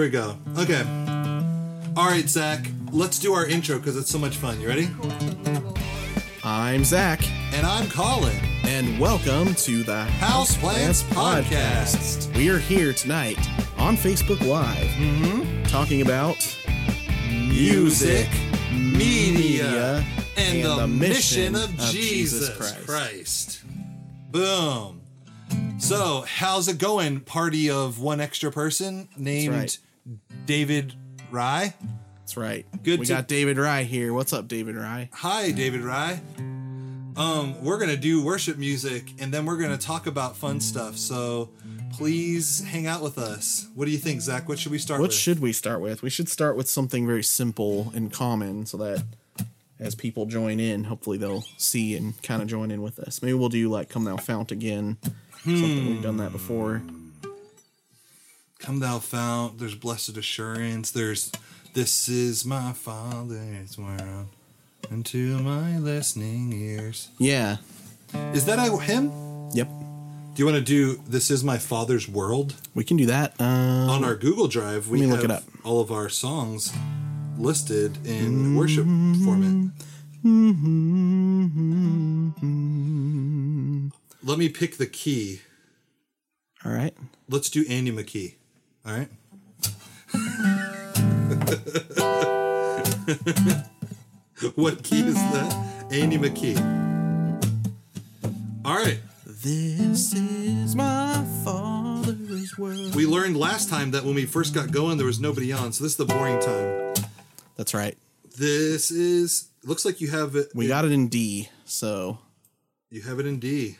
Here 0.00 0.06
we 0.06 0.12
go. 0.12 0.36
Okay. 0.58 0.82
All 1.96 2.06
right, 2.06 2.28
Zak. 2.28 2.64
Let's 2.92 3.18
do 3.18 3.32
our 3.34 3.44
intro 3.48 3.78
because 3.78 3.96
it's 3.96 4.08
so 4.08 4.16
much 4.16 4.36
fun. 4.36 4.60
You 4.60 4.68
ready? 4.68 4.88
I'm 6.44 6.84
Zak, 6.84 7.28
And 7.52 7.66
I'm 7.66 7.88
Collin. 7.88 8.36
and 8.62 9.00
welcome 9.00 9.56
to 9.56 9.82
the 9.82 10.06
Houseplants 10.20 11.02
Podcast. 11.10 12.32
We 12.36 12.48
are 12.48 12.60
here 12.60 12.92
tonight 12.92 13.40
on 13.76 13.96
Facebook 13.96 14.40
Live 14.46 14.76
Mm-hmm. 14.86 15.64
talking 15.64 16.02
about 16.02 16.36
Music, 17.28 18.28
media, 18.70 19.32
media, 19.32 20.04
and, 20.36 20.64
the, 20.64 20.86
mission, 20.86 21.56
of, 21.56 21.64
of 21.76 21.80
Jesus, 21.90 22.56
Christ. 22.56 22.86
Christ. 22.86 23.60
Boom. 24.30 25.00
So, 25.80 26.24
how's 26.28 26.68
it 26.68 26.78
going? 26.78 27.18
Party 27.18 27.68
of 27.68 27.98
one 27.98 28.20
extra 28.20 28.52
person 28.52 29.08
named. 29.16 29.78
David 30.52 30.94
Rye. 31.30 31.74
That's 32.20 32.38
right. 32.38 32.64
Good 32.82 33.00
We 33.00 33.04
to- 33.06 33.12
got 33.12 33.28
David 33.28 33.58
Rye 33.58 33.82
here. 33.82 34.14
What's 34.14 34.32
up, 34.32 34.48
David 34.48 34.76
Rye? 34.76 35.10
Hi, 35.12 35.50
David 35.50 35.82
Rye. 35.82 36.22
Um, 37.18 37.62
we're 37.62 37.78
gonna 37.78 37.98
do 37.98 38.24
worship 38.24 38.56
music 38.56 39.12
and 39.18 39.30
then 39.32 39.44
we're 39.44 39.58
gonna 39.58 39.76
talk 39.76 40.06
about 40.06 40.38
fun 40.38 40.60
stuff. 40.60 40.96
So 40.96 41.50
please 41.92 42.64
hang 42.64 42.86
out 42.86 43.02
with 43.02 43.18
us. 43.18 43.66
What 43.74 43.84
do 43.84 43.90
you 43.90 43.98
think, 43.98 44.22
Zak? 44.22 44.48
What 44.48 44.58
should 44.58 44.72
we 44.72 44.78
start 44.78 45.00
with? 45.00 45.08
What 45.08 45.08
with? 45.10 45.18
should 45.18 45.40
we 45.40 45.52
start 45.52 45.82
with? 45.82 46.00
We 46.00 46.08
should 46.08 46.30
start 46.30 46.56
with 46.56 46.70
something 46.70 47.06
very 47.06 47.22
simple 47.24 47.92
and 47.94 48.10
common 48.10 48.64
so 48.64 48.78
that 48.78 49.04
as 49.78 49.94
people 49.94 50.24
join 50.24 50.60
in, 50.60 50.84
hopefully 50.84 51.18
they'll 51.18 51.44
see 51.58 51.94
and 51.94 52.20
kind 52.22 52.40
of 52.40 52.48
join 52.48 52.70
in 52.70 52.80
with 52.80 52.98
us. 53.00 53.20
Maybe 53.20 53.34
we'll 53.34 53.50
do 53.50 53.68
like 53.68 53.90
Come 53.90 54.04
Thou 54.04 54.16
Fount 54.16 54.50
again. 54.50 54.96
Something 55.44 55.88
we've 55.88 56.02
done 56.02 56.16
that 56.16 56.32
before. 56.32 56.80
Come 58.58 58.80
thou 58.80 58.98
fount. 58.98 59.58
There's 59.58 59.74
blessed 59.74 60.16
assurance. 60.16 60.90
There's 60.90 61.30
this 61.74 62.08
is 62.08 62.44
my 62.44 62.72
father's 62.72 63.78
world. 63.78 64.26
Into 64.90 65.38
my 65.38 65.78
listening 65.78 66.52
ears. 66.52 67.08
Yeah. 67.18 67.58
Is 68.32 68.46
that 68.46 68.58
hymn? 68.82 69.12
Yep. 69.54 69.68
Do 69.68 70.42
you 70.42 70.44
want 70.46 70.56
to 70.56 70.62
do 70.64 71.00
"This 71.06 71.30
Is 71.30 71.42
My 71.44 71.58
Father's 71.58 72.08
World" 72.08 72.54
We 72.74 72.84
can 72.84 72.96
do 72.96 73.06
that. 73.06 73.38
Um, 73.40 73.90
on 73.90 74.04
our 74.04 74.14
Google 74.14 74.48
Drive? 74.48 74.88
We 74.88 74.98
Let 74.98 75.04
me 75.04 75.10
have 75.10 75.16
look 75.22 75.24
it 75.24 75.30
up. 75.30 75.42
all 75.64 75.80
of 75.80 75.90
our 75.90 76.08
songs 76.08 76.72
listed 77.36 78.06
in 78.06 78.54
worship 78.56 78.84
format. 79.24 79.70
Let 84.22 84.38
me 84.38 84.48
pick 84.48 84.76
the 84.78 84.86
key. 84.86 85.40
all 86.64 86.72
right. 86.72 86.94
Let's 87.28 87.50
do 87.50 87.64
Andy 87.68 87.92
McKee. 87.92 88.34
All 88.88 88.94
right. 88.94 89.08
what 94.54 94.82
key 94.82 95.00
is 95.00 95.14
that? 95.14 95.86
Andy 95.90 96.16
McKee. 96.16 96.56
All 98.64 98.76
right. 98.76 99.00
This 99.26 100.14
is 100.14 100.74
my 100.74 101.22
father's 101.44 102.56
world. 102.56 102.94
We 102.94 103.04
learned 103.04 103.36
last 103.36 103.68
time 103.68 103.90
that 103.90 104.04
when 104.04 104.14
we 104.14 104.24
first 104.24 104.54
got 104.54 104.70
going, 104.70 104.96
there 104.96 105.06
was 105.06 105.20
nobody 105.20 105.52
on. 105.52 105.74
So 105.74 105.84
this 105.84 105.92
is 105.92 105.98
the 105.98 106.06
boring 106.06 106.40
time. 106.40 106.94
That's 107.56 107.74
right. 107.74 107.98
This 108.38 108.90
is 108.90 109.50
looks 109.64 109.84
like 109.84 110.00
you 110.00 110.10
have 110.12 110.34
it. 110.34 110.48
We 110.54 110.66
got 110.66 110.86
it 110.86 110.92
in 110.92 111.08
D. 111.08 111.50
So 111.66 112.20
You 112.90 113.02
have 113.02 113.20
it 113.20 113.26
in 113.26 113.38
D. 113.38 113.76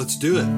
let's 0.00 0.16
do 0.16 0.38
it. 0.38 0.48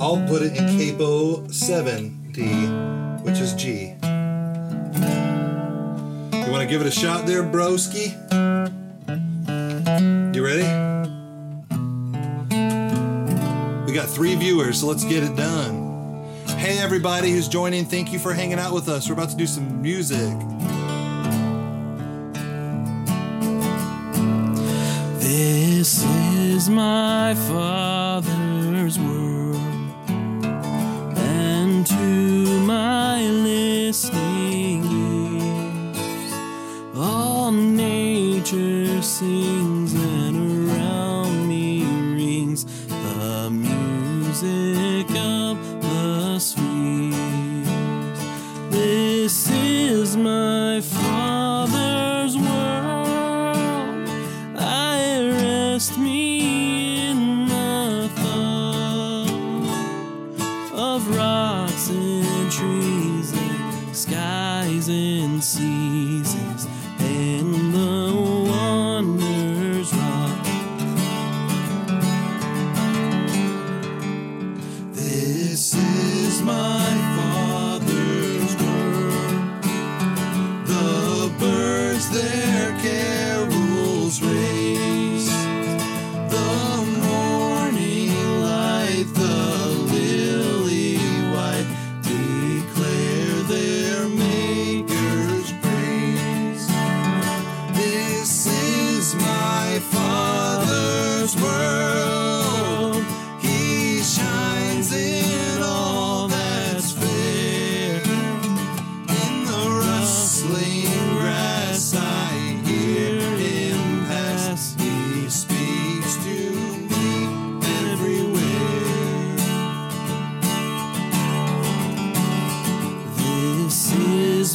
I'll 0.00 0.26
put 0.26 0.42
it 0.42 0.56
in 0.56 0.66
capo 0.76 1.46
7D, 1.46 3.22
which 3.22 3.38
is 3.38 3.54
G. 3.54 3.94
You 6.36 6.50
want 6.50 6.62
to 6.62 6.66
give 6.68 6.80
it 6.80 6.88
a 6.88 6.90
shot 6.90 7.26
there, 7.26 7.44
broski? 7.44 8.10
You 10.34 10.44
ready? 10.44 10.66
We 13.86 13.92
got 13.94 14.08
three 14.08 14.34
viewers, 14.34 14.80
so 14.80 14.88
let's 14.88 15.04
get 15.04 15.22
it 15.22 15.36
done. 15.36 16.24
Hey, 16.58 16.80
everybody 16.80 17.30
who's 17.30 17.46
joining, 17.46 17.84
thank 17.84 18.12
you 18.12 18.18
for 18.18 18.32
hanging 18.32 18.58
out 18.58 18.74
with 18.74 18.88
us. 18.88 19.08
We're 19.08 19.14
about 19.14 19.30
to 19.30 19.36
do 19.36 19.46
some 19.46 19.80
music. 19.80 20.36
This 25.80 26.04
is 26.04 26.68
my 26.68 27.34
Father's 27.48 28.98
world, 28.98 29.56
and 31.16 31.86
to 31.86 32.60
my 32.66 33.22
listening 33.22 34.29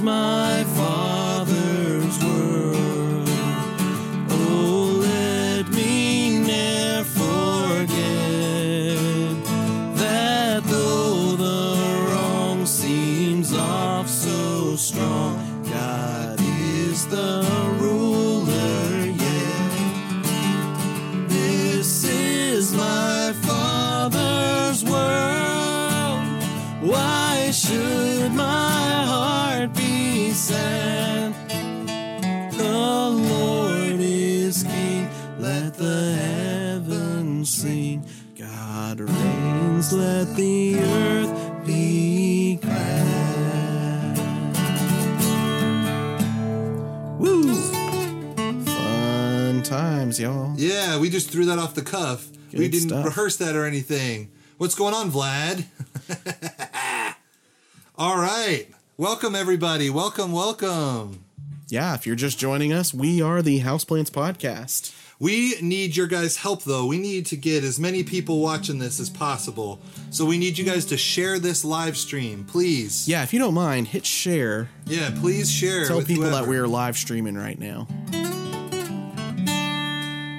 my 0.01 0.44
threw 51.35 51.43
that 51.43 51.59
off 51.59 51.75
the 51.75 51.81
cuff. 51.81 52.29
we 52.53 52.69
didn't 52.69 52.87
stuff. 52.87 53.03
rehearse 53.03 53.35
that 53.35 53.57
or 53.57 53.65
anything. 53.65 54.31
What's 54.57 54.73
going 54.73 54.93
on, 54.93 55.11
Vlad? 55.11 55.65
All 57.97 58.15
right. 58.15 58.67
Welcome, 58.95 59.35
everybody. 59.35 59.89
Welcome, 59.89 60.31
welcome. 60.31 61.25
Yeah, 61.67 61.93
if 61.93 62.07
you're 62.07 62.15
just 62.15 62.39
joining 62.39 62.71
us, 62.71 62.93
we 62.93 63.21
are 63.21 63.41
the 63.41 63.59
Houseplants 63.59 64.09
Podcast. 64.09 64.95
We 65.19 65.55
need 65.61 65.97
your 65.97 66.07
guys' 66.07 66.37
help, 66.37 66.63
though. 66.63 66.85
We 66.85 66.99
need 66.99 67.25
to 67.25 67.35
get 67.35 67.65
as 67.65 67.81
many 67.81 68.05
people 68.05 68.39
watching 68.39 68.79
this 68.79 69.01
as 69.01 69.09
possible. 69.09 69.81
So 70.11 70.23
we 70.23 70.37
need 70.37 70.57
you 70.57 70.63
guys 70.63 70.85
to 70.85 70.95
share 70.95 71.37
this 71.37 71.65
live 71.65 71.97
stream, 71.97 72.45
please. 72.45 73.09
Yeah, 73.09 73.23
if 73.23 73.33
you 73.33 73.39
don't 73.39 73.53
mind, 73.53 73.89
hit 73.89 74.05
share. 74.05 74.69
Yeah, 74.85 75.11
please 75.19 75.51
share. 75.51 75.85
Tell 75.85 76.01
people 76.01 76.29
that 76.29 76.47
we're 76.47 76.67
live 76.67 76.95
streaming 76.97 77.35
right 77.35 77.59
now. 77.59 77.87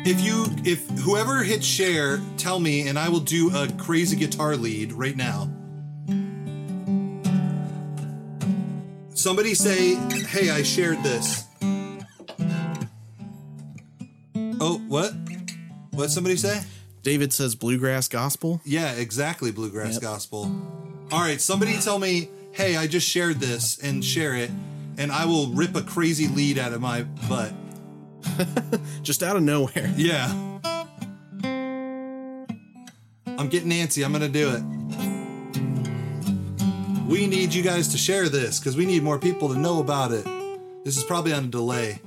If 0.08 0.20
you, 0.20 0.46
if 0.64 0.88
whoever 1.00 1.42
hits 1.42 1.66
share, 1.66 2.20
tell 2.36 2.60
me, 2.60 2.86
and 2.86 2.96
I 2.96 3.08
will 3.08 3.18
do 3.18 3.50
a 3.56 3.66
crazy 3.72 4.14
guitar 4.14 4.56
lead 4.56 4.92
right 4.92 5.16
now. 5.16 5.50
Somebody 9.14 9.54
say, 9.54 9.96
"Hey, 10.28 10.50
I 10.50 10.62
shared 10.62 11.02
this." 11.02 11.42
Oh, 14.60 14.80
what? 14.86 15.12
What 15.90 16.12
somebody 16.12 16.36
say? 16.36 16.62
David 17.02 17.32
says 17.32 17.56
bluegrass 17.56 18.06
gospel. 18.06 18.60
Yeah, 18.64 18.92
exactly. 18.92 19.50
Bluegrass 19.50 19.94
Yep. 19.94 20.02
gospel. 20.02 20.42
All 21.10 21.20
right, 21.20 21.40
somebody 21.40 21.78
tell 21.80 21.98
me, 21.98 22.28
"Hey, 22.52 22.76
I 22.76 22.86
just 22.86 23.08
shared 23.08 23.40
this," 23.40 23.76
and 23.82 24.04
share 24.04 24.36
it, 24.36 24.52
and 24.98 25.10
I 25.10 25.24
will 25.24 25.48
rip 25.48 25.74
a 25.74 25.82
crazy 25.82 26.28
lead 26.28 26.58
out 26.58 26.72
of 26.72 26.80
my 26.80 27.02
butt. 27.28 27.52
Just 29.02 29.22
out 29.22 29.36
of 29.36 29.42
nowhere. 29.42 29.92
Yeah. 29.96 30.28
I'm 33.38 33.48
getting 33.48 33.70
antsy. 33.70 34.04
I'm 34.04 34.12
going 34.12 34.22
to 34.22 34.28
do 34.28 34.50
it. 34.56 34.62
We 37.06 37.26
need 37.26 37.54
you 37.54 37.62
guys 37.62 37.88
to 37.88 37.98
share 37.98 38.28
this 38.28 38.58
because 38.58 38.76
we 38.76 38.84
need 38.86 39.02
more 39.02 39.18
people 39.18 39.48
to 39.50 39.58
know 39.58 39.80
about 39.80 40.12
it. 40.12 40.24
This 40.84 40.96
is 40.96 41.04
probably 41.04 41.32
on 41.32 41.44
a 41.44 41.48
delay. 41.48 42.00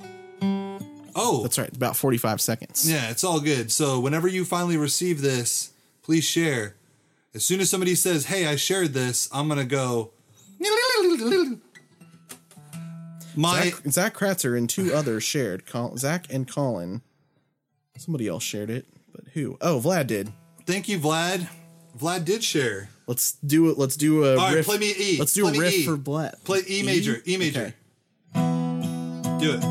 Oh, 1.15 1.41
That's 1.43 1.57
right, 1.57 1.75
about 1.75 1.97
45 1.97 2.39
seconds. 2.39 2.89
yeah, 2.89 3.09
it's 3.09 3.23
all 3.23 3.39
good. 3.41 3.71
So, 3.71 3.99
whenever 3.99 4.27
you 4.27 4.45
finally 4.45 4.77
receive 4.77 5.21
this, 5.21 5.71
please 6.01 6.23
share. 6.23 6.75
As 7.33 7.43
soon 7.43 7.59
as 7.59 7.69
somebody 7.69 7.95
says, 7.95 8.25
Hey, 8.27 8.45
I 8.47 8.55
shared 8.55 8.93
this, 8.93 9.27
I'm 9.33 9.47
going 9.47 9.59
to 9.59 9.65
go. 9.65 10.11
My. 13.39 13.69
Zak, 13.69 13.91
Zak 13.91 14.13
Kratzer 14.17 14.57
and 14.57 14.69
two 14.69 14.93
others 14.93 15.23
shared. 15.23 15.65
Col- 15.65 15.95
Zak 15.97 16.27
and 16.31 16.45
Collin. 16.47 17.01
Somebody 17.97 18.27
else 18.27 18.43
shared 18.43 18.69
it, 18.69 18.85
but 19.13 19.23
who? 19.33 19.57
Oh, 19.61 19.81
Vlad 19.83 20.07
did. 20.07 20.31
Thank 20.65 20.87
you, 20.89 20.99
Vlad. 20.99 21.47
Vlad 21.97 22.23
did 22.25 22.43
share. 22.43 22.89
Let's 23.07 23.33
do 23.45 23.69
it. 23.69 23.77
Let's 23.77 23.95
do 23.97 24.23
a 24.25 24.31
All 24.31 24.37
right, 24.37 24.55
riff. 24.55 24.65
play 24.65 24.77
me 24.77 24.93
E. 24.97 25.17
Let's 25.17 25.33
do 25.33 25.43
Play 25.43 25.57
a 25.57 25.59
riff 25.61 25.73
E. 25.73 25.85
for 25.85 25.97
Vlad. 25.97 26.43
Play 26.43 26.61
E 26.69 26.83
major. 26.83 27.21
E 27.27 27.37
major. 27.37 27.73
Okay. 28.35 29.39
Do 29.39 29.53
it. 29.53 29.61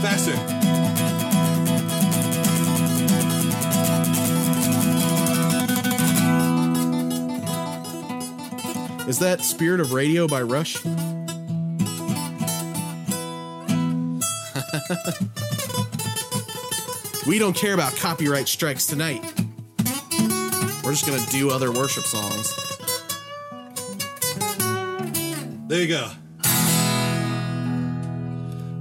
Faster. 0.00 0.57
Is 9.08 9.18
that 9.20 9.42
Spirit 9.42 9.80
of 9.80 9.94
Radio 9.94 10.28
by 10.28 10.42
Rush? 10.42 10.84
we 17.26 17.38
don't 17.38 17.56
care 17.56 17.72
about 17.72 17.96
copyright 17.96 18.48
strikes 18.48 18.84
tonight. 18.84 19.22
We're 20.84 20.92
just 20.92 21.06
gonna 21.06 21.24
do 21.30 21.48
other 21.48 21.72
worship 21.72 22.04
songs. 22.04 22.54
There 25.68 25.80
you 25.80 25.88
go. 25.88 26.10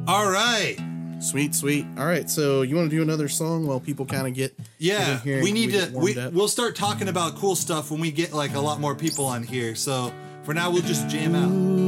All 0.07 0.29
right. 0.29 0.77
Sweet, 1.19 1.55
sweet. 1.55 1.85
All 1.97 2.05
right, 2.05 2.29
so 2.29 2.61
you 2.61 2.75
want 2.75 2.89
to 2.89 2.95
do 2.95 3.01
another 3.01 3.27
song 3.27 3.65
while 3.65 3.79
people 3.79 4.05
kind 4.05 4.27
of 4.27 4.33
get 4.33 4.55
get 4.57 4.67
Yeah, 4.77 5.13
in 5.13 5.19
here 5.19 5.43
we 5.43 5.51
need 5.51 5.71
get 5.71 5.91
to. 5.91 5.97
We, 5.97 6.17
up? 6.17 6.33
we'll 6.33 6.47
start 6.47 6.75
talking 6.75 7.07
about 7.07 7.35
cool 7.35 7.55
stuff 7.55 7.91
when 7.91 7.99
we 7.99 8.11
get 8.11 8.33
like 8.33 8.53
a 8.55 8.59
lot 8.59 8.79
more 8.79 8.95
people 8.95 9.25
on 9.25 9.43
here. 9.43 9.75
So 9.75 10.13
for 10.43 10.53
now, 10.53 10.69
we'll 10.71 10.83
just 10.83 11.07
jam 11.09 11.35
out. 11.35 11.86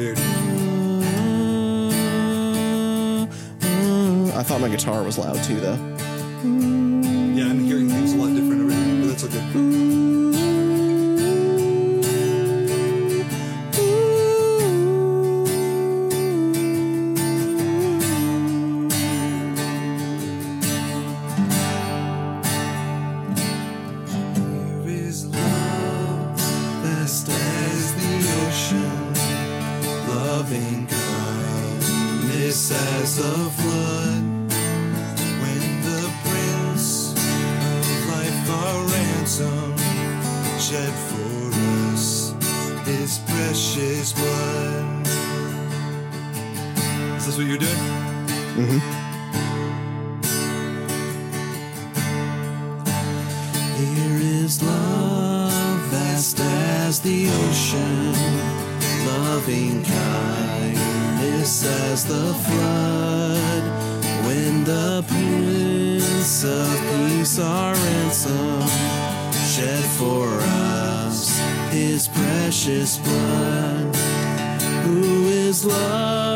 Weird. 0.00 0.16
Mm, 0.16 1.02
mm, 1.92 3.26
mm. 3.60 4.34
I 4.34 4.42
thought 4.42 4.62
my 4.62 4.70
guitar 4.70 5.02
was 5.02 5.18
loud 5.18 5.44
too, 5.44 5.60
though. 5.60 5.99
As 33.10 33.18
a 33.18 33.50
flood. 33.58 34.22
When 35.42 35.62
the 35.82 36.02
Prince 36.24 37.12
of 37.12 38.08
Life 38.12 38.50
our 38.50 38.80
ransom 38.86 39.76
shed 40.58 40.94
for 41.08 41.50
us 41.90 42.34
his 42.86 43.18
precious 43.30 44.12
blood. 44.12 45.06
Is 47.16 47.26
this 47.26 47.36
what 47.36 47.46
you're 47.46 47.58
doing? 47.58 47.82
Mm-hmm. 48.58 48.80
Here 53.80 54.18
is 54.44 54.62
love 54.62 55.80
vast 55.90 56.38
as 56.38 57.00
the 57.00 57.28
ocean, 57.28 58.12
loving 59.06 59.82
as 61.64 62.04
the 62.04 62.34
flood. 62.44 63.62
When 64.26 64.64
the 64.64 65.04
Prince 65.06 66.44
of 66.44 66.68
Peace 66.90 67.38
our 67.38 67.74
ransom 67.74 68.62
shed 69.54 69.84
for 69.98 70.26
us 70.26 71.38
his 71.70 72.08
precious 72.08 72.98
blood. 72.98 73.96
Who 74.84 75.26
is 75.28 75.64
love 75.64 76.29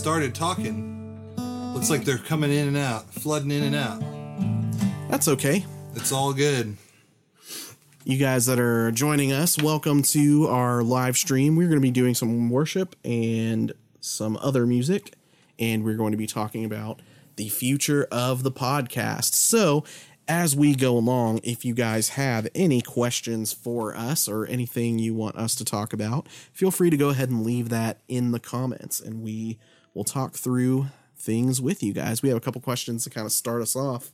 started 0.00 0.34
talking. 0.34 1.36
Looks 1.74 1.90
like 1.90 2.04
they're 2.04 2.16
coming 2.16 2.50
in 2.50 2.68
and 2.68 2.76
out, 2.78 3.12
flooding 3.12 3.50
in 3.50 3.64
and 3.64 3.76
out. 3.76 4.02
That's 5.10 5.28
okay. 5.28 5.66
It's 5.94 6.10
all 6.10 6.32
good. 6.32 6.78
You 8.04 8.16
guys 8.16 8.46
that 8.46 8.58
are 8.58 8.90
joining 8.92 9.30
us, 9.30 9.60
welcome 9.60 10.02
to 10.04 10.48
our 10.48 10.82
live 10.82 11.18
stream. 11.18 11.54
We're 11.54 11.68
going 11.68 11.80
to 11.80 11.82
be 11.82 11.90
doing 11.90 12.14
some 12.14 12.48
worship 12.48 12.96
and 13.04 13.74
some 14.00 14.38
other 14.40 14.64
music, 14.64 15.12
and 15.58 15.84
we're 15.84 15.98
going 15.98 16.12
to 16.12 16.16
be 16.18 16.26
talking 16.26 16.64
about 16.64 17.02
the 17.36 17.50
future 17.50 18.08
of 18.10 18.42
the 18.42 18.50
podcast. 18.50 19.34
So, 19.34 19.84
as 20.26 20.56
we 20.56 20.74
go 20.74 20.96
along, 20.96 21.40
if 21.42 21.62
you 21.62 21.74
guys 21.74 22.10
have 22.10 22.48
any 22.54 22.80
questions 22.80 23.52
for 23.52 23.94
us 23.94 24.28
or 24.28 24.46
anything 24.46 24.98
you 24.98 25.12
want 25.12 25.36
us 25.36 25.54
to 25.56 25.64
talk 25.64 25.92
about, 25.92 26.26
feel 26.54 26.70
free 26.70 26.88
to 26.88 26.96
go 26.96 27.10
ahead 27.10 27.28
and 27.28 27.44
leave 27.44 27.68
that 27.68 28.00
in 28.08 28.30
the 28.30 28.40
comments, 28.40 28.98
and 28.98 29.22
we 29.22 29.58
will 29.94 30.04
talk 30.04 30.34
through 30.34 30.86
things 31.16 31.60
with 31.60 31.82
you 31.82 31.92
guys. 31.92 32.22
We 32.22 32.28
have 32.28 32.38
a 32.38 32.40
couple 32.40 32.60
questions 32.60 33.04
to 33.04 33.10
kind 33.10 33.26
of 33.26 33.32
start 33.32 33.62
us 33.62 33.76
off. 33.76 34.10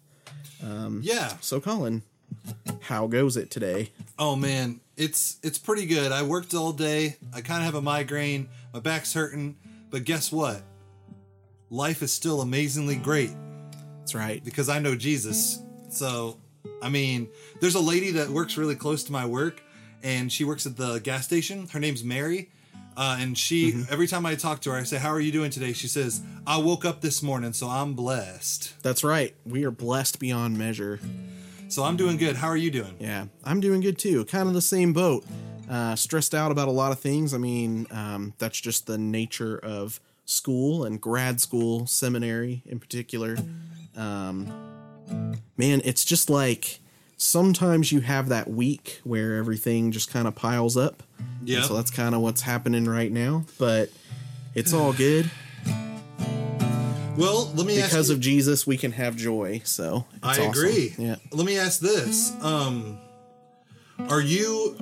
Um, 0.62 1.00
yeah. 1.02 1.34
So, 1.40 1.60
Collin, 1.60 2.02
how 2.82 3.06
goes 3.06 3.36
it 3.36 3.50
today? 3.50 3.90
Oh 4.18 4.34
man, 4.36 4.80
it's 4.96 5.38
it's 5.42 5.58
pretty 5.58 5.86
good. 5.86 6.12
I 6.12 6.22
worked 6.22 6.54
all 6.54 6.72
day. 6.72 7.16
I 7.34 7.40
kind 7.40 7.60
of 7.60 7.66
have 7.66 7.74
a 7.74 7.82
migraine. 7.82 8.48
My 8.72 8.80
back's 8.80 9.12
hurting, 9.12 9.56
but 9.90 10.04
guess 10.04 10.32
what? 10.32 10.62
Life 11.70 12.02
is 12.02 12.12
still 12.12 12.40
amazingly 12.42 12.96
great 12.96 13.32
That's 13.98 14.14
right. 14.14 14.42
because 14.44 14.68
I 14.68 14.78
know 14.78 14.94
Jesus. 14.94 15.60
So, 15.88 16.38
I 16.82 16.88
mean, 16.88 17.28
there's 17.60 17.74
a 17.74 17.80
lady 17.80 18.12
that 18.12 18.28
works 18.28 18.56
really 18.56 18.76
close 18.76 19.02
to 19.04 19.12
my 19.12 19.26
work, 19.26 19.60
and 20.02 20.30
she 20.30 20.44
works 20.44 20.64
at 20.66 20.76
the 20.76 20.98
gas 21.00 21.24
station. 21.24 21.66
Her 21.68 21.80
name's 21.80 22.04
Mary. 22.04 22.50
Uh, 22.96 23.18
and 23.20 23.36
she, 23.36 23.84
every 23.90 24.06
time 24.06 24.24
I 24.24 24.34
talk 24.36 24.60
to 24.62 24.70
her, 24.70 24.76
I 24.76 24.84
say, 24.84 24.96
How 24.96 25.10
are 25.10 25.20
you 25.20 25.32
doing 25.32 25.50
today? 25.50 25.72
She 25.72 25.88
says, 25.88 26.22
I 26.46 26.56
woke 26.58 26.84
up 26.84 27.00
this 27.00 27.22
morning, 27.22 27.52
so 27.52 27.68
I'm 27.68 27.94
blessed. 27.94 28.82
That's 28.82 29.04
right. 29.04 29.34
We 29.44 29.64
are 29.64 29.70
blessed 29.70 30.18
beyond 30.18 30.56
measure. 30.56 31.00
So 31.68 31.84
I'm 31.84 31.96
doing 31.96 32.16
good. 32.16 32.36
How 32.36 32.48
are 32.48 32.56
you 32.56 32.70
doing? 32.70 32.94
Yeah, 32.98 33.26
I'm 33.44 33.60
doing 33.60 33.80
good 33.80 33.98
too. 33.98 34.24
Kind 34.24 34.48
of 34.48 34.54
the 34.54 34.62
same 34.62 34.92
boat. 34.92 35.24
Uh, 35.68 35.96
stressed 35.96 36.34
out 36.34 36.52
about 36.52 36.68
a 36.68 36.72
lot 36.72 36.92
of 36.92 37.00
things. 37.00 37.34
I 37.34 37.38
mean, 37.38 37.86
um, 37.90 38.34
that's 38.38 38.60
just 38.60 38.86
the 38.86 38.98
nature 38.98 39.58
of 39.58 40.00
school 40.24 40.84
and 40.84 41.00
grad 41.00 41.40
school, 41.40 41.86
seminary 41.86 42.62
in 42.66 42.78
particular. 42.78 43.36
Um, 43.96 44.52
man, 45.56 45.82
it's 45.84 46.04
just 46.04 46.30
like 46.30 46.80
sometimes 47.16 47.90
you 47.90 48.00
have 48.00 48.28
that 48.28 48.48
week 48.48 49.00
where 49.04 49.36
everything 49.36 49.90
just 49.90 50.10
kind 50.10 50.28
of 50.28 50.34
piles 50.34 50.76
up. 50.76 51.02
Yeah. 51.44 51.62
So 51.62 51.74
that's 51.74 51.90
kind 51.90 52.14
of 52.14 52.20
what's 52.20 52.42
happening 52.42 52.86
right 52.86 53.10
now. 53.12 53.44
But 53.58 53.90
it's 54.54 54.72
all 54.72 54.92
good. 54.92 55.30
Well, 57.16 57.50
let 57.54 57.66
me 57.66 57.80
ask 57.80 57.90
Because 57.90 58.08
you, 58.10 58.14
of 58.16 58.20
Jesus, 58.20 58.66
we 58.66 58.76
can 58.76 58.92
have 58.92 59.16
joy. 59.16 59.62
So 59.64 60.04
it's 60.16 60.24
I 60.24 60.30
awesome. 60.32 60.50
agree. 60.50 60.94
Yeah. 60.98 61.16
Let 61.32 61.46
me 61.46 61.56
ask 61.58 61.80
this: 61.80 62.32
um, 62.42 62.98
Are 64.10 64.20
you 64.20 64.76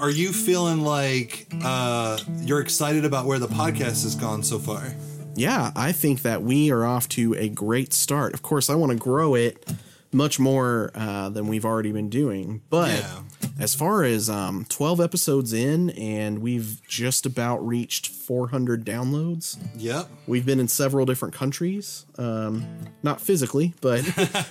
are 0.00 0.10
you 0.10 0.32
feeling 0.32 0.80
like 0.80 1.46
uh, 1.62 2.18
you're 2.40 2.60
excited 2.60 3.04
about 3.04 3.26
where 3.26 3.38
the 3.38 3.48
podcast 3.48 4.02
has 4.04 4.14
gone 4.14 4.42
so 4.42 4.58
far? 4.58 4.94
yeah, 5.36 5.72
I 5.74 5.90
think 5.92 6.22
that 6.22 6.42
we 6.42 6.70
are 6.70 6.84
off 6.84 7.08
to 7.10 7.34
a 7.34 7.48
great 7.48 7.92
start. 7.92 8.34
Of 8.34 8.42
course, 8.42 8.70
I 8.70 8.76
want 8.76 8.92
to 8.92 8.98
grow 8.98 9.34
it 9.34 9.68
much 10.12 10.38
more 10.38 10.90
uh, 10.94 11.28
than 11.28 11.48
we've 11.48 11.64
already 11.64 11.90
been 11.92 12.08
doing. 12.08 12.62
But 12.70 12.90
Yeah. 13.00 13.18
As 13.58 13.74
far 13.74 14.02
as 14.02 14.28
um, 14.28 14.64
12 14.68 15.00
episodes 15.00 15.52
in, 15.52 15.90
and 15.90 16.40
we've 16.40 16.80
just 16.88 17.24
about 17.26 17.64
reached 17.66 18.08
400 18.08 18.84
downloads. 18.84 19.56
Yep. 19.76 20.08
We've 20.26 20.44
been 20.44 20.58
in 20.60 20.68
several 20.68 21.06
different 21.06 21.34
countries, 21.34 22.04
um, 22.18 22.66
not 23.02 23.20
physically, 23.20 23.74
but 23.80 24.02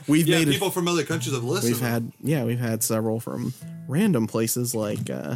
we've 0.07 0.27
Yeah, 0.27 0.39
made 0.39 0.47
people 0.49 0.69
from 0.69 0.87
other 0.87 1.03
countries 1.03 1.33
have 1.35 1.43
listened. 1.43 1.73
We've 1.73 1.81
had 1.81 2.11
yeah, 2.21 2.43
we've 2.45 2.59
had 2.59 2.83
several 2.83 3.19
from 3.19 3.53
random 3.87 4.27
places 4.27 4.73
like 4.73 5.09
uh, 5.09 5.35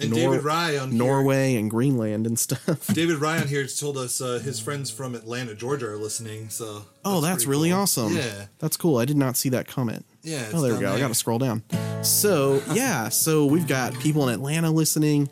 and 0.00 0.10
Nor- 0.10 0.18
David 0.32 0.44
Ryan, 0.44 0.96
Norway 0.96 1.56
and 1.56 1.70
Greenland 1.70 2.26
and 2.26 2.38
stuff. 2.46 2.86
David 2.88 3.18
Ryan 3.18 3.46
here 3.46 3.66
told 3.66 3.98
us 3.98 4.20
uh, 4.20 4.40
his 4.42 4.58
friends 4.58 4.90
from 4.90 5.14
Atlanta, 5.14 5.54
Georgia, 5.54 5.88
are 5.90 5.96
listening. 5.98 6.48
So 6.48 6.86
Oh, 7.04 7.20
that's 7.20 7.44
pretty 7.44 7.50
really 7.50 7.70
cool. 7.70 7.78
awesome. 7.80 8.16
Yeah, 8.16 8.46
That's 8.58 8.76
cool. 8.76 8.96
I 8.98 9.04
did 9.04 9.16
not 9.18 9.36
see 9.36 9.50
that 9.50 9.68
comment. 9.68 10.06
Yeah. 10.22 10.50
Oh, 10.52 10.60
there 10.60 10.74
we 10.74 10.80
go. 10.80 10.92
I 10.92 10.98
got 10.98 11.08
to 11.08 11.14
scroll 11.14 11.38
down. 11.38 11.62
So, 12.02 12.62
yeah, 12.72 13.08
so 13.08 13.46
we've 13.46 13.66
got 13.66 13.94
people 14.00 14.28
in 14.28 14.34
Atlanta 14.34 14.70
listening 14.70 15.28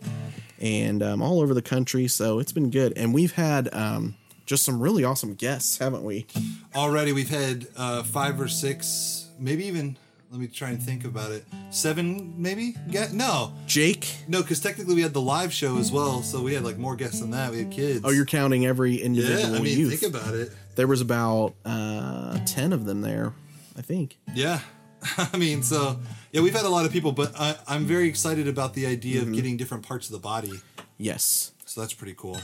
and 0.60 1.02
um, 1.02 1.22
all 1.22 1.40
over 1.40 1.54
the 1.54 1.62
country. 1.62 2.08
So 2.08 2.38
it's 2.38 2.52
been 2.52 2.70
good. 2.70 2.92
And 2.96 3.14
we've 3.14 3.32
had 3.32 3.72
um, 3.72 4.16
just 4.46 4.64
some 4.64 4.80
really 4.80 5.04
awesome 5.04 5.34
guests, 5.34 5.78
haven't 5.78 6.04
we? 6.04 6.26
Already, 6.74 7.12
we've 7.12 7.28
had 7.30 7.66
uh, 7.76 8.02
five 8.02 8.40
or 8.40 8.48
six, 8.48 9.28
maybe 9.38 9.66
even. 9.66 9.96
Let 10.30 10.40
me 10.40 10.46
try 10.46 10.68
and 10.68 10.82
think 10.82 11.06
about 11.06 11.32
it. 11.32 11.46
Seven, 11.70 12.34
maybe? 12.36 12.74
Get 12.90 13.14
no, 13.14 13.54
Jake. 13.66 14.14
no, 14.28 14.42
because 14.42 14.60
technically 14.60 14.94
we 14.94 15.00
had 15.00 15.14
the 15.14 15.22
live 15.22 15.54
show 15.54 15.78
as 15.78 15.90
well, 15.90 16.22
so 16.22 16.42
we 16.42 16.52
had 16.52 16.64
like 16.64 16.76
more 16.76 16.96
guests 16.96 17.20
than 17.20 17.30
that. 17.30 17.50
We 17.50 17.58
had 17.58 17.70
kids. 17.70 18.02
Oh, 18.04 18.10
you're 18.10 18.26
counting 18.26 18.66
every 18.66 18.96
individual 18.96 19.54
yeah. 19.54 19.58
I 19.58 19.62
mean, 19.62 19.78
youth. 19.78 19.98
think 19.98 20.14
about 20.14 20.34
it. 20.34 20.52
there 20.76 20.86
was 20.86 21.00
about 21.00 21.54
uh, 21.64 22.38
10 22.44 22.74
of 22.74 22.84
them 22.84 23.00
there, 23.00 23.32
I 23.78 23.80
think. 23.80 24.18
Yeah. 24.34 24.60
I 25.32 25.36
mean, 25.36 25.62
so 25.62 25.98
yeah, 26.32 26.40
we've 26.40 26.54
had 26.54 26.64
a 26.64 26.68
lot 26.68 26.86
of 26.86 26.92
people, 26.92 27.12
but 27.12 27.32
I, 27.38 27.56
I'm 27.66 27.84
very 27.84 28.08
excited 28.08 28.48
about 28.48 28.74
the 28.74 28.86
idea 28.86 29.20
Mm-hmm. 29.20 29.30
of 29.30 29.34
getting 29.36 29.56
different 29.56 29.86
parts 29.86 30.06
of 30.06 30.12
the 30.12 30.18
body. 30.18 30.60
Yes. 30.96 31.52
So 31.66 31.80
that's 31.80 31.94
pretty 31.94 32.14
cool. 32.16 32.38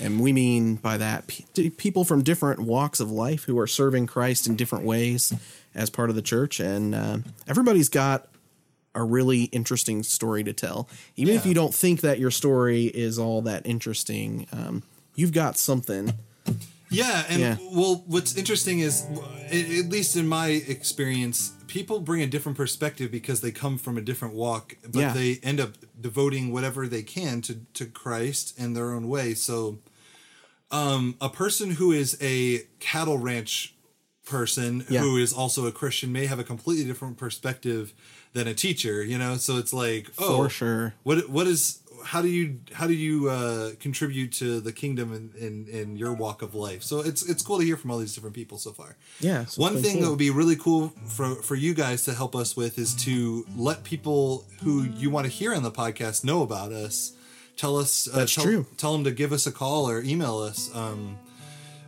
And 0.00 0.20
we 0.20 0.32
mean 0.32 0.76
by 0.76 0.96
that 0.98 1.26
pe- 1.26 1.70
people 1.70 2.04
from 2.04 2.22
different 2.22 2.60
walks 2.60 3.00
of 3.00 3.10
life 3.10 3.44
who 3.44 3.58
are 3.58 3.66
serving 3.66 4.06
Christ 4.06 4.46
in 4.46 4.56
different 4.56 4.84
ways 4.84 5.32
as 5.74 5.90
part 5.90 6.10
of 6.10 6.16
the 6.16 6.22
church. 6.22 6.60
And 6.60 6.94
uh, 6.94 7.18
everybody's 7.48 7.88
got 7.88 8.28
a 8.94 9.02
really 9.02 9.44
interesting 9.44 10.02
story 10.02 10.42
to 10.44 10.52
tell. 10.52 10.88
Even 11.16 11.34
if 11.34 11.46
you 11.46 11.54
don't 11.54 11.74
think 11.74 12.00
that 12.02 12.18
your 12.18 12.30
story 12.30 12.84
is 12.86 13.18
all 13.18 13.42
that 13.42 13.66
interesting, 13.66 14.46
um, 14.52 14.82
you've 15.14 15.32
got 15.32 15.56
something. 15.58 16.12
Yeah, 16.90 17.24
and 17.28 17.40
Yeah. 17.40 17.56
well, 17.72 18.02
what's 18.06 18.36
interesting 18.36 18.80
is, 18.80 19.04
at 19.50 19.88
least 19.88 20.16
in 20.16 20.26
my 20.26 20.48
experience, 20.48 21.52
people 21.68 22.00
bring 22.00 22.20
a 22.22 22.26
different 22.26 22.56
perspective 22.58 23.10
because 23.12 23.40
they 23.40 23.52
come 23.52 23.78
from 23.78 23.96
a 23.96 24.00
different 24.00 24.34
walk, 24.34 24.76
but 24.82 24.98
Yeah. 25.00 25.12
they 25.12 25.36
end 25.42 25.60
up 25.60 25.74
devoting 26.00 26.50
whatever 26.52 26.88
they 26.88 27.02
can 27.02 27.40
to 27.42 27.60
to 27.74 27.86
Christ 27.86 28.58
in 28.58 28.72
their 28.74 28.92
own 28.92 29.08
way. 29.08 29.34
So, 29.34 29.78
um, 30.70 31.14
a 31.20 31.28
person 31.28 31.72
who 31.72 31.92
is 31.92 32.16
a 32.20 32.62
cattle 32.80 33.18
ranch 33.18 33.74
person 34.24 34.84
Yeah. 34.90 35.00
who 35.00 35.16
is 35.16 35.32
also 35.32 35.66
a 35.66 35.72
Christian 35.72 36.12
may 36.12 36.26
have 36.26 36.38
a 36.38 36.44
completely 36.44 36.84
different 36.84 37.16
perspective 37.16 37.94
than 38.34 38.46
a 38.46 38.54
teacher. 38.54 39.02
You 39.02 39.16
know, 39.16 39.36
so 39.38 39.56
it's 39.56 39.72
like, 39.72 40.08
oh, 40.18 40.36
For 40.44 40.50
sure. 40.50 40.94
What 41.02 41.30
what 41.30 41.46
is 41.46 41.78
how 42.04 42.22
do 42.22 42.28
you 42.28 42.60
how 42.72 42.86
do 42.86 42.94
you 42.94 43.28
uh, 43.28 43.70
contribute 43.80 44.32
to 44.32 44.60
the 44.60 44.72
kingdom 44.72 45.12
in, 45.12 45.32
in 45.38 45.66
in 45.68 45.96
your 45.96 46.12
walk 46.14 46.42
of 46.42 46.54
life? 46.54 46.82
So 46.82 47.00
it's 47.00 47.28
it's 47.28 47.42
cool 47.42 47.58
to 47.58 47.64
hear 47.64 47.76
from 47.76 47.90
all 47.90 47.98
these 47.98 48.14
different 48.14 48.34
people 48.34 48.58
so 48.58 48.72
far. 48.72 48.96
Yeah, 49.20 49.44
so 49.46 49.62
One 49.62 49.76
thing 49.82 49.94
cool. 49.94 50.02
that 50.02 50.10
would 50.10 50.18
be 50.18 50.30
really 50.30 50.56
cool 50.56 50.92
for 51.06 51.36
for 51.36 51.54
you 51.54 51.74
guys 51.74 52.04
to 52.04 52.14
help 52.14 52.34
us 52.34 52.56
with 52.56 52.78
is 52.78 52.94
to 53.04 53.46
let 53.56 53.84
people 53.84 54.44
who 54.62 54.84
you 54.84 55.10
want 55.10 55.26
to 55.26 55.32
hear 55.32 55.54
on 55.54 55.62
the 55.62 55.70
podcast 55.72 56.24
know 56.24 56.42
about 56.42 56.72
us. 56.72 57.12
Tell 57.56 57.76
us. 57.76 58.08
Uh, 58.08 58.18
That's 58.18 58.34
tell, 58.34 58.44
true. 58.44 58.66
Tell 58.76 58.92
them 58.92 59.04
to 59.04 59.10
give 59.10 59.32
us 59.32 59.46
a 59.46 59.52
call 59.52 59.88
or 59.88 60.00
email 60.02 60.38
us. 60.38 60.74
Um, 60.74 61.18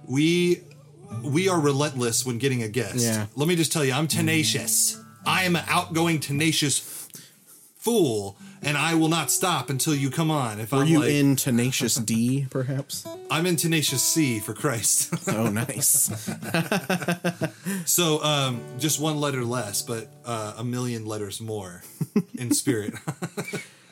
we 0.06 0.62
we 1.22 1.48
are 1.48 1.60
relentless 1.60 2.24
when 2.24 2.38
getting 2.38 2.62
a 2.62 2.68
guest. 2.68 2.96
Yeah. 2.98 3.26
Let 3.36 3.48
me 3.48 3.56
just 3.56 3.72
tell 3.72 3.84
you, 3.84 3.92
I'm 3.92 4.06
tenacious. 4.06 5.00
I 5.26 5.44
am 5.44 5.54
an 5.56 5.64
outgoing, 5.68 6.18
tenacious 6.20 6.80
fool, 7.76 8.36
and 8.62 8.76
I 8.76 8.94
will 8.94 9.08
not 9.08 9.30
stop 9.30 9.70
until 9.70 9.94
you 9.94 10.10
come 10.10 10.30
on. 10.30 10.60
If 10.60 10.72
Were 10.72 10.78
I'm 10.78 10.86
you 10.86 11.00
like, 11.00 11.10
in 11.10 11.36
Tenacious 11.36 11.94
D, 11.94 12.46
perhaps? 12.50 13.06
I'm 13.30 13.46
in 13.46 13.56
Tenacious 13.56 14.02
C 14.02 14.38
for 14.40 14.54
Christ. 14.54 15.14
Oh, 15.30 15.48
nice. 15.48 16.10
so 17.84 18.22
um, 18.22 18.60
just 18.78 19.00
one 19.00 19.20
letter 19.20 19.44
less, 19.44 19.80
but 19.80 20.08
uh, 20.24 20.54
a 20.58 20.64
million 20.64 21.06
letters 21.06 21.40
more 21.40 21.82
in 22.34 22.52
spirit. 22.54 22.94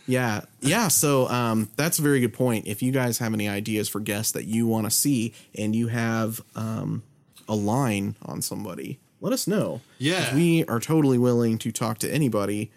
Yeah, 0.07 0.41
yeah. 0.61 0.89
So 0.89 1.29
um, 1.29 1.71
that's 1.77 1.99
a 1.99 2.03
very 2.03 2.21
good 2.21 2.33
point. 2.35 2.67
If 2.67 2.83
you 2.83 2.93
guys 2.93 3.19
have 3.19 3.35
any 3.35 3.49
ideas 3.49 3.89
for 3.89 4.01
guests 4.01 4.33
that 4.33 4.47
you 4.47 4.67
want 4.67 4.87
to 4.87 4.91
see, 4.91 5.33
and 5.57 5.77
you 5.77 5.89
have 5.89 6.41
um, 6.57 7.03
a 7.49 7.55
line 7.55 8.17
on 8.23 8.43
somebody, 8.43 8.99
let 9.21 9.33
us 9.33 9.47
know. 9.47 9.81
Yeah, 9.99 10.35
we 10.35 10.65
are 10.65 10.81
totally 10.81 11.19
willing 11.19 11.59
to 11.59 11.71
talk 11.71 11.99
to 11.99 12.11
anybody 12.13 12.71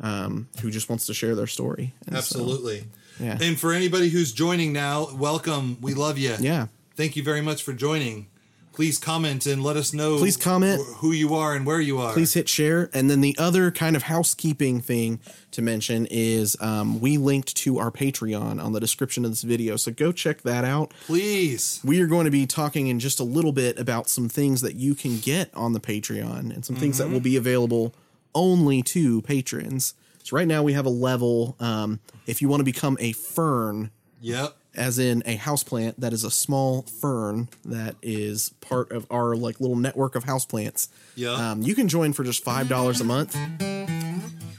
um, 0.00 0.48
who 0.60 0.70
just 0.70 0.88
wants 0.88 1.06
to 1.06 1.14
share 1.14 1.34
their 1.34 1.46
story. 1.46 1.94
And 2.06 2.14
so- 2.14 2.18
Absolutely. 2.18 2.84
Yeah. 3.18 3.36
And 3.40 3.58
for 3.60 3.72
anybody 3.72 4.08
who's 4.08 4.32
joining 4.32 4.72
now, 4.72 5.08
welcome. 5.14 5.76
We 5.82 5.92
love 5.94 6.16
you. 6.16 6.36
Yeah. 6.40 6.68
Thank 6.96 7.16
you 7.16 7.22
very 7.22 7.42
much 7.42 7.62
for 7.62 7.72
joining. 7.74 8.28
Please 8.72 8.98
comment 8.98 9.44
and 9.46 9.62
let 9.62 9.76
us 9.76 9.92
know. 9.92 10.16
Please 10.16 10.38
comment. 10.38 10.80
wh- 10.80 10.98
who 11.00 11.12
you 11.12 11.34
are 11.34 11.54
and 11.54 11.66
where 11.66 11.80
you 11.80 11.98
are. 11.98 12.14
please 12.14 12.32
hit 12.32 12.48
share. 12.48 12.88
And 12.94 13.10
then 13.10 13.20
the 13.20 13.36
other 13.38 13.70
kind 13.70 13.94
of 13.94 14.04
housekeeping 14.04 14.80
thing 14.80 15.20
to 15.50 15.60
mention 15.60 16.06
is 16.10 16.56
um, 16.60 16.98
we 17.00 17.18
linked 17.18 17.54
to 17.58 17.78
our 17.78 17.90
Patreon 17.90 18.62
on 18.62 18.72
the 18.72 18.80
description 18.80 19.24
of 19.26 19.32
this 19.32 19.42
video. 19.42 19.76
So 19.76 19.90
go 19.92 20.12
check 20.12 20.40
that 20.42 20.64
out. 20.64 20.94
Please. 21.06 21.80
We 21.84 22.00
are 22.00 22.06
going 22.06 22.24
to 22.24 22.30
be 22.30 22.46
talking 22.46 22.86
in 22.86 23.00
just 23.00 23.20
a 23.20 23.24
little 23.24 23.52
bit 23.52 23.78
about 23.78 24.08
some 24.08 24.28
things 24.30 24.62
that 24.62 24.76
you 24.76 24.94
can 24.94 25.18
get 25.18 25.50
on 25.54 25.74
the 25.74 25.80
Patreon 25.80 26.54
and 26.54 26.64
some 26.64 26.76
things 26.76 26.96
that 26.98 27.10
will 27.10 27.20
be 27.20 27.36
available 27.36 27.92
only 28.34 28.82
to 28.82 29.22
patrons. 29.22 29.94
So 30.22 30.36
right 30.36 30.46
now 30.48 30.62
we 30.62 30.72
have 30.74 30.86
a 30.86 30.90
level. 30.90 31.56
Um, 31.60 32.00
if 32.26 32.40
you 32.42 32.48
want 32.48 32.60
to 32.60 32.64
become 32.64 32.96
a 33.00 33.12
fern, 33.12 33.90
Yep. 34.20 34.54
as 34.76 34.98
in 34.98 35.22
a 35.26 35.36
houseplant 35.38 35.94
that 35.98 36.12
is 36.12 36.24
a 36.24 36.30
small 36.30 36.82
fern 36.82 37.48
that 37.64 37.96
is 38.02 38.50
part 38.60 38.92
of 38.92 39.06
our 39.10 39.34
like 39.34 39.60
little 39.60 39.76
network 39.76 40.14
of 40.14 40.24
houseplants. 40.24 40.88
Yeah. 41.16 41.30
Um, 41.32 41.62
you 41.62 41.74
can 41.74 41.88
join 41.88 42.12
for 42.12 42.22
just 42.22 42.44
five 42.44 42.68
dollars 42.68 43.00
a 43.00 43.04
month. 43.04 43.36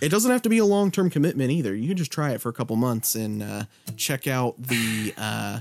It 0.01 0.09
doesn't 0.09 0.31
have 0.31 0.41
to 0.41 0.49
be 0.49 0.57
a 0.57 0.65
long 0.65 0.89
term 0.89 1.09
commitment 1.11 1.51
either. 1.51 1.75
You 1.75 1.87
can 1.89 1.97
just 1.97 2.11
try 2.11 2.31
it 2.31 2.41
for 2.41 2.49
a 2.49 2.53
couple 2.53 2.75
months 2.75 3.13
and 3.15 3.43
uh, 3.43 3.63
check 3.97 4.25
out 4.27 4.55
the 4.61 5.13
uh, 5.15 5.59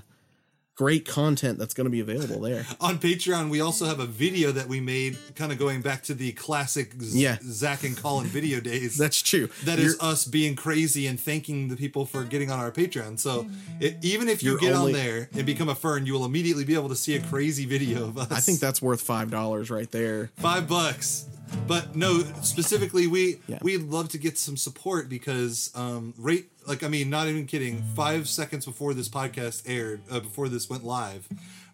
great 0.81 1.05
content 1.07 1.59
that's 1.59 1.75
going 1.75 1.85
to 1.85 1.91
be 1.91 2.01
available 2.01 2.41
there. 2.41 2.65
On 2.81 2.99
Patreon, 2.99 3.51
we 3.51 3.61
also 3.61 3.85
have 3.85 4.01
a 4.01 4.07
video 4.07 4.51
that 4.51 4.67
we 4.67 4.81
made, 4.81 5.19
kind 5.35 5.53
of 5.53 5.59
going 5.59 5.83
back 5.83 6.03
to 6.05 6.15
the 6.15 6.33
classic 6.33 6.95
Z- 7.03 7.21
Yeah. 7.23 7.37
Zak 7.43 7.85
and 7.85 7.95
Collin 7.95 8.27
video 8.39 8.61
days. 8.61 8.97
That's 8.97 9.21
true. 9.21 9.51
That 9.65 9.79
You're- 9.79 9.91
is 9.91 10.01
us 10.01 10.25
being 10.25 10.57
crazy 10.57 11.07
and 11.07 11.21
thanking 11.21 11.69
the 11.69 11.77
people 11.77 12.07
for 12.07 12.25
getting 12.25 12.51
on 12.51 12.59
our 12.59 12.73
Patreon. 12.73 13.19
So 13.19 13.43
mm. 13.43 13.53
it, 13.79 13.99
even 14.01 14.31
if 14.31 14.43
you 14.43 14.59
get 14.59 14.73
only- 14.73 14.95
on 14.95 14.99
there 14.99 15.29
and 15.35 15.45
become 15.45 15.69
a 15.69 15.75
fern, 15.75 16.07
you 16.07 16.15
will 16.15 16.25
immediately 16.25 16.65
be 16.65 16.73
able 16.75 16.89
to 16.89 16.97
see 16.97 17.15
a 17.15 17.21
crazy 17.21 17.67
video 17.67 18.05
of 18.05 18.17
us. 18.17 18.33
I 18.33 18.41
think 18.41 18.59
that's 18.59 18.81
worth 18.81 19.03
five 19.03 19.31
dollars 19.31 19.71
right 19.71 19.91
there. 19.91 20.31
five 20.39 20.67
bucks. 20.67 21.27
But 21.67 21.95
no, 21.97 22.23
specifically, 22.43 23.07
we 23.07 23.41
Yeah. 23.47 23.59
we'd 23.63 23.83
love 23.83 24.09
to 24.11 24.19
get 24.19 24.39
some 24.39 24.57
support 24.57 25.09
because 25.09 25.71
um, 25.75 26.15
rate 26.19 26.51
like 26.67 26.83
I 26.83 26.89
mean, 26.89 27.11
not 27.11 27.27
even 27.29 27.47
kidding. 27.47 27.83
Five 27.97 28.29
seconds 28.29 28.67
before 28.67 28.93
this 28.95 29.09
podcast 29.09 29.63
aired, 29.67 30.03
uh, 30.11 30.21
before 30.21 30.49
this 30.49 30.69
went 30.69 30.85
live, 30.85 31.27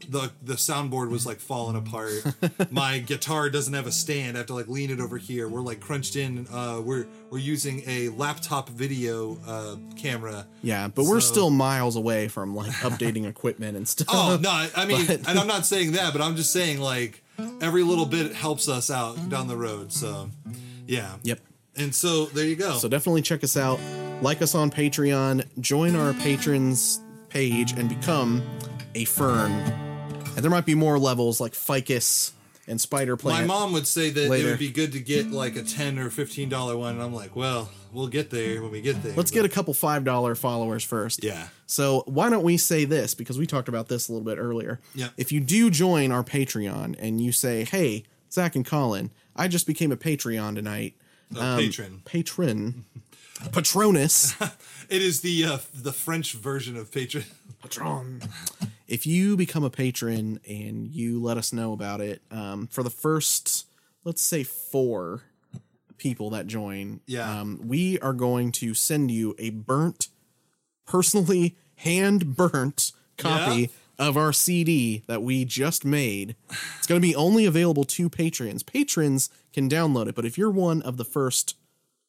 the 0.09 0.31
the 0.43 0.55
soundboard 0.55 1.11
was 1.11 1.27
like 1.27 1.41
falling 1.41 1.77
apart. 1.77 2.13
My 2.71 2.99
guitar 2.99 3.51
doesn't 3.51 3.73
have 3.75 3.87
a 3.87 3.93
stand. 3.93 4.37
I 4.37 4.39
have 4.41 4.47
to 4.47 4.55
like 4.55 4.69
lean 4.69 4.91
it 4.91 5.01
over 5.01 5.19
here. 5.19 5.49
We're 5.49 5.61
like 5.63 5.81
crunched 5.81 6.17
in. 6.17 6.47
Uh, 6.53 6.81
we're 6.85 7.07
we're 7.31 7.39
using 7.39 7.83
a 7.87 8.11
laptop 8.11 8.69
video 8.69 9.39
uh, 9.47 9.77
camera. 9.97 10.47
Yeah, 10.63 10.89
but 10.89 11.05
we're 11.07 11.21
still 11.21 11.51
miles 11.51 11.97
away 11.97 12.29
from 12.29 12.55
like 12.55 12.71
updating 12.77 13.27
equipment 13.27 13.77
and 13.77 13.89
stuff. 13.95 14.09
Oh 14.11 14.39
no, 14.41 14.69
I 14.77 14.85
mean, 14.87 15.07
But- 15.07 15.29
and 15.29 15.39
I'm 15.39 15.49
not 15.49 15.67
saying 15.67 15.93
that, 15.93 16.13
but 16.13 16.23
I'm 16.23 16.37
just 16.37 16.53
saying 16.53 16.81
like 16.81 17.23
every 17.61 17.83
little 17.83 18.07
bit 18.07 18.33
helps 18.33 18.69
us 18.69 18.91
out 18.91 19.29
down 19.29 19.49
the 19.49 19.57
road. 19.57 19.93
So, 19.93 20.31
yeah. 20.87 21.17
Yep. 21.23 21.41
And 21.77 21.95
so 21.95 22.27
there 22.27 22.47
you 22.47 22.57
go. 22.57 22.73
So 22.75 22.89
definitely 22.89 23.23
check 23.23 23.45
us 23.45 23.57
out. 23.57 23.79
Like 24.23 24.41
us 24.43 24.55
on 24.55 24.71
Patreon. 24.71 25.47
Join 25.61 25.95
our 25.95 26.15
patrons 26.15 27.01
page 27.29 27.73
and 27.73 27.89
become 27.89 28.43
a 28.95 29.05
fern. 29.05 29.53
And 29.53 30.39
there 30.45 30.51
might 30.51 30.67
be 30.67 30.75
more 30.75 30.99
levels 30.99 31.41
like 31.41 31.55
ficus 31.55 32.33
and 32.67 32.81
spider 32.81 33.17
My 33.23 33.45
mom 33.45 33.73
would 33.73 33.87
say 33.87 34.11
that 34.11 34.25
it 34.25 34.45
would 34.45 34.59
be 34.59 34.71
good 34.71 34.93
to 34.93 35.01
get 35.01 35.31
like 35.31 35.57
a 35.57 35.63
ten 35.63 35.99
or 35.99 36.11
fifteen 36.11 36.49
dollar 36.49 36.77
one, 36.77 36.95
and 36.95 37.03
I'm 37.03 37.15
like, 37.15 37.37
well, 37.37 37.71
we'll 37.93 38.09
get 38.09 38.31
there 38.31 38.61
when 38.63 38.71
we 38.71 38.81
get 38.81 39.03
there. 39.03 39.15
Let's 39.15 39.31
get 39.31 39.45
a 39.45 39.49
couple 39.49 39.73
five 39.75 40.05
dollar 40.05 40.35
followers 40.35 40.85
first. 40.85 41.23
Yeah. 41.23 41.49
So 41.67 42.03
why 42.07 42.29
don't 42.31 42.43
we 42.45 42.57
say 42.57 42.85
this 42.85 43.15
because 43.15 43.39
we 43.39 43.47
talked 43.47 43.69
about 43.69 43.89
this 43.89 44.09
a 44.09 44.13
little 44.13 44.25
bit 44.25 44.39
earlier. 44.39 44.81
Yeah. 44.95 45.09
If 45.17 45.33
you 45.33 45.41
do 45.41 45.71
join 45.71 46.11
our 46.13 46.25
Patreon 46.25 46.97
and 46.99 47.21
you 47.21 47.33
say, 47.33 47.65
"Hey, 47.65 48.05
Zak 48.33 48.57
and 48.57 48.67
Collin, 48.67 49.11
I 49.35 49.49
just 49.49 49.67
became 49.67 49.93
a 49.93 49.97
Patreon 49.97 50.55
tonight." 50.57 50.95
A 51.35 51.57
patron. 51.57 52.03
Patron. 52.05 52.85
Patronus. 53.53 54.35
It 54.89 55.03
is 55.03 55.21
the 55.21 55.45
uh, 55.45 55.59
the 55.75 55.93
French 55.93 56.35
version 56.35 56.77
of 56.77 56.93
patron. 56.93 57.25
Patron. 57.61 58.23
If 58.87 59.07
you 59.07 59.37
become 59.37 59.65
a 59.65 59.71
patron 59.71 60.39
and 60.49 60.89
you 60.89 61.21
let 61.21 61.37
us 61.37 61.53
know 61.53 61.73
about 61.73 62.01
it, 62.01 62.23
um, 62.31 62.67
for 62.69 62.83
the 62.83 62.91
first, 62.91 63.67
let's 64.05 64.23
say, 64.23 64.45
four 64.45 65.23
people 65.99 66.31
that 66.31 66.47
join, 66.47 67.01
Yeah. 67.07 67.41
um, 67.41 67.61
we 67.65 67.99
are 68.01 68.13
going 68.13 68.53
to 68.53 68.75
send 68.75 69.11
you 69.11 69.35
a 69.39 69.51
burnt, 69.51 70.09
personally 70.87 71.57
hand 71.77 72.37
burnt 72.37 72.93
copy 73.17 73.61
Yeah. 73.63 73.67
of 74.07 74.17
our 74.17 74.33
CD 74.33 75.03
that 75.09 75.23
we 75.23 75.45
just 75.45 75.85
made. 75.85 76.37
It's 76.79 76.87
going 76.87 77.01
to 77.01 77.07
be 77.07 77.17
only 77.17 77.45
available 77.47 77.85
to 77.85 78.09
patrons. 78.09 78.63
Patrons 78.63 79.31
can 79.53 79.69
download 79.69 80.07
it, 80.07 80.15
but 80.15 80.25
if 80.25 80.37
you're 80.39 80.51
one 80.51 80.81
of 80.83 80.97
the 80.97 81.05
first 81.05 81.57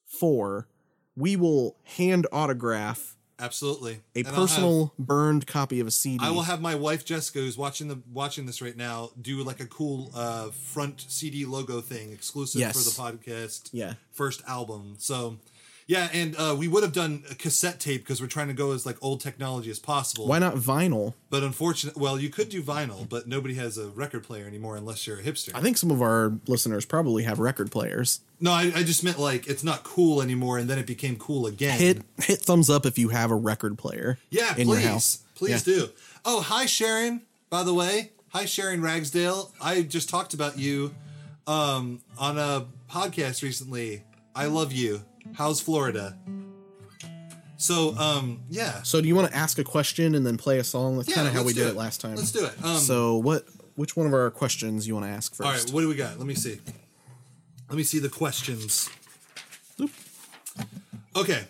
four, 0.06 0.68
we 1.16 1.36
will 1.36 1.76
hand 1.84 2.28
autograph 2.32 3.16
Absolutely. 3.39 4.00
a 4.15 4.19
And 4.19 4.28
I'll 4.28 4.34
have- 4.34 4.50
personal 4.50 4.93
burned 4.97 5.45
copy 5.47 5.80
of 5.80 5.88
a 5.88 5.91
CD. 5.91 6.23
I 6.26 6.32
will 6.32 6.41
have 6.43 6.60
my 6.62 6.76
wife 6.76 7.06
Jessica, 7.06 7.39
who's 7.39 7.58
watching 7.58 7.88
the 7.88 8.00
watching 8.12 8.45
this 8.45 8.62
right 8.62 8.76
now, 8.76 9.12
do 9.21 9.43
like 9.43 9.60
a 9.60 9.65
cool 9.67 10.12
uh, 10.15 10.50
front 10.50 11.06
CD 11.08 11.45
logo 11.45 11.80
thing 11.82 12.12
exclusive 12.12 12.60
Yes. 12.62 12.73
for 12.73 12.84
the 12.84 13.17
podcast. 13.17 13.69
Yeah. 13.71 13.93
first 14.12 14.41
album. 14.47 14.95
So, 14.97 15.38
yeah, 15.88 16.10
and 16.13 16.36
uh, 16.38 16.56
we 16.58 16.67
would 16.67 16.84
have 16.84 16.91
done 16.93 17.23
a 17.32 17.36
cassette 17.36 17.80
tape 17.80 18.04
because 18.04 18.21
we're 18.21 18.28
trying 18.28 18.50
to 18.50 18.54
go 18.54 18.73
as 18.73 18.86
like 18.86 18.97
old 19.02 19.21
technology 19.21 19.71
as 19.71 19.80
possible. 19.80 20.28
Why 20.28 20.38
not 20.39 20.56
vinyl? 20.56 21.13
But 21.30 21.43
unfortunately, 21.43 22.02
well, 22.02 22.19
you 22.19 22.30
could 22.30 22.50
do 22.50 22.62
vinyl, 22.62 23.08
but 23.08 23.28
nobody 23.28 23.56
has 23.56 23.78
a 23.78 23.88
record 23.88 24.23
player 24.23 24.45
anymore 24.45 24.76
unless 24.78 25.08
you're 25.08 25.17
a 25.19 25.23
hipster. 25.23 25.52
I 25.56 25.62
think 25.62 25.78
some 25.78 25.89
of 25.89 26.02
our 26.02 26.34
listeners 26.47 26.86
probably 26.86 27.23
have 27.23 27.39
record 27.39 27.71
players. 27.71 28.19
no, 28.39 28.52
I, 28.52 28.71
I 28.76 28.84
just 28.84 29.04
meant 29.04 29.17
like 29.17 29.47
it's 29.47 29.63
not 29.63 29.84
cool 29.84 30.21
anymore, 30.21 30.58
and 30.58 30.69
then 30.69 30.78
it 30.78 30.86
became 30.86 31.15
cool 31.15 31.47
again. 31.47 31.80
Hit 31.80 32.02
hit 32.21 32.39
thumbs 32.41 32.69
up 32.69 32.86
if 32.86 32.97
you 32.97 33.10
have 33.10 33.32
a 33.32 33.36
record 33.36 33.78
player. 33.78 34.17
Yeah, 34.30 34.50
in 34.58 34.67
please. 34.67 34.82
your 34.84 34.91
house. 34.91 35.23
Please 35.36 35.65
Yeah. 35.67 35.73
do. 35.76 35.89
Oh, 36.26 36.41
hi 36.41 36.65
Sharon, 36.65 37.21
by 37.50 37.63
the 37.63 37.73
way. 37.73 38.12
Hi 38.30 38.43
Sharon 38.45 38.82
Ragsdale. 38.82 39.52
I 39.62 39.84
just 39.84 40.10
talked 40.10 40.34
about 40.34 40.58
you 40.60 40.93
um, 41.47 42.02
on 42.17 42.38
a 42.38 42.65
podcast 42.91 43.41
recently. 43.41 44.04
I 44.36 44.45
love 44.47 44.73
you. 44.73 45.02
How's 45.34 45.62
Florida? 45.62 46.18
So, 47.58 47.96
um, 47.98 48.42
yeah. 48.50 48.82
So 48.84 49.02
do 49.02 49.08
you 49.08 49.16
want 49.16 49.32
to 49.32 49.36
ask 49.38 49.58
a 49.60 49.63
question 49.63 50.13
and 50.16 50.26
then 50.26 50.38
play 50.38 50.60
a 50.60 50.63
song? 50.63 50.98
That's 50.98 51.10
Yeah, 51.10 51.16
kind 51.16 51.28
of 51.28 51.34
how 51.34 51.44
we 51.44 51.54
did 51.54 51.63
do 51.63 51.68
it 51.70 51.76
last 51.76 52.02
time. 52.02 52.16
Let's 52.16 52.32
do 52.32 52.46
it. 52.46 52.54
Um, 52.63 52.78
so 52.78 53.18
what? 53.18 53.46
Which 53.76 53.96
one 53.96 54.08
of 54.08 54.13
our 54.13 54.30
questions 54.32 54.88
you 54.88 54.94
want 54.96 55.06
to 55.06 55.12
ask 55.12 55.36
first? 55.36 55.46
all 55.48 55.54
right, 55.54 55.70
what 55.72 55.82
do 55.82 55.88
we 55.88 55.96
got? 55.96 56.18
Let 56.18 56.26
me 56.28 56.34
see. 56.36 56.60
Let 57.70 57.78
me 57.78 57.84
see 57.84 58.00
the 58.00 58.10
questions. 58.10 58.90
Okay. 61.16 61.44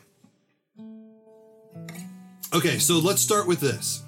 Okay, 2.53 2.79
so 2.79 2.99
let's 2.99 3.21
start 3.21 3.47
with 3.47 3.59
this. 3.59 4.03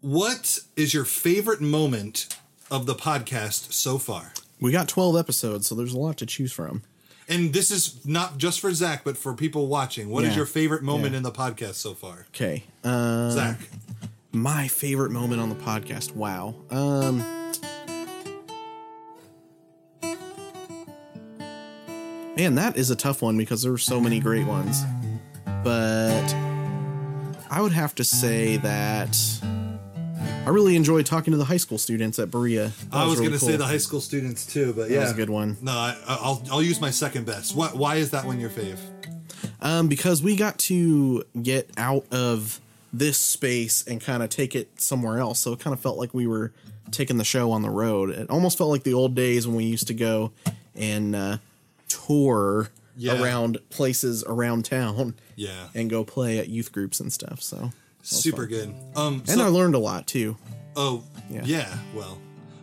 What 0.00 0.58
is 0.76 0.94
your 0.94 1.04
favorite 1.04 1.60
moment 1.60 2.34
of 2.70 2.86
the 2.86 2.94
podcast 2.94 3.72
so 3.72 3.98
far? 3.98 4.32
We 4.60 4.72
got 4.72 4.88
twelve 4.88 5.16
episodes, 5.16 5.66
so 5.66 5.74
there's 5.74 5.92
a 5.92 5.98
lot 5.98 6.16
to 6.18 6.26
choose 6.26 6.52
from. 6.52 6.82
And 7.28 7.52
this 7.52 7.70
is 7.70 8.04
not 8.06 8.38
just 8.38 8.58
for 8.60 8.72
Zak, 8.72 9.04
but 9.04 9.16
for 9.18 9.34
people 9.34 9.66
watching. 9.66 10.08
What 10.08 10.24
is 10.24 10.30
Yeah. 10.30 10.36
your 10.36 10.46
favorite 10.46 10.82
moment 10.82 11.12
Yeah. 11.12 11.18
in 11.18 11.22
the 11.24 11.30
podcast 11.32 11.74
so 11.74 11.92
far? 11.94 12.26
Okay. 12.34 12.64
Uh, 12.82 13.30
Zak. 13.30 13.58
my 14.32 14.68
favorite 14.68 15.10
moment 15.10 15.40
on 15.40 15.48
the 15.48 15.54
podcast. 15.54 16.14
Wow. 16.14 16.54
Um. 16.70 17.22
Man, 22.36 22.54
that 22.54 22.76
is 22.76 22.90
a 22.90 22.96
tough 22.96 23.20
one 23.20 23.36
because 23.36 23.62
there 23.62 23.72
were 23.72 23.78
so 23.78 24.00
many 24.00 24.20
great 24.20 24.46
ones. 24.46 24.82
But 25.64 26.32
I 27.50 27.60
would 27.60 27.72
have 27.72 27.94
to 27.96 28.04
say 28.04 28.58
that 28.58 29.16
I 30.28 30.50
really 30.50 30.76
enjoyed 30.76 31.04
talking 31.04 31.32
to 31.32 31.36
the 31.36 31.44
high 31.44 31.58
school 31.58 31.76
students 31.78 32.18
at 32.18 32.30
Berea. 32.30 32.68
That 32.90 32.94
I 32.96 33.04
was 33.06 33.18
really 33.18 33.28
going 33.28 33.38
to 33.38 33.44
say 33.44 33.50
cool. 33.52 33.58
the 33.58 33.66
high 33.66 33.76
school 33.78 34.00
students 34.00 34.46
too, 34.46 34.72
but 34.72 34.88
yeah, 34.88 34.96
that 34.98 35.02
was 35.04 35.10
a 35.12 35.14
good 35.16 35.28
one. 35.30 35.56
No, 35.60 35.72
I, 35.72 35.96
I'll 36.06 36.42
I'll 36.50 36.62
use 36.62 36.80
my 36.80 36.90
second 36.90 37.26
best. 37.26 37.54
What? 37.54 37.76
Why 37.76 37.96
is 37.96 38.12
that 38.12 38.24
one 38.24 38.40
your 38.40 38.48
fave? 38.50 38.78
Um, 39.60 39.88
because 39.88 40.22
we 40.22 40.36
got 40.36 40.58
to 40.60 41.24
get 41.42 41.70
out 41.76 42.06
of 42.12 42.60
this 42.92 43.18
space 43.18 43.86
and 43.86 44.00
kind 44.00 44.22
of 44.22 44.30
take 44.30 44.54
it 44.54 44.80
somewhere 44.80 45.18
else. 45.18 45.40
So 45.40 45.52
it 45.52 45.60
kind 45.60 45.74
of 45.74 45.80
felt 45.80 45.98
like 45.98 46.14
we 46.14 46.26
were 46.26 46.52
taking 46.90 47.18
the 47.18 47.24
show 47.24 47.50
on 47.50 47.60
the 47.60 47.68
road. 47.70 48.08
It 48.10 48.30
almost 48.30 48.56
felt 48.56 48.70
like 48.70 48.84
the 48.84 48.94
old 48.94 49.14
days 49.14 49.46
when 49.46 49.54
we 49.56 49.64
used 49.64 49.88
to 49.88 49.94
go 49.94 50.32
and 50.74 51.14
uh, 51.14 51.38
tour 51.88 52.70
Yeah. 52.96 53.20
around 53.22 53.58
places 53.68 54.24
around 54.24 54.64
town 54.64 55.14
Yeah. 55.36 55.68
and 55.74 55.90
go 55.90 56.04
play 56.04 56.38
at 56.38 56.48
youth 56.48 56.72
groups 56.72 56.98
and 57.00 57.12
stuff. 57.12 57.42
So 57.42 57.72
Super 58.10 58.46
good. 58.46 58.74
Um, 58.96 59.14
and 59.28 59.38
so- 59.38 59.44
I 59.44 59.48
learned 59.48 59.74
a 59.74 59.78
lot 59.78 60.06
too. 60.06 60.36
Oh, 60.76 61.02
Yeah. 61.30 61.42
yeah. 61.44 61.78
Well, 61.94 62.18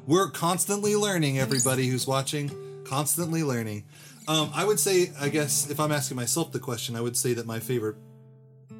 we're 0.08 0.30
constantly 0.30 0.96
learning. 0.96 1.38
Everybody 1.40 1.88
who's 1.88 2.08
watching, 2.08 2.52
constantly 2.86 3.44
learning. 3.44 3.84
Um, 4.28 4.50
I 4.56 4.66
would 4.66 4.80
say, 4.80 5.12
I 5.20 5.30
guess, 5.30 5.70
if 5.70 5.80
I'm 5.80 5.92
asking 5.92 6.16
myself 6.18 6.52
the 6.52 6.60
question, 6.60 6.96
I 6.96 7.02
would 7.02 7.16
say 7.16 7.34
that 7.34 7.46
my 7.46 7.60
favorite 7.60 7.96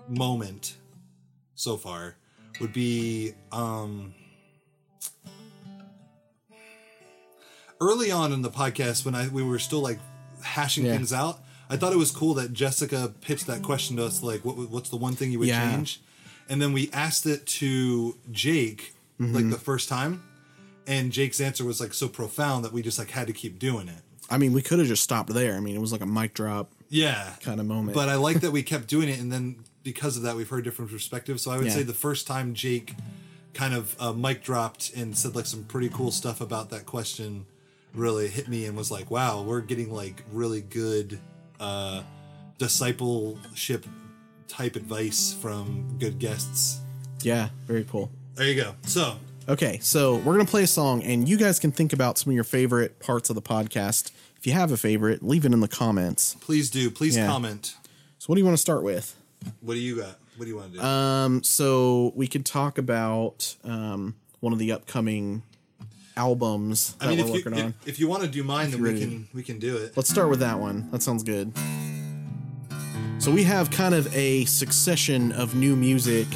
moment 0.08 0.76
so 1.56 1.78
far 1.78 2.16
would 2.60 2.74
be 2.74 3.34
um, 3.52 4.14
early 7.80 8.12
on 8.12 8.32
in 8.34 8.42
the 8.42 8.50
podcast 8.50 9.06
when 9.06 9.14
I 9.16 9.28
we 9.28 9.44
were 9.44 9.60
still 9.60 9.82
like 9.82 10.00
hashing 10.44 10.86
Yeah. 10.86 10.94
things 10.94 11.14
out. 11.14 11.40
I 11.70 11.78
thought 11.78 11.94
it 11.94 11.98
was 11.98 12.12
cool 12.12 12.36
that 12.36 12.54
Jessica 12.54 13.14
pitched 13.22 13.48
that 13.48 13.64
question 13.64 13.98
to 13.98 14.06
us, 14.06 14.22
like, 14.22 14.46
what, 14.46 14.56
what's 14.70 14.90
the 14.90 14.98
one 14.98 15.16
thing 15.16 15.32
you 15.32 15.40
would 15.40 15.48
Yeah. 15.48 15.76
change? 15.76 16.00
And 16.50 16.62
then 16.62 16.74
we 16.74 16.90
asked 16.94 17.26
it 17.26 17.46
to 17.48 18.18
Jake, 18.32 18.94
Mm-hmm. 19.20 19.34
like 19.34 19.50
the 19.50 19.58
first 19.58 19.88
time, 19.88 20.22
and 20.88 21.10
Jake's 21.10 21.40
answer 21.40 21.64
was 21.64 21.80
like 21.80 21.94
so 21.94 22.10
profound 22.10 22.66
that 22.66 22.74
we 22.74 22.82
just 22.82 23.00
like 23.00 23.12
had 23.12 23.28
to 23.28 23.34
keep 23.34 23.60
doing 23.60 23.88
it. 23.88 24.02
I 24.30 24.38
mean, 24.38 24.52
we 24.52 24.62
could 24.62 24.78
have 24.80 24.90
just 24.90 25.04
stopped 25.04 25.34
there. 25.34 25.56
I 25.56 25.62
mean, 25.62 25.74
it 25.74 25.80
was 25.80 25.94
like 25.94 26.02
a 26.02 26.06
mic 26.06 26.34
drop 26.34 26.70
Yeah, 26.90 27.32
kind 27.42 27.62
of 27.62 27.66
moment. 27.66 27.94
but 27.96 28.10
I 28.10 28.16
like 28.16 28.42
that 28.42 28.52
we 28.52 28.62
kept 28.74 28.88
doing 28.88 29.08
it, 29.08 29.18
and 29.20 29.32
then 29.32 29.64
because 29.84 30.18
of 30.18 30.24
that, 30.24 30.36
we've 30.36 30.50
heard 30.50 30.66
different 30.66 30.92
perspectives. 30.92 31.44
So 31.44 31.52
I 31.52 31.58
would 31.58 31.68
Yeah. 31.68 31.76
say 31.76 31.84
the 31.84 31.94
first 31.94 32.28
time 32.28 32.54
Jake 32.54 32.94
kind 33.54 33.74
of 33.74 33.96
uh, 34.02 34.12
mic 34.12 34.44
dropped 34.44 34.92
and 34.98 35.18
said 35.18 35.34
like 35.34 35.46
some 35.46 35.64
pretty 35.64 35.88
cool 35.88 36.12
stuff 36.12 36.42
about 36.42 36.70
that 36.72 36.86
question 36.86 37.46
really 37.94 38.28
hit 38.28 38.50
me 38.50 38.66
and 38.66 38.76
was 38.76 38.92
like, 38.92 39.10
wow, 39.10 39.44
we're 39.44 39.62
getting 39.62 39.94
like 39.94 40.24
really 40.30 40.60
good 40.60 41.20
uh, 41.62 42.04
discipleship 42.58 43.86
type 44.48 44.76
advice 44.76 45.34
from 45.34 45.98
good 46.00 46.20
guests. 46.20 46.80
yeah, 47.22 47.50
very 47.68 47.84
cool. 47.86 48.10
There 48.36 48.48
you 48.48 48.56
go. 48.62 48.76
So 48.84 49.16
Okay, 49.48 49.78
so 49.80 50.16
we're 50.18 50.34
gonna 50.34 50.46
play 50.46 50.64
a 50.64 50.68
song, 50.68 51.04
and 51.04 51.30
you 51.30 51.38
guys 51.38 51.60
can 51.60 51.72
think 51.72 51.94
about 51.94 52.18
some 52.18 52.32
of 52.32 52.36
your 52.36 52.44
favorite 52.44 53.00
parts 53.00 53.30
of 53.30 53.36
the 53.36 53.42
podcast. 53.44 54.12
If 54.38 54.48
you 54.48 54.54
have 54.54 54.72
a 54.72 54.78
favorite, 54.78 55.24
leave 55.24 55.46
it 55.46 55.54
in 55.54 55.60
the 55.60 55.68
comments. 55.68 56.36
please 56.42 56.70
do. 56.72 56.90
Please 56.90 57.16
Yeah. 57.16 57.28
comment. 57.28 57.76
So, 58.18 58.26
what 58.28 58.36
do 58.36 58.42
you 58.42 58.46
want 58.46 58.58
to 58.58 58.62
start 58.62 58.82
with? 58.84 59.16
What 59.62 59.76
do 59.76 59.80
you 59.80 59.98
got? 59.98 60.18
What 60.38 60.46
do 60.46 60.50
you 60.50 60.56
want 60.58 60.74
to 60.74 60.80
do? 60.80 60.84
Um, 60.84 61.44
so 61.44 62.12
we 62.16 62.28
could 62.28 62.44
talk 62.46 62.78
about 62.80 63.56
um, 63.64 64.16
one 64.40 64.52
of 64.52 64.58
the 64.60 64.72
upcoming 64.72 65.44
albums 66.18 66.94
that 66.96 67.06
I 67.08 67.10
mean, 67.16 67.20
we're 67.20 67.24
if 67.24 67.28
you, 67.28 67.34
working 67.52 67.54
on. 67.66 67.74
if, 67.84 67.88
if 67.88 68.00
you 68.00 68.08
want 68.08 68.24
to 68.24 68.28
do 68.30 68.44
mine, 68.44 68.72
then 68.72 68.82
we 68.82 69.00
can 69.00 69.28
we 69.34 69.44
can 69.44 69.60
do 69.60 69.78
it. 69.78 69.96
Let's 69.96 70.10
start 70.10 70.30
with 70.30 70.40
that 70.40 70.60
one. 70.60 70.90
That 70.92 71.04
sounds 71.04 71.22
good. 71.24 71.52
So 73.18 73.32
we 73.32 73.44
have 73.44 73.72
kind 73.72 73.96
of 73.96 74.16
a 74.16 74.46
succession 74.46 75.32
of 75.32 75.56
new 75.56 75.76
music 75.76 76.28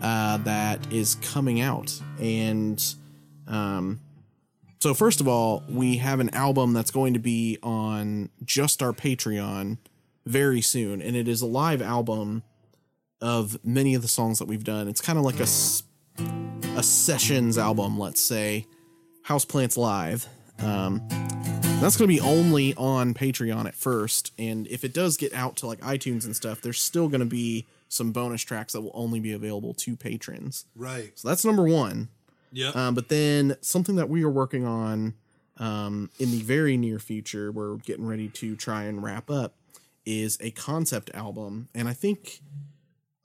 uh, 0.00 0.36
that 0.38 0.92
is 0.92 1.16
coming 1.16 1.60
out, 1.60 2.00
and 2.20 2.82
um, 3.48 4.00
so 4.80 4.94
first 4.94 5.20
of 5.20 5.26
all, 5.26 5.64
we 5.68 5.96
have 5.96 6.20
an 6.20 6.32
album 6.32 6.72
that's 6.72 6.92
going 6.92 7.14
to 7.14 7.18
be 7.18 7.58
on 7.62 8.30
just 8.44 8.82
our 8.82 8.92
Patreon 8.92 9.78
very 10.24 10.60
soon, 10.60 11.02
and 11.02 11.16
it 11.16 11.26
is 11.26 11.42
a 11.42 11.46
live 11.46 11.82
album 11.82 12.44
of 13.20 13.58
many 13.64 13.94
of 13.94 14.02
the 14.02 14.08
songs 14.08 14.38
that 14.38 14.46
we've 14.46 14.64
done. 14.64 14.86
It's 14.86 15.00
kind 15.00 15.18
of 15.18 15.24
like 15.24 15.40
a, 15.40 15.48
a 16.78 16.82
sessions 16.82 17.58
album, 17.58 17.98
let's 17.98 18.20
say, 18.20 18.66
Houseplants 19.26 19.76
Live. 19.76 20.28
Um, 20.58 21.06
that's 21.80 21.96
going 21.96 22.08
to 22.08 22.14
be 22.14 22.20
only 22.20 22.74
on 22.74 23.12
Patreon 23.12 23.66
at 23.66 23.74
first, 23.74 24.32
and 24.38 24.66
if 24.68 24.82
it 24.82 24.94
does 24.94 25.16
get 25.16 25.34
out 25.34 25.56
to 25.56 25.66
like 25.66 25.80
iTunes 25.80 26.24
and 26.24 26.34
stuff, 26.34 26.62
there's 26.62 26.80
still 26.80 27.08
going 27.08 27.20
to 27.20 27.26
be 27.26 27.66
some 27.88 28.12
bonus 28.12 28.42
tracks 28.42 28.72
that 28.72 28.80
will 28.80 28.92
only 28.94 29.20
be 29.20 29.32
available 29.32 29.74
to 29.74 29.96
patrons. 29.96 30.64
Right. 30.74 31.12
So 31.14 31.28
that's 31.28 31.44
number 31.44 31.64
one. 31.64 32.08
Yeah. 32.50 32.70
Um, 32.74 32.94
but 32.94 33.08
then 33.08 33.56
something 33.60 33.96
that 33.96 34.08
we 34.08 34.24
are 34.24 34.30
working 34.30 34.64
on 34.64 35.14
um, 35.58 36.10
in 36.18 36.30
the 36.30 36.40
very 36.40 36.76
near 36.76 36.98
future, 36.98 37.52
we're 37.52 37.76
getting 37.76 38.06
ready 38.06 38.28
to 38.28 38.56
try 38.56 38.84
and 38.84 39.02
wrap 39.02 39.30
up, 39.30 39.54
is 40.04 40.38
a 40.40 40.50
concept 40.52 41.10
album. 41.14 41.68
And 41.74 41.88
I 41.88 41.92
think, 41.92 42.40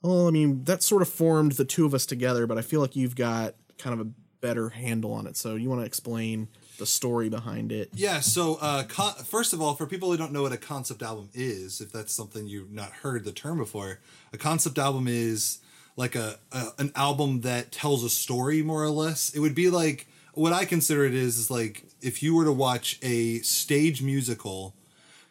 well, 0.02 0.28
I 0.28 0.30
mean, 0.30 0.64
that 0.64 0.82
sort 0.82 1.02
of 1.02 1.08
formed 1.08 1.52
the 1.52 1.64
two 1.64 1.86
of 1.86 1.94
us 1.94 2.04
together, 2.04 2.46
but 2.46 2.58
I 2.58 2.62
feel 2.62 2.80
like 2.80 2.96
you've 2.96 3.16
got 3.16 3.54
kind 3.78 3.98
of 3.98 4.06
a 4.06 4.10
better 4.40 4.70
handle 4.70 5.12
on 5.12 5.26
it. 5.26 5.36
So 5.36 5.54
you 5.54 5.68
want 5.68 5.80
to 5.80 5.86
explain 5.86 6.48
the 6.78 6.86
story 6.86 7.28
behind 7.28 7.72
it? 7.72 7.90
Yeah. 7.94 8.20
So, 8.20 8.58
uh, 8.60 8.84
first 9.24 9.52
of 9.52 9.60
all, 9.60 9.74
for 9.74 9.86
people 9.86 10.10
who 10.10 10.16
don't 10.16 10.32
know 10.32 10.42
what 10.42 10.52
a 10.52 10.56
concept 10.56 11.02
album 11.02 11.28
is, 11.34 11.80
if 11.80 11.92
that's 11.92 12.12
something 12.12 12.46
you've 12.46 12.72
not 12.72 12.90
heard 12.90 13.24
the 13.24 13.32
term 13.32 13.58
before, 13.58 14.00
a 14.32 14.38
concept 14.38 14.78
album 14.78 15.06
is 15.08 15.58
like 15.96 16.14
a, 16.14 16.38
a 16.52 16.68
an 16.78 16.92
album 16.96 17.42
that 17.42 17.72
tells 17.72 18.04
a 18.04 18.10
story 18.10 18.62
more 18.62 18.82
or 18.82 18.90
less. 18.90 19.34
It 19.34 19.40
would 19.40 19.54
be 19.54 19.70
like 19.70 20.06
what 20.34 20.52
I 20.52 20.64
consider 20.64 21.04
it 21.04 21.14
is 21.14 21.38
is 21.38 21.50
like 21.50 21.84
if 22.00 22.22
you 22.22 22.34
were 22.34 22.44
to 22.44 22.52
watch 22.52 22.98
a 23.02 23.40
stage 23.40 24.02
musical 24.02 24.74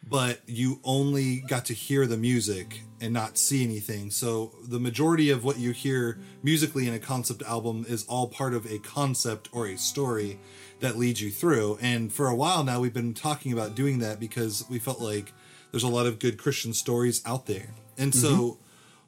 but 0.10 0.41
you 0.47 0.80
only 0.84 1.41
got 1.41 1.65
to 1.65 1.73
hear 1.73 2.08
the 2.08 2.17
music 2.17 2.82
and 2.99 3.13
not 3.13 3.38
see 3.38 3.63
anything. 3.63 4.10
So 4.10 4.51
the 4.63 4.80
majority 4.80 5.30
of 5.30 5.43
what 5.43 5.60
you 5.60 5.71
hear 5.71 6.17
musically 6.43 6.88
in 6.88 6.93
a 6.93 6.99
concept 6.99 7.43
album 7.43 7.86
is 7.88 8.06
all 8.06 8.27
part 8.27 8.54
of 8.54 8.65
a 8.65 8.80
concept 8.80 9.49
or 9.51 9.67
a 9.67 9.77
story 9.77 10.39
that 10.82 10.98
leads 10.98 11.22
you 11.22 11.32
through. 11.32 11.78
And 11.82 12.12
for 12.12 12.28
a 12.28 12.36
while 12.36 12.63
now, 12.63 12.80
we've 12.80 12.94
been 12.94 13.13
talking 13.13 13.54
about 13.54 13.76
doing 13.76 14.00
that 14.00 14.20
because 14.20 14.65
we 14.70 14.80
felt 14.80 15.00
like 15.00 15.34
there's 15.72 15.84
a 15.84 15.88
lot 15.88 16.06
of 16.06 16.20
good 16.20 16.38
Christian 16.38 16.74
stories 16.74 17.22
out 17.26 17.46
there. 17.46 17.70
And 17.98 18.13
so 18.13 18.58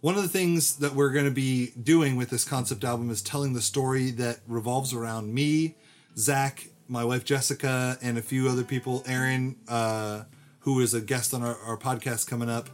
one 0.01 0.15
of 0.15 0.21
the 0.21 0.29
things 0.29 0.77
that 0.77 0.93
we're 0.93 1.09
going 1.09 1.25
to 1.25 1.31
be 1.31 1.71
doing 1.81 2.15
with 2.15 2.29
this 2.29 2.43
concept 2.43 2.83
album 2.83 3.09
is 3.09 3.21
telling 3.21 3.53
the 3.53 3.61
story 3.61 4.11
that 4.11 4.39
revolves 4.47 4.93
around 4.93 5.33
me, 5.33 5.75
Zak, 6.17 6.69
my 6.87 7.03
wife 7.03 7.25
Jessica, 7.25 7.97
and 8.01 8.17
a 8.17 8.21
few 8.21 8.47
other 8.47 8.63
people, 8.63 9.03
Aaron, 9.05 9.55
uh, 9.67 10.23
who 10.59 10.79
is 10.79 10.93
a 10.93 11.01
guest 11.01 11.33
on 11.33 11.41
our, 11.41 11.57
our 11.59 11.77
podcast 11.77 12.27
coming 12.27 12.49
up, 12.49 12.69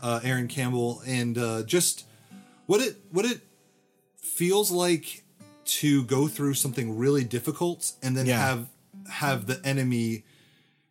uh, 0.00 0.20
Aaron 0.22 0.48
Campbell, 0.48 1.02
and 1.06 1.36
uh, 1.36 1.62
just 1.64 2.06
what 2.66 2.80
it 2.80 2.96
what 3.10 3.24
it 3.24 3.40
feels 4.16 4.70
like 4.70 5.24
to 5.68 6.02
go 6.04 6.28
through 6.28 6.54
something 6.54 6.96
really 6.98 7.24
difficult 7.24 7.92
and 8.02 8.16
then 8.16 8.26
Yeah. 8.26 8.38
have 8.40 8.66
have 9.10 9.46
the 9.46 9.60
enemy 9.64 10.24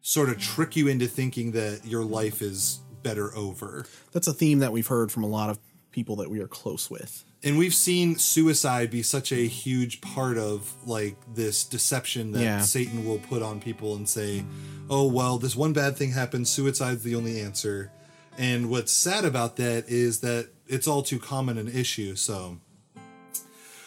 sort 0.02 0.30
of 0.30 0.40
trick 0.40 0.76
you 0.76 0.88
into 0.88 1.08
thinking 1.08 1.52
that 1.52 1.82
your 1.86 2.04
life 2.04 2.42
is 2.42 2.80
better 3.04 3.36
over. 3.36 3.86
That's 4.12 4.28
a 4.28 4.34
theme 4.34 4.60
that 4.60 4.72
we've 4.72 4.88
heard 4.88 5.12
from 5.12 5.24
a 5.24 5.28
lot 5.28 5.50
of 5.52 5.60
people 5.92 6.16
that 6.18 6.30
we 6.30 6.40
are 6.40 6.48
close 6.48 6.90
with. 6.90 7.24
and 7.44 7.56
we've 7.60 7.76
seen 7.76 8.18
suicide 8.18 8.90
be 8.90 9.04
such 9.04 9.32
a 9.32 9.46
huge 9.48 10.02
part 10.02 10.38
of 10.40 10.74
like 10.88 11.16
this 11.36 11.63
deception 11.63 12.32
that 12.32 12.42
Yeah. 12.42 12.62
Satan 12.62 13.06
will 13.06 13.20
put 13.20 13.44
on 13.44 13.60
people 13.60 13.96
and 13.96 14.10
say, 14.10 14.44
"Oh 14.90 15.06
well, 15.06 15.38
this 15.38 15.56
one 15.56 15.72
bad 15.74 15.96
thing 15.96 16.12
happened. 16.13 16.48
Suicide's 16.48 17.04
the 17.04 17.13
only 17.13 17.40
answer." 17.40 17.92
And 18.40 18.70
what's 18.72 18.92
sad 18.92 19.24
about 19.24 19.56
that 19.58 19.88
is 19.88 20.20
that 20.22 20.50
it's 20.68 20.88
all 20.88 21.04
too 21.04 21.20
common 21.20 21.58
an 21.60 21.68
issue. 21.68 22.16
So 22.16 22.58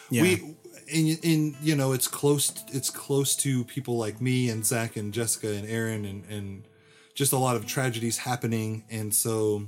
Yeah. 0.09 0.21
we, 0.23 0.55
in, 0.91 1.17
in 1.23 1.55
you 1.61 1.75
know, 1.75 1.93
it's 1.93 2.07
close. 2.07 2.53
It's 2.71 2.89
close 2.89 3.35
to 3.37 3.63
people 3.63 3.97
like 3.97 4.21
me 4.21 4.49
and 4.49 4.65
Zak 4.65 4.95
and 4.97 5.13
Jessica 5.13 5.51
and 5.53 5.67
Aaron 5.67 6.05
and 6.05 6.23
and 6.29 6.63
just 7.13 7.33
a 7.33 7.37
lot 7.37 7.55
of 7.55 7.65
tragedies 7.65 8.19
happening. 8.19 8.83
And 8.89 9.13
so 9.13 9.67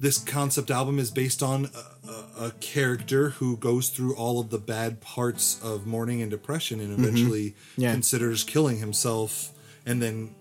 this 0.00 0.18
concept 0.18 0.70
album 0.70 0.98
is 0.98 1.10
based 1.10 1.42
on 1.42 1.70
a, 2.06 2.44
a, 2.46 2.50
character 2.60 3.30
who 3.30 3.56
goes 3.56 3.88
through 3.88 4.14
all 4.14 4.38
of 4.38 4.50
the 4.50 4.58
bad 4.58 5.00
parts 5.00 5.60
of 5.62 5.86
mourning 5.86 6.22
and 6.22 6.30
depression 6.30 6.80
and 6.80 6.92
eventually 6.98 7.50
Mm-hmm. 7.50 7.80
Yeah. 7.82 7.92
considers 7.92 8.44
killing 8.44 8.78
himself 8.78 9.52
and 9.84 10.00
then 10.00 10.34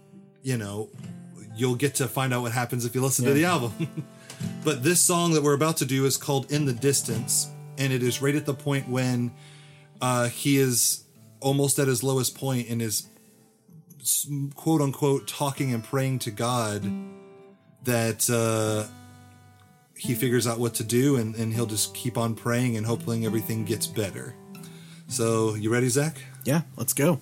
you 0.43 0.58
know 0.58 0.89
you'll 1.56 1.75
get 1.75 1.95
to 1.95 2.08
find 2.08 2.34
out 2.34 2.41
what 2.43 2.51
happens 2.51 2.86
if 2.86 2.93
you 2.93 3.01
listen 3.01 3.25
to 3.25 3.34
the 3.34 3.45
album 3.45 4.06
but 4.63 4.84
this 4.84 5.01
song 5.01 5.34
that 5.34 5.41
we're 5.43 5.56
about 5.56 5.77
to 5.77 5.86
do 5.86 6.06
is 6.06 6.17
called 6.17 6.51
in 6.51 6.65
the 6.65 6.73
distance 6.73 7.49
and 7.77 7.91
it 7.91 8.03
is 8.03 8.21
right 8.21 8.36
at 8.36 8.45
the 8.45 8.53
point 8.53 8.88
when 8.88 9.32
uh, 10.01 10.29
he 10.29 10.57
is 10.57 11.03
almost 11.39 11.79
at 11.79 11.88
his 11.88 12.03
lowest 12.03 12.36
point 12.36 12.69
and 12.69 12.81
is 12.81 13.07
quote 14.55 14.81
unquote 14.81 15.27
talking 15.27 15.73
and 15.73 15.83
praying 15.83 16.17
to 16.17 16.31
god 16.31 16.83
that 17.83 18.29
uh, 18.29 18.88
he 19.97 20.13
figures 20.13 20.45
out 20.45 20.60
what 20.60 20.75
to 20.75 20.83
do 20.83 21.15
and, 21.15 21.36
and 21.36 21.53
he'll 21.53 21.65
just 21.65 21.93
keep 21.95 22.17
on 22.17 22.36
praying 22.36 22.77
and 22.77 22.86
hoping 22.86 23.25
everything 23.25 23.65
gets 23.65 23.88
better. 23.88 24.36
So, 25.07 25.55
you 25.55 25.71
ready, 25.71 25.89
Zak? 25.89 26.21
yeah, 26.43 26.62
let's 26.77 26.93
go. 26.93 27.19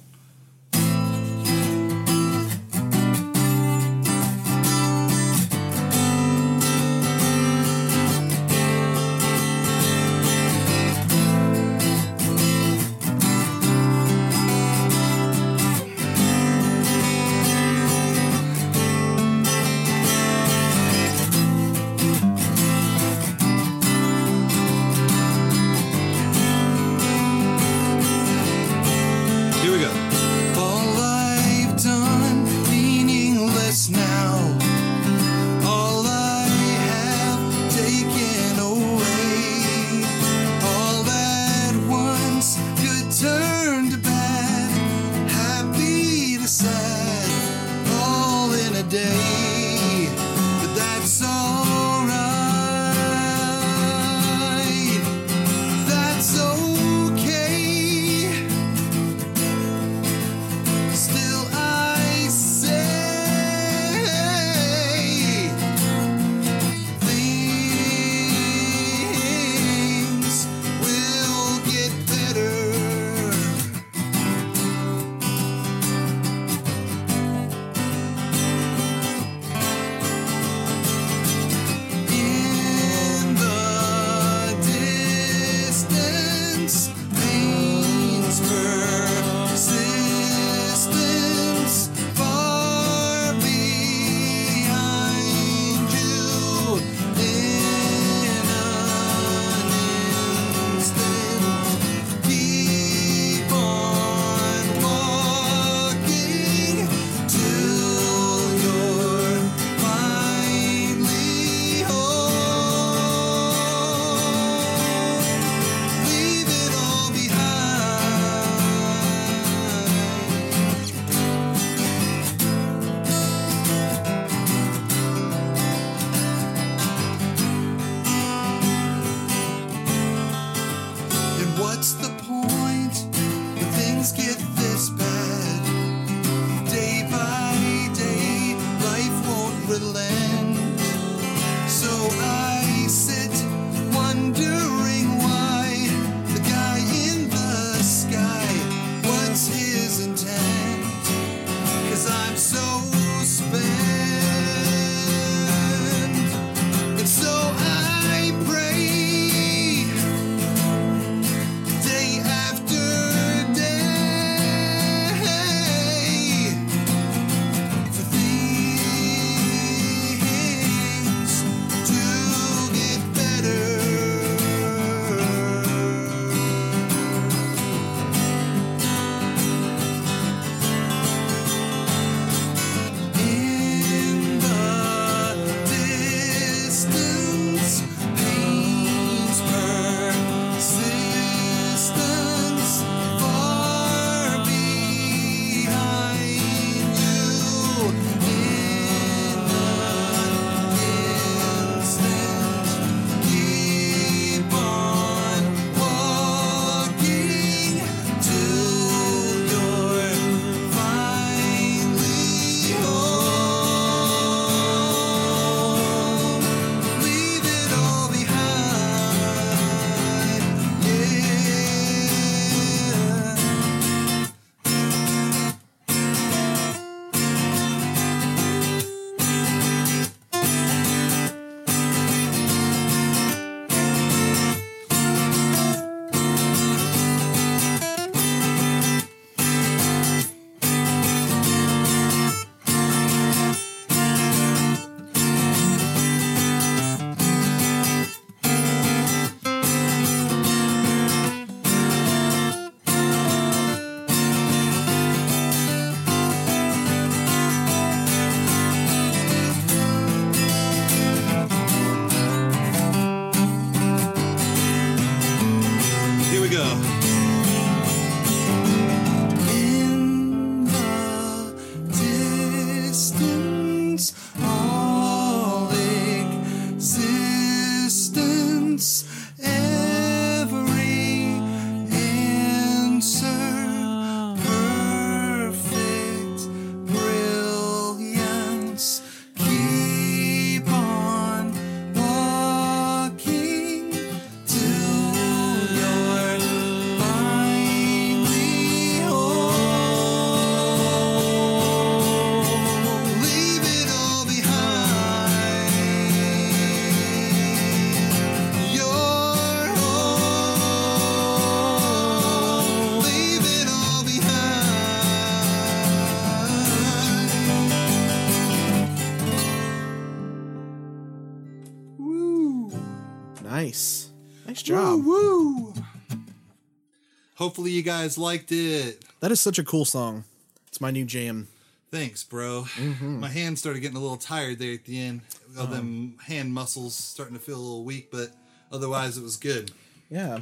Hopefully 327.45 327.69
you 327.69 327.83
guys 327.83 328.17
liked 328.17 328.51
it. 328.51 329.05
That 329.19 329.31
is 329.31 329.39
such 329.39 329.59
a 329.59 329.63
cool 329.63 329.85
song. 329.85 330.23
It's 330.67 330.81
my 330.81 330.89
new 330.89 331.05
jam. 331.05 331.47
Thanks, 331.91 332.23
bro. 332.23 332.63
Mm-hmm. 332.75 333.19
My 333.19 333.27
hands 333.27 333.59
started 333.59 333.81
getting 333.81 333.97
a 333.97 333.99
little 333.99 334.17
tired 334.17 334.57
there 334.57 334.73
at 334.73 334.85
the 334.85 334.99
end. 334.99 335.21
All 335.55 335.65
um, 335.65 335.71
them 335.71 336.15
hand 336.25 336.51
muscles 336.55 336.95
starting 336.95 337.35
to 337.37 337.39
feel 337.39 337.57
a 337.57 337.61
little 337.61 337.83
weak, 337.83 338.09
but 338.11 338.31
otherwise 338.71 339.15
it 339.19 339.21
was 339.21 339.37
good. 339.37 339.69
Yeah. 340.09 340.39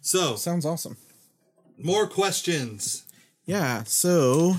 So, 0.00 0.34
Sounds 0.36 0.64
awesome. 0.64 0.96
more 1.76 2.06
questions. 2.08 3.04
Yeah. 3.44 3.82
So 3.82 4.54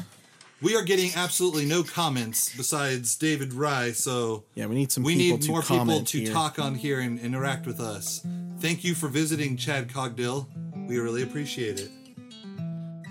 We 0.62 0.76
are 0.76 0.84
getting 0.84 1.10
absolutely 1.16 1.66
no 1.66 1.82
comments 1.82 2.56
besides 2.56 3.16
David 3.16 3.54
Rye, 3.54 3.94
so 3.94 4.44
yeah, 4.54 4.68
we 4.68 4.76
need 4.76 4.92
some. 4.92 5.02
we 5.02 5.16
need 5.16 5.48
more 5.48 5.64
people 5.64 6.04
to 6.04 6.20
here. 6.20 6.32
talk 6.32 6.60
on 6.60 6.76
here 6.76 7.00
and 7.00 7.20
interact 7.20 7.66
with 7.66 7.80
us. 7.80 8.24
Thank 8.60 8.84
you 8.84 8.94
for 8.94 9.08
visiting 9.08 9.58
Chad 9.58 9.88
Cogdill. 9.88 10.46
We 10.92 11.00
really 11.00 11.24
appreciate 11.24 11.80
it. 11.80 11.90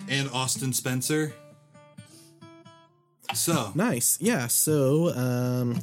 And 0.06 0.28
Austin 0.34 0.74
Spencer. 0.74 1.32
So, 3.34 3.72
Nice. 3.74 4.18
Yeah. 4.20 4.48
So 4.48 5.14
um, 5.14 5.80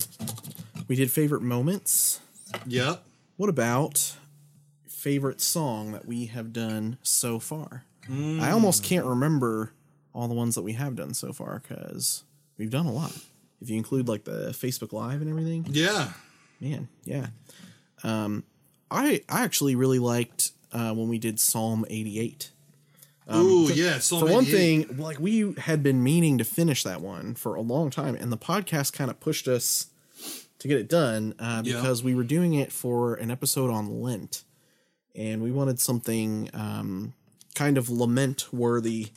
we 0.88 0.96
did 0.96 1.10
favorite 1.10 1.42
moments. 1.42 2.20
yep. 2.68 3.04
What 3.38 3.50
about 3.50 4.16
favorite 4.88 5.42
song 5.42 5.92
that 5.94 6.06
we 6.06 6.28
have 6.28 6.54
done 6.54 7.00
so 7.02 7.40
far? 7.40 7.84
I 8.08 8.52
almost 8.52 8.84
can't 8.84 9.06
remember 9.08 9.74
all 10.14 10.28
the 10.28 10.36
ones 10.36 10.54
that 10.54 10.62
we 10.62 10.74
have 10.74 10.96
done 10.96 11.16
so 11.16 11.34
far 11.34 11.64
because 11.68 12.24
we've 12.60 12.70
done 12.70 12.86
a 12.86 12.92
lot. 12.92 13.12
If 13.60 13.72
you 13.72 13.76
include 13.76 14.08
like 14.08 14.24
the 14.24 14.50
Facebook 14.52 14.94
Live 14.94 15.22
and 15.22 15.30
everything, 15.32 15.66
Yeah. 15.72 16.12
man, 16.62 16.90
yeah. 17.06 17.28
Um, 18.04 18.44
I 18.92 19.24
I 19.28 19.44
actually 19.44 19.74
really 19.76 20.00
liked 20.00 20.52
uh, 20.74 20.94
when 20.94 21.08
we 21.08 21.18
did 21.20 21.40
Psalm 21.40 21.86
eighty 21.90 22.20
eight. 22.20 22.52
Ooh, 23.34 23.70
yeah. 23.74 24.00
So 24.00 24.20
For 24.20 24.32
one 24.32 24.46
thing, 24.46 24.96
like 24.98 25.20
we 25.20 25.54
had 25.58 25.84
been 25.84 26.02
meaning 26.02 26.38
to 26.38 26.46
finish 26.46 26.84
that 26.84 27.02
one 27.02 27.36
for 27.36 27.56
a 27.56 27.62
long 27.62 27.90
time, 27.90 28.16
and 28.16 28.32
the 28.32 28.38
podcast 28.38 28.94
kind 28.94 29.12
of 29.12 29.20
pushed 29.20 29.48
us 29.50 29.88
to 30.60 30.68
get 30.70 30.80
it 30.80 30.88
done 30.88 31.36
uh, 31.38 31.62
Yeah. 31.66 31.76
because 31.76 32.02
we 32.04 32.16
were 32.16 32.24
doing 32.24 32.54
it 32.54 32.72
for 32.72 33.16
an 33.16 33.30
episode 33.30 33.70
on 33.70 34.02
Lent, 34.02 34.44
and 35.14 35.42
we 35.42 35.52
wanted 35.52 35.80
something 35.82 36.50
um, 36.54 37.14
kind 37.54 37.78
of 37.78 37.90
lament 37.90 38.48
worthy, 38.54 39.10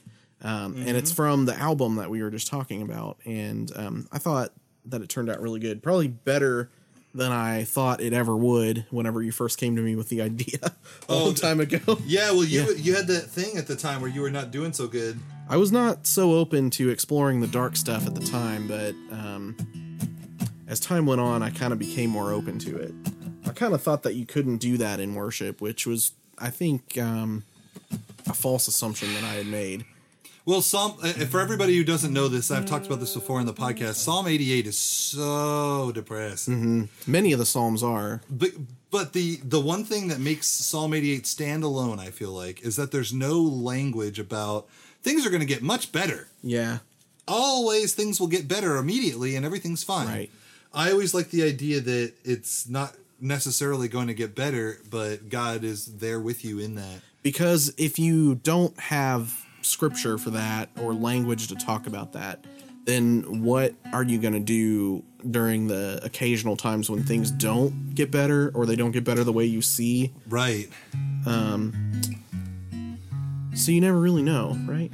um, 0.43 0.75
and 0.75 0.77
Mm-hmm. 0.87 0.97
it's 0.97 1.13
from 1.13 1.45
the 1.47 1.55
album 1.55 1.95
that 1.97 2.11
we 2.11 2.21
were 2.21 2.31
just 2.31 2.49
talking 2.49 2.83
about, 2.83 3.19
and 3.25 3.71
um, 3.77 4.09
I 4.11 4.19
thought 4.19 4.53
that 4.87 5.03
it 5.03 5.09
turned 5.09 5.31
out 5.31 5.41
really 5.41 5.61
good, 5.61 5.83
probably 5.85 6.09
better 6.09 6.71
than 7.15 7.33
I 7.33 7.65
thought 7.65 8.01
it 8.01 8.13
ever 8.13 8.37
would. 8.37 8.87
Whenever 8.91 9.23
you 9.23 9.33
first 9.33 9.59
came 9.59 9.75
to 9.77 9.83
me 9.83 9.97
with 9.97 10.09
the 10.09 10.23
idea 10.23 10.59
a 10.63 10.73
Oh, 11.09 11.25
long 11.25 11.35
time 11.35 11.61
ago. 11.61 11.79
Yeah, 12.07 12.31
well, 12.31 12.45
you 12.45 12.63
Yeah. 12.63 12.71
you 12.77 12.95
had 12.95 13.07
that 13.09 13.23
thing 13.31 13.57
at 13.57 13.67
the 13.67 13.77
time 13.77 14.01
where 14.01 14.11
you 14.11 14.21
were 14.21 14.31
not 14.31 14.51
doing 14.51 14.73
so 14.73 14.87
good. 14.87 15.19
I 15.49 15.57
was 15.57 15.73
not 15.73 16.07
so 16.07 16.35
open 16.35 16.71
to 16.71 16.89
exploring 16.91 17.41
the 17.41 17.49
dark 17.49 17.77
stuff 17.77 18.07
at 18.07 18.15
the 18.15 18.25
time, 18.25 18.69
but 18.69 18.95
um, 19.11 19.57
as 20.69 20.79
time 20.79 21.07
went 21.07 21.21
on, 21.21 21.43
I 21.43 21.51
kind 21.51 21.73
of 21.73 21.79
became 21.81 22.11
more 22.11 22.33
open 22.33 22.59
to 22.61 22.77
it. 22.77 22.95
I 23.45 23.51
kind 23.53 23.75
of 23.75 23.83
thought 23.83 24.05
that 24.05 24.15
you 24.15 24.25
couldn't 24.27 24.59
do 24.59 24.77
that 24.77 25.01
in 25.01 25.17
worship, 25.17 25.61
which 25.61 25.87
was, 25.89 26.13
I 26.39 26.51
think, 26.51 26.97
um, 26.99 27.43
a 28.29 28.33
false 28.33 28.69
assumption 28.69 29.13
that 29.15 29.25
I 29.25 29.35
had 29.35 29.47
made. 29.47 29.85
Well, 30.51 30.63
Psalm 30.63 30.97
uh, 31.01 31.13
for 31.27 31.39
everybody 31.39 31.77
who 31.77 31.85
doesn't 31.85 32.13
know 32.13 32.27
this, 32.27 32.51
I've 32.51 32.67
talked 32.67 32.85
about 32.85 32.99
this 32.99 33.15
before 33.15 33.39
in 33.39 33.47
the 33.47 33.55
podcast. 33.55 33.95
Psalm 33.95 34.27
88 34.27 34.67
is 34.67 34.77
so 34.77 35.93
depressing. 35.95 36.89
Many 37.07 37.33
of 37.33 37.39
the 37.39 37.47
Psalms 37.47 37.85
are. 37.85 38.21
But 38.29 38.51
but 38.91 39.13
the 39.13 39.37
the 39.45 39.61
one 39.61 39.85
thing 39.85 40.09
that 40.09 40.19
makes 40.19 40.49
Psalm 40.49 40.93
88 40.93 41.25
stand 41.25 41.63
alone, 41.63 42.01
I 42.01 42.11
feel 42.11 42.33
like, 42.33 42.63
is 42.63 42.75
that 42.75 42.91
there's 42.91 43.13
no 43.13 43.41
language 43.41 44.19
about 44.19 44.67
things 45.05 45.25
are 45.25 45.31
going 45.31 45.39
to 45.39 45.47
get 45.47 45.63
much 45.63 45.93
better. 45.93 46.27
Yeah. 46.43 46.79
Always 47.29 47.95
things 47.95 48.19
will 48.19 48.27
get 48.27 48.49
better 48.49 48.77
immediately 48.77 49.37
and 49.37 49.47
everything's 49.47 49.85
fine. 49.85 50.09
Right. 50.09 50.31
I 50.75 50.91
always 50.91 51.15
like 51.15 51.31
the 51.31 51.45
idea 51.45 51.81
that 51.81 52.15
it's 52.25 52.69
not 52.69 52.97
necessarily 53.21 53.87
going 53.87 54.09
to 54.09 54.15
get 54.15 54.35
better, 54.35 54.81
but 54.91 55.29
God 55.29 55.63
is 55.63 55.99
there 55.99 56.19
with 56.19 56.45
you 56.45 56.59
in 56.59 56.75
that. 56.75 57.03
Because 57.23 57.73
if 57.79 58.01
you 58.01 58.35
don't 58.35 58.77
have 58.81 59.47
scripture 59.63 60.19
for 60.19 60.31
that 60.31 60.69
or 60.81 60.95
language 60.95 61.49
to 61.49 61.55
talk 61.55 61.87
about 61.87 62.13
that, 62.13 62.45
then 62.85 63.43
what 63.43 63.75
are 63.93 64.03
you 64.03 64.19
going 64.19 64.35
to 64.35 64.41
do 64.41 65.05
during 65.31 65.67
the 65.67 66.01
occasional 66.03 66.57
times 66.57 66.89
when 66.89 67.05
things 67.05 67.31
don't 67.31 67.95
get 67.95 68.11
better 68.11 68.51
or 68.55 68.67
they 68.67 68.77
don't 68.77 68.91
get 68.91 69.05
better 69.05 69.23
the 69.25 69.33
way 69.33 69.45
you 69.45 69.63
see? 69.63 70.13
Right. 70.29 70.69
Um, 71.27 71.73
so 73.55 73.73
you 73.73 73.81
never 73.81 73.99
really 73.99 74.23
know, 74.23 74.57
right? 74.67 74.91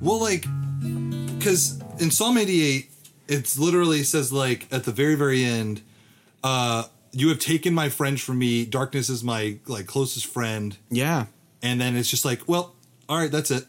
Well, 0.00 0.20
like, 0.20 0.46
because 1.38 1.80
in 1.98 2.10
Psalm 2.10 2.38
88, 2.38 2.90
it's 3.26 3.58
literally 3.58 4.02
says, 4.02 4.32
like, 4.32 4.66
at 4.72 4.84
the 4.84 4.92
very, 4.92 5.14
very 5.14 5.44
end, 5.44 5.82
uh, 6.42 6.84
you 7.12 7.28
have 7.28 7.38
taken 7.38 7.74
my 7.74 7.88
friend 7.88 8.20
from 8.20 8.38
me. 8.38 8.64
Darkness 8.66 9.08
is 9.08 9.24
my, 9.24 9.58
like, 9.66 9.86
closest 9.86 10.26
friend. 10.26 10.76
Yeah. 10.90 11.26
And 11.62 11.80
then 11.80 11.96
it's 11.96 12.10
just 12.10 12.24
like, 12.24 12.42
well, 12.46 12.74
all 13.08 13.18
right, 13.18 13.30
that's 13.30 13.50
it. 13.50 13.64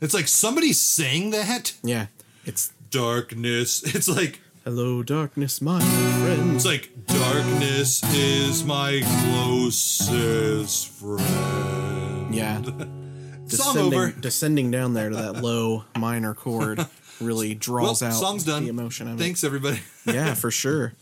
It's 0.00 0.14
like 0.14 0.28
somebody 0.28 0.72
saying 0.72 1.30
that. 1.30 1.74
Yeah. 1.82 2.06
It's 2.44 2.72
Darkness. 2.90 3.82
It's 3.94 4.08
like, 4.08 4.40
hello, 4.64 5.02
darkness, 5.02 5.60
my 5.60 5.80
friend. 5.80 6.54
it's 6.54 6.64
like, 6.64 6.90
darkness 7.06 8.02
is 8.14 8.64
my 8.64 9.02
closest 9.24 10.88
friend. 10.88 12.34
Yeah. 12.34 12.62
Song 12.62 13.46
Descending, 13.48 13.94
over. 13.94 14.10
descending 14.20 14.70
down 14.70 14.94
there 14.94 15.08
to 15.08 15.14
that 15.16 15.36
low 15.42 15.84
minor 15.96 16.34
chord 16.34 16.84
really 17.20 17.50
Well, 17.50 17.58
draws 17.60 18.02
out 18.02 18.12
song's 18.12 18.42
done. 18.44 18.64
the 18.64 18.68
emotion 18.70 19.06
of 19.08 19.18
Thanks, 19.18 19.44
everybody. 19.44 19.80
Yeah, 20.04 20.34
for 20.34 20.50
sure. 20.50 20.94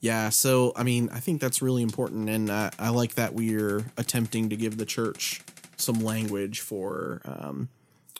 Yeah, 0.00 0.28
so 0.28 0.72
I 0.76 0.84
mean, 0.84 1.10
I 1.12 1.18
think 1.18 1.40
that's 1.40 1.60
really 1.60 1.82
important, 1.82 2.28
and 2.30 2.48
uh, 2.50 2.70
I 2.78 2.90
like 2.90 3.16
that 3.16 3.34
we're 3.34 3.84
attempting 3.98 4.48
to 4.50 4.56
give 4.56 4.76
the 4.78 4.86
church 4.86 5.42
some 5.80 6.00
language 6.04 6.60
for 6.60 7.20
um, 7.24 7.68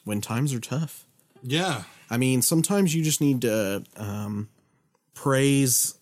when 0.03 0.21
times 0.21 0.53
are 0.53 0.59
tough. 0.59 1.05
yeah. 1.43 1.83
I 2.09 2.17
mean, 2.17 2.41
sometimes 2.41 2.93
you 2.93 3.03
just 3.03 3.21
need 3.21 3.41
to 3.43 3.83
um, 3.95 4.49
praise 5.13 5.95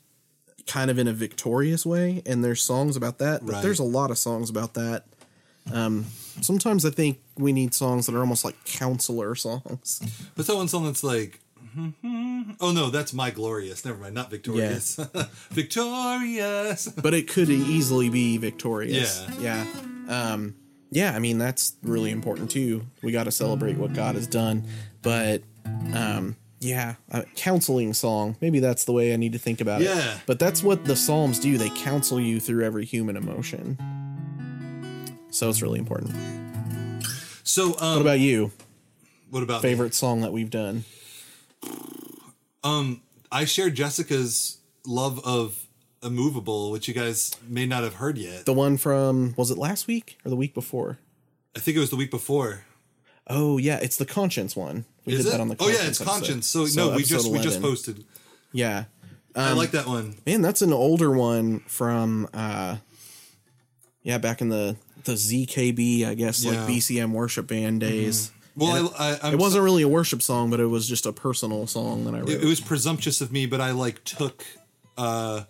kind 0.66 0.90
of 0.90 0.98
in 0.98 1.08
a 1.08 1.14
victorious 1.14 1.86
way, 1.86 2.24
and 2.26 2.44
there's 2.44 2.62
songs 2.62 2.96
about 2.96 3.20
that, 3.20 3.46
but 3.46 3.54
Right. 3.54 3.62
there's 3.62 3.78
a 3.80 3.84
lot 3.84 4.10
of 4.10 4.18
songs 4.18 4.50
about 4.50 4.74
that. 4.74 5.06
Um, 5.72 6.06
sometimes 6.42 6.84
I 6.86 6.90
think 6.90 7.20
we 7.38 7.54
need 7.54 7.76
songs 7.76 8.08
that 8.08 8.16
are 8.16 8.20
almost 8.22 8.44
like 8.44 8.56
counselor 8.66 9.36
songs. 9.36 10.02
What's 10.34 10.48
that 10.48 10.56
one 10.56 10.68
song 10.68 10.86
that's 10.86 11.04
like? 11.04 11.40
Oh 12.62 12.72
no, 12.72 12.90
that's 12.90 13.14
my 13.14 13.30
glorious. 13.30 13.86
Never 13.86 14.00
mind, 14.00 14.16
not 14.16 14.32
victorious. 14.32 14.96
victorious. 15.52 16.88
but 16.88 17.14
it 17.14 17.28
could 17.28 17.50
easily 17.50 18.10
be 18.10 18.38
victorious. 18.38 19.24
Yeah. 19.40 19.66
Yeah. 20.08 20.34
Um, 20.34 20.56
yeah, 20.92 21.16
I 21.16 21.20
mean, 21.20 21.38
that's 21.38 21.76
really 21.84 22.12
important 22.12 22.50
too. 22.52 22.86
We 23.02 23.12
got 23.12 23.26
to 23.26 23.32
celebrate 23.32 23.78
what 23.78 23.94
God 23.94 24.16
has 24.16 24.28
done. 24.28 24.64
But 25.02 25.44
um, 25.94 26.36
yeah, 26.60 26.96
a 27.12 27.24
counseling 27.36 27.94
song. 27.94 28.36
Maybe 28.42 28.60
that's 28.60 28.86
the 28.86 28.92
way 28.92 29.14
I 29.14 29.16
need 29.16 29.34
to 29.34 29.40
think 29.40 29.62
about 29.62 29.82
it. 29.82 29.86
Yeah. 29.86 30.20
But 30.26 30.40
that's 30.40 30.62
what 30.64 30.86
the 30.86 30.96
Psalms 30.96 31.40
do. 31.40 31.58
They 31.58 31.70
counsel 31.70 32.20
you 32.20 32.40
through 32.40 32.66
every 32.66 32.86
human 32.86 33.16
emotion. 33.16 33.78
So 35.32 35.50
it's 35.50 35.62
really 35.62 35.80
important. 35.80 36.16
So, 37.44 37.76
um, 37.80 37.96
What 37.96 38.02
about 38.02 38.20
you? 38.20 38.52
what 39.30 39.44
about 39.44 39.64
me? 39.64 39.70
Favorite 39.70 39.94
song 39.94 40.22
that 40.22 40.34
we've 40.34 40.50
done? 40.50 40.86
Um, 42.64 43.02
I 43.32 43.46
shared 43.46 43.76
Jessica's 43.76 44.58
love 44.86 45.20
of 45.26 45.66
"Immovable," 46.04 46.72
which 46.72 46.88
you 46.88 46.94
guys 46.94 47.32
may 47.48 47.66
not 47.66 47.84
have 47.84 47.96
heard 47.96 48.18
yet. 48.18 48.46
The 48.46 48.54
one 48.54 48.78
from, 48.78 49.34
was 49.38 49.52
it 49.52 49.58
last 49.58 49.88
week 49.88 50.18
or 50.26 50.30
the 50.30 50.36
week 50.36 50.54
before? 50.54 51.00
I 51.56 51.60
think 51.60 51.78
it 51.78 51.80
was 51.80 51.90
the 51.90 51.96
week 51.96 52.12
before. 52.12 52.64
Oh, 53.28 53.58
yeah, 53.58 53.78
it's 53.82 53.98
the 53.98 54.06
Conscience 54.06 54.56
one. 54.56 54.86
We 55.06 55.14
Is 55.14 55.20
did 55.20 55.28
it? 55.28 55.32
that 55.32 55.42
on 55.42 55.48
the 55.50 55.56
oh 55.60 55.68
yeah, 55.68 55.76
it's 55.76 56.02
episode. 56.02 56.06
conscience. 56.06 56.48
So, 56.48 56.66
no, 56.76 56.96
we 56.96 57.04
just 57.04 57.32
we 57.32 57.40
just 57.40 57.62
posted. 57.62 58.04
Yeah. 58.52 58.86
I 59.36 59.52
Um, 59.52 59.58
like 59.58 59.72
that 59.72 59.88
one. 59.88 60.16
Man, 60.26 60.42
that's 60.42 60.62
an 60.62 60.74
older 60.74 61.12
one 61.12 61.60
from 61.62 62.28
uh 62.34 62.78
yeah, 64.04 64.18
back 64.18 64.42
in 64.42 64.50
the 64.50 64.76
the 65.06 65.14
ZKB, 65.14 66.06
I 66.06 66.14
guess, 66.16 66.44
like 66.46 66.58
BCM 66.60 67.12
worship 67.12 67.48
band 67.48 67.82
days. 67.82 68.32
Well, 68.56 68.76
And 68.88 68.96
I, 68.98 69.30
I, 69.30 69.32
it 69.34 69.40
wasn't 69.40 69.64
really 69.64 69.84
a 69.84 69.88
worship 69.88 70.22
song, 70.22 70.50
but 70.50 70.60
it 70.60 70.66
was 70.66 70.88
just 70.88 71.06
a 71.06 71.14
personal 71.14 71.66
song 71.68 72.06
that 72.06 72.14
I 72.14 72.20
wrote. 72.20 72.30
It, 72.30 72.44
it 72.44 72.48
was 72.48 72.60
presumptuous 72.60 73.22
of 73.22 73.32
me, 73.32 73.46
but 73.46 73.62
I 73.62 73.72
like 73.72 74.04
took 74.04 74.44
uh 74.98 75.44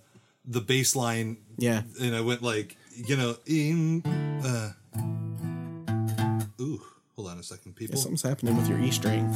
the 0.50 0.62
bass 0.62 0.95
line 0.95 1.38
yeah. 1.58 1.84
and 2.02 2.16
I 2.16 2.22
went 2.22 2.41
like, 2.41 2.76
you 2.95 3.16
know, 3.16 3.38
in 3.45 4.02
uh 4.43 4.72
Ooh, 6.60 6.82
hold 7.16 7.30
on 7.30 7.38
a 7.38 7.43
second, 7.43 7.76
people. 7.76 7.97
Something's 7.97 8.24
happening 8.24 8.58
with 8.58 8.68
your 8.68 8.80
E 8.80 8.91
string. 8.91 9.30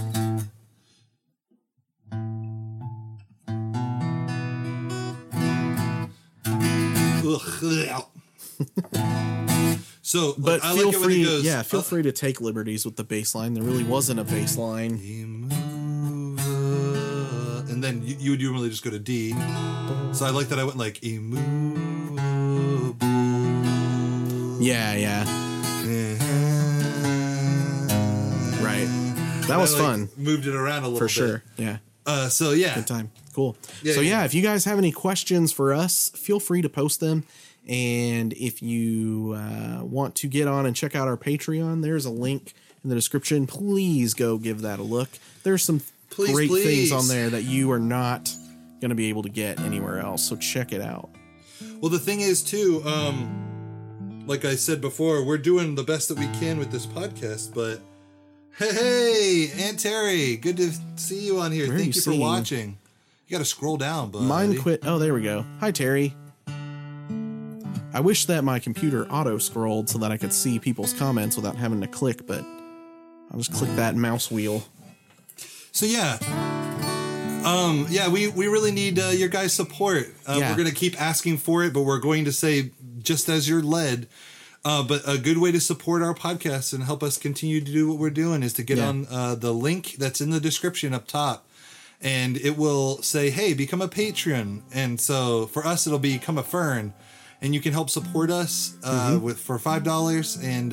So, 10.01 10.35
But 10.37 10.63
I 10.63 10.75
feel 10.75 10.87
like 10.87 10.95
it 10.95 10.99
when 10.99 11.03
free, 11.05 11.23
goes. 11.23 11.45
yeah, 11.45 11.61
feel 11.61 11.79
uh, 11.79 11.83
free 11.83 12.03
to 12.03 12.11
take 12.11 12.41
liberties 12.41 12.85
with 12.85 12.97
the 12.97 13.03
bass 13.03 13.33
line. 13.35 13.53
There 13.53 13.63
really 13.63 13.83
wasn't 13.83 14.19
a 14.19 14.23
bass 14.23 14.57
line. 14.57 14.97
And 17.83 18.01
then 18.01 18.07
you, 18.07 18.15
you 18.17 18.31
would 18.31 18.39
normally 18.41 18.69
just 18.69 18.81
go 18.83 18.89
to 18.91 18.99
D. 18.99 19.31
So 20.13 20.25
I 20.25 20.29
like 20.29 20.47
that 20.49 20.59
I 20.59 20.63
went 20.63 20.77
like 20.77 21.03
immovable. 21.03 22.13
Yeah, 24.63 24.93
yeah, 24.93 25.23
right. 28.63 28.87
That 29.47 29.57
was 29.59 29.75
I, 29.75 29.77
like, 29.77 29.85
fun 29.85 30.09
Moved 30.15 30.47
it 30.47 30.55
around 30.55 30.83
a 30.83 30.87
little 30.87 30.99
for 30.99 31.05
bit. 31.05 31.11
sure. 31.11 31.43
Yeah, 31.57 31.77
Uh, 32.05 32.29
so 32.29 32.51
yeah, 32.51 32.75
good 32.75 32.87
time. 32.87 33.11
Cool. 33.33 33.57
Yeah, 33.81 33.95
so 33.95 33.99
yeah. 34.01 34.19
yeah, 34.19 34.25
if 34.25 34.33
you 34.33 34.41
guys 34.41 34.63
have 34.63 34.77
any 34.77 34.93
questions 34.93 35.51
for 35.51 35.73
us, 35.73 36.09
feel 36.15 36.39
free 36.39 36.61
to 36.61 36.69
post 36.69 37.01
them. 37.01 37.25
And 37.67 38.31
if 38.33 38.61
you 38.61 39.33
uh, 39.37 39.83
want 39.83 40.15
to 40.15 40.27
get 40.27 40.47
on 40.47 40.65
and 40.65 40.73
check 40.73 40.95
out 40.95 41.09
our 41.09 41.17
Patreon, 41.17 41.81
there's 41.81 42.05
a 42.05 42.11
link 42.11 42.53
in 42.83 42.89
the 42.89 42.95
description. 42.95 43.45
Please 43.47 44.13
go 44.13 44.37
give 44.37 44.61
that 44.61 44.79
a 44.79 44.83
look. 44.83 45.09
There's 45.43 45.63
some 45.63 45.81
Please, 46.13 46.31
great 46.31 46.51
things 46.51 46.91
on 46.91 47.07
there 47.07 47.29
that 47.29 47.43
you 47.43 47.71
are 47.71 47.79
not 47.79 48.33
going 48.81 48.89
to 48.89 48.95
be 48.95 49.09
able 49.09 49.23
to 49.23 49.29
get 49.29 49.59
anywhere 49.59 49.99
else. 49.99 50.23
So 50.23 50.35
check 50.35 50.71
it 50.71 50.81
out. 50.81 51.09
Well, 51.79 51.89
the 51.89 51.99
thing 51.99 52.21
is, 52.21 52.43
too, 52.43 52.81
um, 52.85 54.23
like 54.25 54.45
I 54.45 54.55
said 54.55 54.81
before, 54.81 55.23
we're 55.23 55.37
doing 55.37 55.75
the 55.75 55.83
best 55.83 56.09
that 56.09 56.17
we 56.17 56.27
can 56.39 56.57
with 56.59 56.71
this 56.71 56.85
podcast, 56.85 57.53
but 57.53 57.81
hey, 58.57 58.73
hey 58.73 59.63
Aunt 59.63 59.79
Terry, 59.79 60.37
good 60.37 60.57
to 60.57 60.71
see 60.95 61.25
you 61.25 61.39
on 61.39 61.51
here. 61.51 61.67
Where 61.67 61.77
Thank 61.77 61.95
you 61.95 62.01
you 62.05 62.13
for 62.13 62.19
watching. 62.19 62.77
You 63.27 63.31
got 63.31 63.39
to 63.39 63.45
scroll 63.45 63.77
down, 63.77 64.11
but 64.11 64.21
Mine 64.21 64.59
quit. 64.59 64.83
Oh, 64.85 64.99
there 64.99 65.13
we 65.13 65.23
go. 65.23 65.45
Hi, 65.59 65.71
Terry. 65.71 66.15
I 67.95 67.99
wish 67.99 68.25
that 68.25 68.43
my 68.43 68.59
computer 68.59 69.07
auto 69.07 69.37
scrolled 69.37 69.89
so 69.89 69.99
that 69.99 70.11
I 70.11 70.17
could 70.17 70.33
see 70.33 70.57
people's 70.57 70.93
comments 70.93 71.35
without 71.35 71.55
having 71.55 71.79
to 71.81 71.87
click, 71.87 72.25
but 72.25 72.43
I'll 73.31 73.37
just 73.37 73.53
click 73.53 73.69
that 73.75 73.95
mouse 73.95 74.31
wheel. 74.31 74.63
So 75.75 75.87
yeah, 75.87 76.17
um, 77.45 77.87
yeah, 77.89 78.07
we 78.07 78.27
we 78.27 78.47
really 78.47 78.71
need 78.71 78.99
uh, 78.99 79.07
your 79.09 79.27
guys' 79.27 79.53
support. 79.53 80.13
Uh, 80.27 80.37
Yeah. 80.39 80.51
We're 80.51 80.57
gonna 80.57 80.71
keep 80.71 80.99
asking 81.01 81.39
for 81.39 81.63
it, 81.63 81.73
but 81.73 81.81
we're 81.81 81.99
going 81.99 82.25
to 82.25 82.31
say 82.31 82.71
just 83.01 83.27
as 83.27 83.49
you're 83.49 83.63
led. 83.63 84.07
Uh, 84.63 84.81
but 84.83 85.01
a 85.05 85.17
good 85.17 85.39
way 85.39 85.51
to 85.51 85.59
support 85.59 86.01
our 86.01 86.13
podcast 86.13 86.71
and 86.73 86.83
help 86.83 87.03
us 87.03 87.17
continue 87.17 87.59
to 87.59 87.69
do 87.71 87.89
what 87.89 87.97
we're 87.97 88.09
doing 88.09 88.43
is 88.43 88.53
to 88.53 88.63
get 88.63 88.77
Yeah. 88.77 88.87
on 88.87 89.07
uh, 89.11 89.35
the 89.35 89.51
link 89.53 89.95
that's 89.97 90.21
in 90.21 90.29
the 90.29 90.39
description 90.39 90.93
up 90.93 91.05
top, 91.05 91.45
and 92.01 92.37
it 92.37 92.55
will 92.55 93.01
say, 93.01 93.29
"Hey, 93.31 93.53
become 93.53 93.81
a 93.81 93.87
patron." 93.89 94.61
And 94.71 95.01
so 95.01 95.47
for 95.47 95.65
us, 95.65 95.87
it'll 95.87 95.97
be 95.99 96.13
become 96.19 96.37
a 96.37 96.43
fern, 96.43 96.93
and 97.41 97.55
you 97.55 97.59
can 97.61 97.73
help 97.73 97.89
support 97.89 98.29
us 98.29 98.75
uh, 98.83 99.09
Mm-hmm. 99.13 99.25
with 99.25 99.39
for 99.39 99.57
five 99.57 99.83
dollars 99.83 100.37
and. 100.37 100.71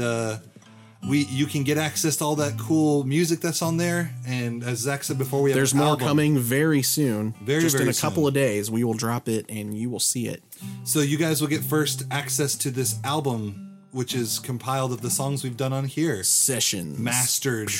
We 1.09 1.25
you 1.27 1.47
can 1.47 1.65
get 1.65 1.79
access 1.79 2.17
to 2.17 2.25
all 2.25 2.37
that 2.37 2.59
cool 2.59 3.05
music 3.05 3.41
that's 3.41 3.63
on 3.63 3.79
there 3.79 4.15
and 4.27 4.63
as 4.63 4.81
Zak 4.81 5.03
said 5.03 5.17
before 5.19 5.41
we 5.43 5.51
have 5.51 5.57
There's 5.57 5.75
more 5.75 5.89
album. 5.89 6.07
coming 6.07 6.39
very 6.39 6.83
soon. 6.83 7.35
Very, 7.43 7.63
just 7.63 7.75
in 7.77 7.81
very 7.81 7.91
a 7.91 7.95
couple 7.95 8.23
soon. 8.25 8.29
of 8.29 8.35
days, 8.35 8.71
we 8.71 8.85
will 8.85 8.95
drop 8.95 9.27
it 9.29 9.47
and 9.49 9.77
you 9.77 9.89
will 9.89 9.99
see 10.01 10.29
it. 10.29 10.43
so 10.85 11.01
you 11.01 11.17
guys 11.17 11.41
will 11.41 11.49
get 11.49 11.63
first 11.65 12.05
access 12.11 12.55
to 12.57 12.71
this 12.71 12.99
album 13.03 13.79
which 13.93 14.15
is 14.15 14.39
compiled 14.39 14.93
of 14.93 15.01
the 15.01 15.11
songs 15.11 15.43
we've 15.43 15.57
done 15.57 15.73
on 15.73 15.85
here 15.87 16.23
Sessions. 16.23 16.99
mastered 16.99 17.71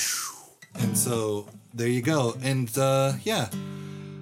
and 0.75 0.97
so 0.97 1.47
there 1.73 1.87
you 1.87 2.01
go 2.01 2.35
and 2.41 2.75
uh 2.77 3.13
yeah 3.23 3.49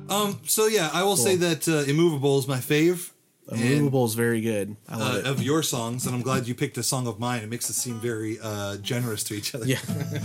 um 0.10 0.40
so 0.46 0.68
yeah 0.68 0.90
i 0.94 1.04
will 1.04 1.16
say 1.18 1.36
that 1.36 1.68
uh, 1.68 1.90
immovable 1.90 2.38
is 2.38 2.48
my 2.48 2.58
fave 2.58 3.12
and, 3.50 3.62
Immovable 3.62 4.06
is 4.06 4.14
very 4.14 4.42
good. 4.42 4.76
I 4.88 4.98
love 4.98 5.16
uh, 5.16 5.18
it. 5.20 5.26
of 5.26 5.42
your 5.42 5.64
songs 5.64 6.06
and 6.06 6.14
i'm 6.16 6.22
glad 6.22 6.48
you 6.48 6.54
picked 6.56 6.78
a 6.78 6.84
song 6.84 7.08
of 7.08 7.20
mine 7.20 7.42
it 7.44 7.50
makes 7.50 7.70
us 7.70 7.76
seem 7.78 8.00
very 8.00 8.38
uh 8.42 8.78
generous 8.78 9.24
to 9.26 9.34
each 9.34 9.56
other 9.56 9.66
Yeah. 9.66 9.80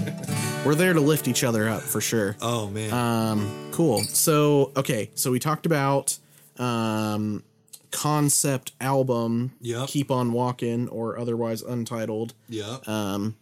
We're 0.67 0.75
there 0.75 0.93
to 0.93 1.01
lift 1.01 1.29
each 1.29 1.45
other 1.45 1.69
up 1.69 1.83
for 1.83 2.01
sure. 2.01 2.37
oh 2.41 2.69
man 2.71 2.93
Um, 2.93 3.69
cool. 3.73 4.03
So, 4.05 4.73
okay, 4.77 5.11
so 5.15 5.31
we 5.31 5.39
talked 5.39 5.67
about 5.67 6.19
um, 6.59 7.43
concept 7.91 8.73
album, 8.81 9.53
Yep. 9.61 9.89
Keep 9.89 10.11
On 10.11 10.33
Walking, 10.33 10.89
or 10.89 11.19
otherwise 11.19 11.63
untitled. 11.63 12.35
yeah 12.49 12.79
Um, 12.87 13.37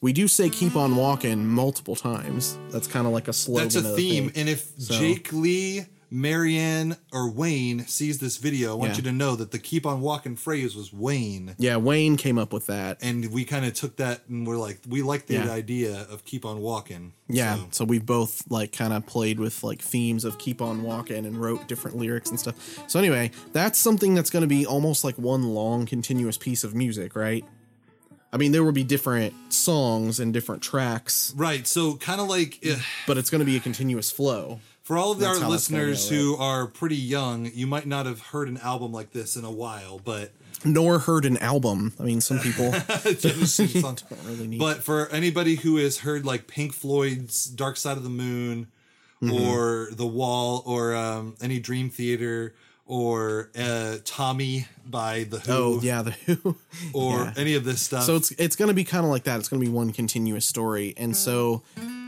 we 0.00 0.12
do 0.12 0.28
say 0.28 0.50
Keep 0.50 0.76
On 0.76 0.96
Walking 0.96 1.46
multiple 1.48 1.96
times. 1.96 2.58
That's 2.70 2.86
kind 2.86 3.06
of 3.06 3.12
like 3.14 3.26
a 3.28 3.32
slogan. 3.32 3.64
That's 3.64 3.76
a 3.76 3.78
of 3.78 3.84
the 3.84 3.96
theme. 3.96 4.32
And 4.36 4.48
if 4.48 4.70
So- 4.78 4.94
Jake 4.94 5.32
Lee, 5.32 5.86
Marianne, 6.10 6.96
or 7.12 7.30
Wayne 7.30 7.86
sees 7.86 8.18
this 8.18 8.36
video, 8.36 8.72
I 8.72 8.74
want 8.74 8.90
Yeah. 8.92 8.96
you 8.96 9.02
to 9.04 9.12
know 9.12 9.36
that 9.36 9.50
the 9.50 9.58
keep 9.58 9.84
on 9.86 10.00
walking 10.00 10.36
phrase 10.36 10.74
was 10.74 10.92
Wayne. 10.92 11.54
Yeah, 11.58 11.76
Wayne 11.76 12.16
came 12.16 12.38
up 12.38 12.52
with 12.52 12.66
that. 12.66 12.98
And 13.02 13.26
we 13.32 13.44
kind 13.44 13.64
of 13.64 13.74
took 13.74 13.96
that 13.96 14.22
and 14.28 14.46
we're 14.46 14.56
like, 14.56 14.80
we 14.88 15.02
like 15.02 15.26
the 15.26 15.34
Yeah. 15.34 15.50
idea 15.50 16.06
of 16.10 16.24
keep 16.24 16.44
on 16.44 16.60
walking. 16.60 17.12
Yeah, 17.28 17.56
So, 17.56 17.68
so 17.70 17.84
we've 17.84 18.04
both 18.06 18.42
like 18.50 18.72
kind 18.72 18.92
of 18.92 19.06
played 19.06 19.38
with 19.38 19.62
like 19.64 19.80
themes 19.82 20.24
of 20.24 20.38
keep 20.38 20.60
on 20.62 20.82
walking 20.82 21.26
and 21.26 21.36
wrote 21.40 21.68
different 21.68 21.96
lyrics 21.96 22.30
and 22.30 22.38
stuff. 22.38 22.54
So 22.86 22.98
anyway, 22.98 23.30
that's 23.52 23.78
something 23.78 24.14
that's 24.14 24.30
going 24.30 24.42
to 24.42 24.46
be 24.48 24.66
almost 24.66 25.04
like 25.04 25.16
one 25.18 25.42
long 25.54 25.86
continuous 25.86 26.36
piece 26.36 26.64
of 26.64 26.74
music, 26.74 27.16
right? 27.16 27.44
I 28.32 28.36
mean, 28.36 28.50
there 28.50 28.64
will 28.64 28.72
be 28.72 28.82
different 28.82 29.32
songs 29.50 30.18
and 30.18 30.32
different 30.32 30.60
tracks, 30.60 31.32
right. 31.36 31.64
So 31.68 31.94
kind 31.94 32.20
of 32.20 32.26
like 32.28 32.58
eh, 32.64 32.76
but 33.06 33.16
it's 33.16 33.30
going 33.30 33.38
to 33.38 33.44
be 33.44 33.56
a 33.56 33.60
continuous 33.60 34.10
flow. 34.10 34.58
For 34.84 34.96
all 34.96 35.10
of 35.12 35.18
That's 35.18 35.38
our 35.38 35.44
how 35.44 35.50
that's 35.50 35.68
gonna 35.68 35.82
listeners 35.82 36.08
go, 36.10 36.16
who 36.16 36.36
are 36.36 36.66
pretty 36.68 36.96
young, 36.96 37.50
you 37.52 37.66
might 37.66 37.86
not 37.86 38.06
have 38.06 38.20
heard 38.20 38.48
an 38.48 38.58
album 38.58 38.92
like 38.92 39.10
this 39.12 39.34
in 39.34 39.44
a 39.44 39.50
while, 39.50 39.98
but 39.98 40.30
Nor 40.64 41.00
heard 41.00 41.24
an 41.26 41.36
album. 41.38 41.92
I 41.98 42.04
mean, 42.04 42.20
some 42.20 42.38
people 42.38 42.70
don't 42.70 44.02
really 44.24 44.46
need. 44.46 44.58
But 44.58 44.82
for 44.82 45.08
anybody 45.08 45.56
who 45.56 45.76
has 45.76 45.98
heard 45.98 46.24
like 46.24 46.46
Pink 46.46 46.72
Floyd's 46.72 47.46
Dark 47.46 47.76
Side 47.76 47.96
of 47.96 48.02
the 48.04 48.08
Moon 48.10 48.68
Mm-hmm. 49.22 49.32
or 49.48 49.88
The 49.92 50.06
Wall 50.06 50.62
or 50.66 50.94
um, 50.94 51.36
any 51.40 51.58
Dream 51.58 51.88
Theater 51.88 52.54
or 52.84 53.48
uh, 53.58 53.96
Tommy 54.04 54.66
by 54.84 55.24
The 55.24 55.38
Who 55.38 55.52
oh 55.52 55.80
yeah, 55.82 56.02
the 56.02 56.10
Who. 56.10 56.56
or 56.92 57.12
yeah. 57.20 57.32
any 57.36 57.54
of 57.54 57.64
this 57.64 57.80
stuff. 57.80 58.02
So 58.04 58.16
it's 58.16 58.32
it's 58.32 58.54
going 58.56 58.68
to 58.68 58.74
be 58.74 58.84
kind 58.84 59.04
of 59.04 59.10
like 59.10 59.24
that. 59.24 59.38
It's 59.38 59.48
going 59.48 59.62
to 59.62 59.66
be 59.66 59.72
one 59.72 59.92
continuous 59.92 60.44
story. 60.44 60.92
And 60.98 61.16
so 61.16 61.62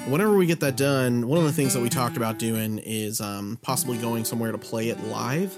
whenever 0.06 0.36
we 0.36 0.46
get 0.46 0.60
that 0.60 0.76
done, 0.76 1.26
one 1.28 1.38
of 1.38 1.44
the 1.44 1.52
things 1.52 1.74
that 1.74 1.80
we 1.80 1.88
talked 1.88 2.16
about 2.16 2.38
doing 2.38 2.78
is 2.78 3.20
um, 3.20 3.58
possibly 3.62 3.98
going 3.98 4.24
somewhere 4.24 4.52
to 4.52 4.58
play 4.58 4.88
it 4.88 5.02
live. 5.04 5.56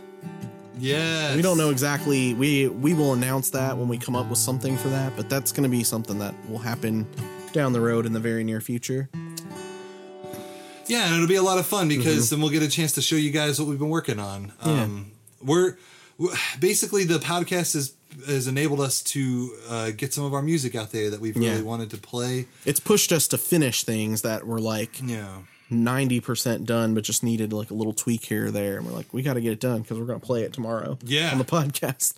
yeah. 0.78 1.34
We 1.36 1.42
don't 1.42 1.58
know 1.58 1.70
exactly. 1.70 2.34
We 2.34 2.68
we 2.68 2.94
will 2.94 3.12
announce 3.12 3.50
that 3.50 3.76
when 3.76 3.88
we 3.88 3.98
come 3.98 4.16
up 4.16 4.28
with 4.28 4.38
something 4.38 4.76
for 4.76 4.88
that, 4.88 5.14
but 5.16 5.28
that's 5.28 5.52
going 5.52 5.64
to 5.64 5.68
be 5.68 5.84
something 5.84 6.18
that 6.18 6.34
will 6.48 6.58
happen 6.58 7.06
down 7.52 7.72
the 7.72 7.80
road 7.80 8.06
in 8.06 8.12
the 8.12 8.20
very 8.20 8.44
near 8.44 8.60
future. 8.60 9.08
Yeah, 10.86 11.04
and 11.06 11.14
it'll 11.16 11.28
be 11.28 11.34
a 11.36 11.42
lot 11.42 11.58
of 11.58 11.66
fun 11.66 11.88
because 11.88 12.30
then 12.30 12.40
we'll 12.40 12.50
get 12.50 12.62
a 12.62 12.68
chance 12.68 12.92
to 12.92 13.02
show 13.02 13.16
you 13.16 13.30
guys 13.30 13.58
what 13.60 13.68
we've 13.68 13.78
been 13.78 13.90
working 13.90 14.18
on. 14.18 14.52
Um, 14.62 15.12
we're, 15.42 15.76
we 16.16 16.30
basically 16.58 17.04
the 17.04 17.18
podcast 17.18 17.74
has 17.74 17.92
has 18.26 18.46
enabled 18.48 18.80
us 18.80 19.02
to 19.02 19.52
uh, 19.68 19.90
get 19.90 20.12
some 20.14 20.24
of 20.24 20.34
our 20.34 20.42
music 20.42 20.74
out 20.74 20.90
there 20.92 21.10
that 21.10 21.20
we've 21.20 21.36
really 21.36 21.48
Yeah. 21.56 21.60
wanted 21.62 21.90
to 21.90 21.98
play. 21.98 22.46
It's 22.64 22.80
pushed 22.80 23.12
us 23.12 23.28
to 23.28 23.38
finish 23.38 23.84
things 23.84 24.22
that 24.22 24.46
were 24.46 24.60
like 24.60 25.00
Yeah. 25.04 25.42
90% 25.70 26.64
done 26.64 26.94
but 26.94 27.04
just 27.04 27.22
needed 27.22 27.52
like 27.52 27.70
a 27.70 27.74
little 27.74 27.92
tweak 27.92 28.24
here 28.24 28.46
or 28.46 28.50
there 28.50 28.78
and 28.78 28.86
we're 28.86 28.92
like 28.92 29.12
we 29.12 29.22
got 29.22 29.34
to 29.34 29.40
get 29.40 29.52
it 29.52 29.60
done 29.60 29.84
cuz 29.84 29.98
we're 29.98 30.06
going 30.06 30.18
to 30.20 30.24
play 30.26 30.42
it 30.42 30.52
tomorrow 30.52 30.98
Yeah. 31.04 31.30
on 31.32 31.38
the 31.38 31.44
podcast. 31.58 32.14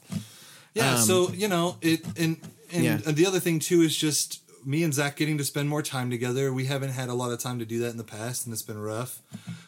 Yeah, 0.75 0.97
so 1.01 1.33
you 1.33 1.49
know 1.49 1.77
it, 1.83 2.05
and 2.17 2.37
and, 2.73 2.77
Um, 2.77 2.83
Yeah. 2.85 3.01
and 3.05 3.17
the 3.17 3.27
other 3.27 3.41
thing 3.41 3.59
too 3.59 3.83
is 3.83 3.97
just 3.97 4.39
me 4.65 4.83
and 4.83 4.93
Zak 4.95 5.17
getting 5.17 5.39
to 5.39 5.45
spend 5.45 5.69
more 5.69 5.83
time 5.83 6.11
together. 6.11 6.53
We 6.53 6.67
haven't 6.67 6.91
had 6.91 7.09
a 7.09 7.15
lot 7.15 7.33
of 7.33 7.39
time 7.39 7.59
to 7.59 7.65
do 7.65 7.79
that 7.81 7.91
in 7.91 7.97
the 7.97 8.05
past, 8.05 8.47
and 8.47 8.53
it's 8.53 8.63
been 8.63 8.79
rough. 8.81 9.23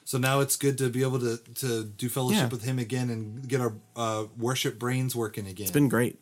So 0.05 0.19
now 0.19 0.41
it's 0.41 0.57
good 0.57 0.77
to 0.79 0.89
be 0.91 1.03
able 1.03 1.19
to 1.21 1.39
to 1.57 1.85
do 1.85 2.09
fellowship 2.09 2.41
Yeah. 2.43 2.49
with 2.49 2.63
him 2.65 2.79
again 2.79 3.11
and 3.11 3.47
get 3.49 3.61
our 3.61 3.75
uh, 3.97 4.25
worship 4.39 4.79
brains 4.79 5.15
working 5.17 5.47
again. 5.47 5.65
It's 5.65 5.73
been 5.73 5.89
great. 5.89 6.19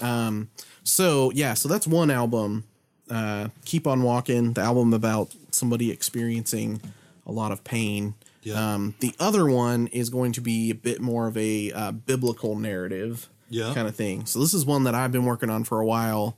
Um, 0.00 0.50
so 0.82 1.30
yeah, 1.34 1.54
so 1.54 1.68
that's 1.68 1.86
one 1.86 2.10
album. 2.10 2.64
Uh, 3.10 3.48
Keep 3.64 3.86
on 3.86 4.02
walking, 4.02 4.52
the 4.54 4.60
album 4.62 4.94
about 4.94 5.34
somebody 5.50 5.90
experiencing 5.90 6.80
a 7.26 7.32
lot 7.32 7.52
of 7.52 7.64
pain. 7.64 8.14
Yeah. 8.42 8.74
Um, 8.74 8.94
the 9.00 9.14
other 9.18 9.46
one 9.48 9.86
is 9.88 10.10
going 10.10 10.32
to 10.32 10.40
be 10.40 10.70
a 10.70 10.74
bit 10.74 11.00
more 11.00 11.26
of 11.26 11.36
a 11.36 11.72
uh, 11.72 11.92
biblical 11.92 12.56
narrative, 12.56 13.28
Yeah. 13.48 13.72
kind 13.74 13.88
of 13.88 13.96
thing. 13.96 14.26
So 14.26 14.38
this 14.40 14.52
is 14.54 14.64
one 14.66 14.84
that 14.84 14.94
I've 14.94 15.12
been 15.12 15.24
working 15.24 15.48
on 15.50 15.64
for 15.64 15.80
a 15.80 15.86
while, 15.86 16.36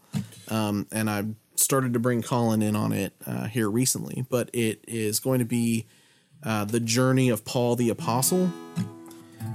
um, 0.48 0.86
and 0.92 1.10
I 1.10 1.24
started 1.60 1.92
to 1.92 1.98
bring 1.98 2.22
Collin 2.22 2.62
in 2.62 2.76
on 2.76 2.92
it 2.92 3.12
uh, 3.26 3.46
here 3.46 3.70
recently. 3.70 4.24
But 4.28 4.50
it 4.52 4.84
is 4.86 5.20
going 5.20 5.38
to 5.40 5.44
be 5.44 5.86
uh, 6.42 6.64
the 6.64 6.80
journey 6.80 7.28
of 7.28 7.44
Paul 7.44 7.76
the 7.76 7.90
apostle 7.90 8.50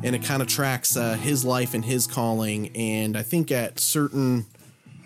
and 0.04 0.16
it 0.16 0.24
kind 0.24 0.42
of 0.42 0.48
tracks 0.48 0.98
uh, 0.98 1.14
his 1.14 1.46
life 1.46 1.74
and 1.74 1.86
his 1.86 2.08
calling. 2.08 2.76
And 2.76 3.18
I 3.18 3.24
think 3.24 3.52
at 3.52 3.80
certain 3.80 4.46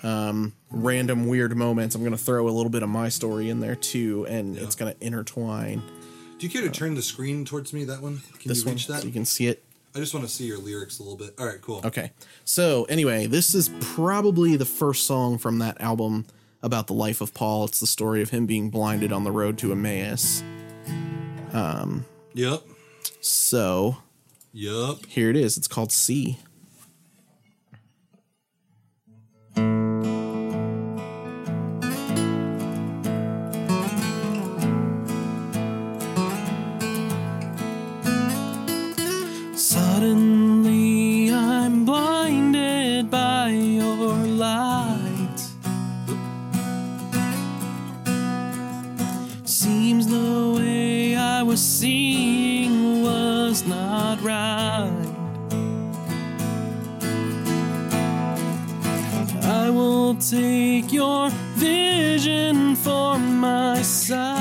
um, 0.04 0.54
random 0.72 1.28
weird 1.28 1.56
moments, 1.56 1.96
I'm 1.96 2.02
going 2.02 2.12
to 2.12 2.18
throw 2.18 2.48
a 2.48 2.52
little 2.52 2.70
bit 2.70 2.84
of 2.84 2.89
my 2.89 3.10
story 3.10 3.50
in 3.50 3.60
there 3.60 3.76
too, 3.76 4.26
and 4.28 4.58
it's 4.58 4.76
going 4.76 4.93
to 4.93 5.06
intertwine. 5.06 5.82
Do 6.38 6.46
you 6.46 6.50
care 6.52 6.62
to 6.62 6.70
turn 6.70 6.96
the 6.96 7.02
screen 7.02 7.46
towards 7.46 7.74
me? 7.74 7.86
That 7.86 8.02
one? 8.02 8.22
Can 8.39 8.50
This 8.50 8.64
you 8.64 8.68
one, 8.68 8.76
that? 8.76 9.02
so 9.02 9.06
you 9.06 9.12
can 9.14 9.26
see 9.26 9.48
it. 9.48 9.64
I 9.96 10.00
just 10.00 10.14
want 10.14 10.26
to 10.26 10.32
see 10.32 10.46
your 10.46 10.58
lyrics 10.58 11.00
a 11.00 11.04
little 11.04 11.18
bit. 11.18 11.34
All 11.39 11.46
right, 11.46 11.62
cool. 11.62 11.80
Okay. 11.86 12.12
So, 12.43 12.84
anyway, 12.86 13.28
this 13.28 13.56
is 13.56 13.70
probably 13.80 14.58
the 14.58 14.66
first 14.66 15.06
song 15.08 15.38
from 15.38 15.60
that 15.60 15.80
album 15.80 16.26
about 16.66 16.88
the 16.88 16.93
life 16.93 17.22
of 17.22 17.34
Paul. 17.34 17.66
It's 17.66 17.80
the 17.80 17.88
story 17.88 18.22
of 18.24 18.32
him 18.32 18.45
being 18.47 18.70
blinded 18.72 19.13
on 19.13 19.24
the 19.24 19.32
road 19.32 19.57
to 19.59 19.72
Emmaus. 19.72 20.43
Um, 21.53 22.05
Yep. 22.34 22.63
So, 23.22 23.97
Yep. 24.51 25.05
here 25.07 25.30
it 25.30 25.38
is. 25.38 25.57
It's 25.57 25.68
called 25.68 25.91
C. 25.91 26.38
take 60.30 60.91
your 60.91 61.30
vision 61.55 62.76
for 62.76 63.19
my 63.19 63.82
sight. 63.84 64.35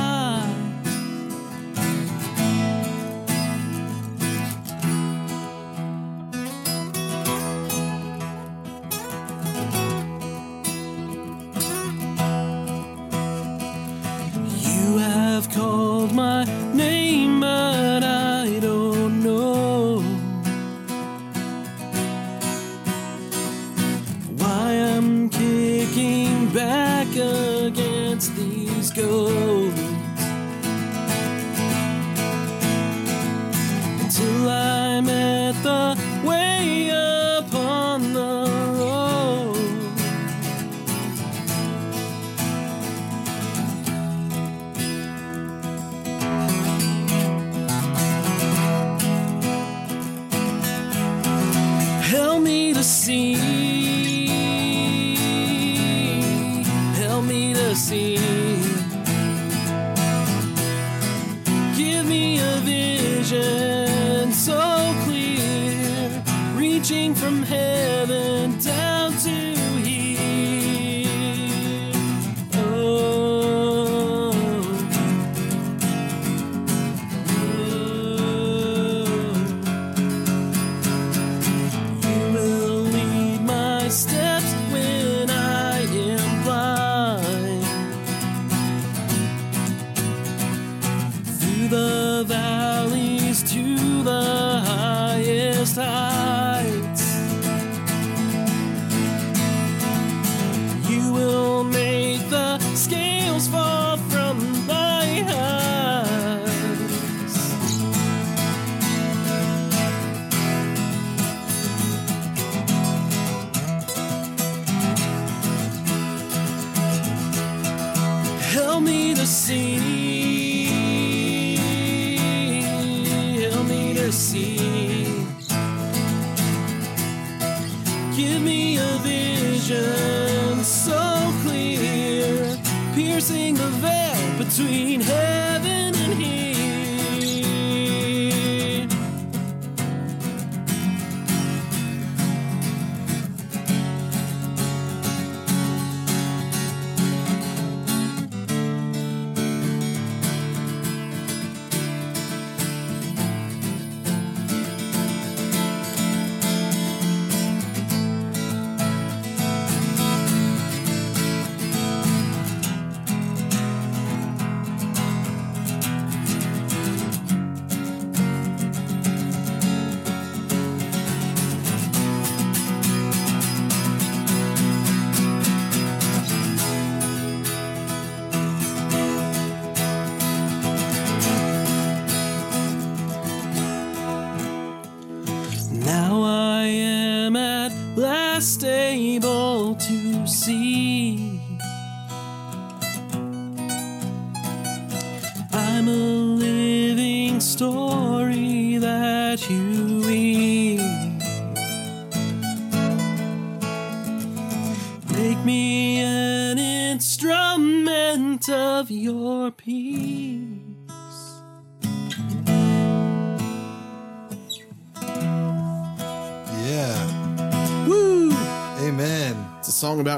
Piercing 132.94 133.54
the 133.56 133.68
veil 133.82 134.38
between 134.38 135.00
heaven 135.00 135.94
and 135.94 136.14
here. 136.14 136.53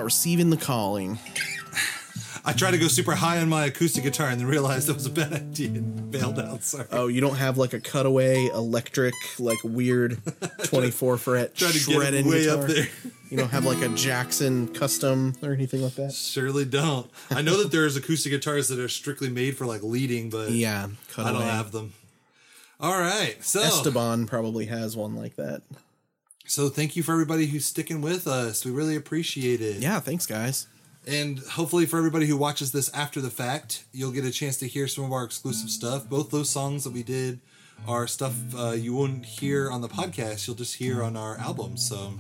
Receiving 0.07 0.50
the 0.50 0.57
calling. 0.57 1.18
I 2.48 2.52
tried 2.52 2.70
to 2.70 2.78
go 2.78 2.86
super 2.86 3.16
high 3.16 3.40
on 3.40 3.48
my 3.48 3.64
acoustic 3.64 4.04
guitar 4.04 4.28
and 4.28 4.38
then 4.40 4.46
realized 4.46 4.86
that 4.86 4.94
was 4.94 5.04
a 5.07 5.11
bad 5.11 5.32
idea 5.32 5.66
and 5.70 6.12
bailed 6.12 6.38
out. 6.38 6.62
Sorry. 6.62 6.86
Oh, 6.92 7.09
you 7.09 7.20
don't 7.20 7.34
have 7.34 7.59
like 7.59 7.72
a 7.72 7.80
cutaway 7.80 8.46
electric, 8.46 9.14
like 9.40 9.59
weird 9.64 10.18
24 10.62 11.16
fret 11.18 11.57
Tried 11.57 11.72
to 11.72 11.84
get 11.90 12.14
it 12.14 12.24
way 12.24 12.44
guitar? 12.44 12.62
up 12.62 12.68
there. 12.68 12.86
You 13.30 13.36
don't 13.36 13.48
have 13.50 13.64
like 13.64 13.82
a 13.82 13.88
Jackson 13.88 14.68
custom 14.68 15.34
or 15.42 15.52
anything 15.52 15.82
like 15.82 15.96
that? 15.96 16.12
Surely 16.12 16.64
don't. 16.64 17.11
I 17.32 17.42
know 17.42 17.61
that 17.61 17.72
there's 17.72 17.96
acoustic 17.96 18.30
guitars 18.30 18.68
that 18.68 18.78
are 18.78 18.88
strictly 18.88 19.28
made 19.28 19.57
for 19.57 19.66
like 19.66 19.82
leading, 19.82 20.30
but 20.30 20.52
Yeah, 20.52 20.86
I 21.18 21.32
don't 21.32 21.42
have 21.42 21.72
them. 21.72 21.94
All 22.78 22.96
right. 23.00 23.42
So 23.42 23.61
Esteban 23.61 24.26
probably 24.28 24.66
has 24.66 24.96
one 24.96 25.16
like 25.16 25.34
that. 25.34 25.62
So 26.47 26.68
thank 26.68 26.97
you 26.97 27.03
for 27.03 27.12
everybody 27.12 27.47
who's 27.47 27.66
sticking 27.66 28.01
with 28.01 28.26
us. 28.26 28.64
We 28.64 28.70
really 28.70 28.97
appreciate 28.97 29.61
it. 29.61 29.76
Yeah, 29.76 30.01
thanks 30.01 30.26
guys. 30.26 30.66
And 31.07 31.38
hopefully, 31.38 31.86
for 31.86 31.99
everybody 31.99 32.26
who 32.26 32.36
watches 32.36 32.72
this 32.72 32.92
after 32.92 33.20
the 33.20 33.30
fact, 33.30 33.84
you'll 33.92 34.11
get 34.11 34.24
a 34.24 34.30
chance 34.32 34.57
to 34.59 34.66
hear 34.66 34.88
some 34.88 35.05
of 35.05 35.12
our 35.12 35.22
exclusive 35.24 35.70
stuff. 35.70 36.09
Both 36.09 36.30
those 36.30 36.51
songs 36.51 36.82
that 36.84 36.92
we 36.92 37.03
did 37.05 37.38
are 37.86 38.07
stuff 38.09 38.34
uh, 38.59 38.70
you 38.72 38.94
won't 38.94 39.24
hear 39.24 39.70
on 39.70 39.82
the 39.82 39.88
podcast. 39.88 40.47
You'll 40.47 40.57
just 40.57 40.76
hear 40.76 41.03
on 41.05 41.16
our 41.16 41.36
album. 41.38 41.76
So 41.76 42.14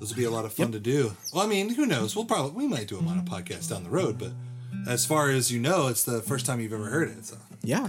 those 0.00 0.10
will 0.10 0.16
be 0.16 0.24
a 0.24 0.30
lot 0.30 0.44
of 0.46 0.52
fun 0.54 0.72
to 0.72 0.80
do. 0.80 1.12
Well, 1.34 1.44
I 1.44 1.46
mean, 1.48 1.74
who 1.74 1.84
knows? 1.84 2.16
We'll 2.16 2.24
probably 2.24 2.52
we 2.52 2.66
might 2.66 2.86
do 2.88 2.96
them 2.96 3.08
on 3.08 3.18
a 3.18 3.22
podcast 3.22 3.68
down 3.68 3.84
the 3.84 3.90
road. 3.90 4.18
But 4.18 4.32
as 4.88 5.04
far 5.04 5.30
as 5.30 5.52
you 5.52 5.60
know, 5.60 5.88
it's 5.88 6.04
the 6.04 6.22
first 6.22 6.46
time 6.46 6.60
you've 6.60 6.72
ever 6.72 6.86
heard 6.88 7.08
it. 7.10 7.26
So, 7.26 7.36
Yeah. 7.62 7.88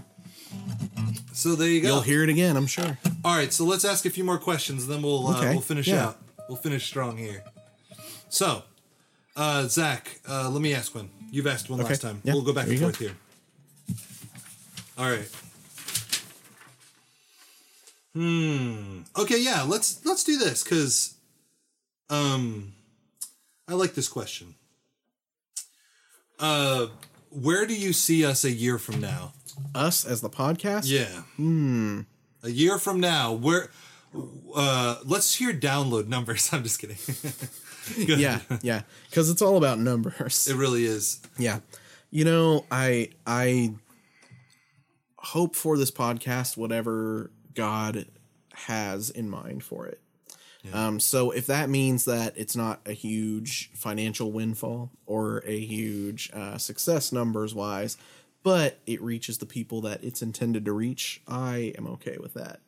so 1.31 1.55
there 1.55 1.69
you 1.69 1.81
go. 1.81 1.87
You'll 1.87 2.01
hear 2.01 2.23
it 2.23 2.29
again, 2.29 2.57
I'm 2.57 2.67
sure. 2.67 2.97
All 3.27 3.35
right, 3.35 3.51
so 3.51 3.65
let's 3.65 3.83
ask 3.83 4.05
a 4.05 4.09
few 4.09 4.23
more 4.23 4.37
questions, 4.37 4.85
and 4.85 4.93
then 4.93 5.01
we'll 5.01 5.27
uh, 5.27 5.37
Okay, 5.37 5.49
we'll 5.51 5.59
finish 5.59 5.89
yeah. 5.89 6.05
out. 6.05 6.17
We'll 6.47 6.57
finish 6.57 6.85
strong 6.85 7.17
here. 7.17 7.43
So, 8.29 8.63
uh, 9.35 9.67
Zak, 9.67 10.21
uh, 10.29 10.49
let 10.49 10.61
me 10.61 10.73
ask 10.73 10.95
one. 10.95 11.09
You've 11.29 11.45
asked 11.45 11.69
one 11.69 11.81
Okay, 11.81 11.89
last 11.89 12.03
time. 12.03 12.21
yeah, 12.23 12.31
We'll 12.31 12.43
go 12.43 12.53
back 12.53 12.67
there 12.67 12.75
and 12.75 12.81
you 12.81 12.87
go. 12.87 12.93
forth 12.93 12.99
here. 12.99 13.17
All 14.97 15.09
right. 15.11 15.29
Hmm. 18.13 19.01
Okay, 19.21 19.41
yeah. 19.43 19.63
Let's 19.63 20.05
let's 20.05 20.23
do 20.23 20.37
this 20.37 20.63
because, 20.63 21.15
um, 22.09 22.71
I 23.67 23.73
like 23.73 23.93
this 23.93 24.07
question. 24.07 24.55
Uh, 26.39 26.87
where 27.29 27.65
do 27.65 27.75
you 27.75 27.91
see 27.91 28.23
us 28.25 28.45
a 28.45 28.51
year 28.51 28.79
from 28.79 29.01
now? 29.01 29.33
Us 29.75 30.05
as 30.05 30.21
the 30.21 30.29
podcast? 30.29 30.83
Yeah. 30.85 31.23
A 32.43 32.49
year 32.49 32.77
from 32.77 32.99
now, 32.99 33.33
where? 33.33 33.69
Uh, 34.55 34.97
let's 35.05 35.35
hear 35.35 35.53
download 35.53 36.07
numbers. 36.07 36.49
I'm 36.53 36.63
just 36.63 36.79
kidding. 36.79 36.97
Yeah, 37.95 38.41
yeah. 38.63 38.81
Because 39.09 39.29
it's 39.29 39.41
all 39.41 39.55
about 39.55 39.79
numbers. 39.79 40.45
It 40.49 40.57
really 40.57 40.83
is. 40.83 41.21
Yeah. 41.37 41.59
You 42.11 42.25
know, 42.25 42.65
I 42.69 43.11
I 43.25 43.75
hope 45.15 45.55
for 45.55 45.77
this 45.77 45.89
podcast 45.89 46.57
whatever 46.57 47.31
God 47.55 48.07
has 48.53 49.09
in 49.09 49.29
mind 49.29 49.63
for 49.63 49.85
it. 49.87 50.01
Um, 50.73 50.99
so 50.99 51.31
if 51.31 51.45
that 51.47 51.69
means 51.69 52.03
that 52.05 52.33
it's 52.35 52.55
not 52.55 52.81
a 52.85 52.91
huge 52.91 53.71
financial 53.73 54.33
windfall 54.33 54.91
or 55.05 55.41
a 55.45 55.57
huge 55.57 56.29
uh, 56.33 56.57
success 56.57 57.13
numbers 57.13 57.55
wise, 57.55 57.95
but 58.47 58.79
it 58.85 59.01
reaches 59.01 59.39
the 59.39 59.45
people 59.45 59.81
that 59.81 60.01
it's 60.05 60.21
intended 60.21 60.63
to 60.63 60.71
reach, 60.71 61.19
I 61.27 61.73
am 61.77 61.85
okay 61.87 62.15
with 62.17 62.33
that. 62.35 62.61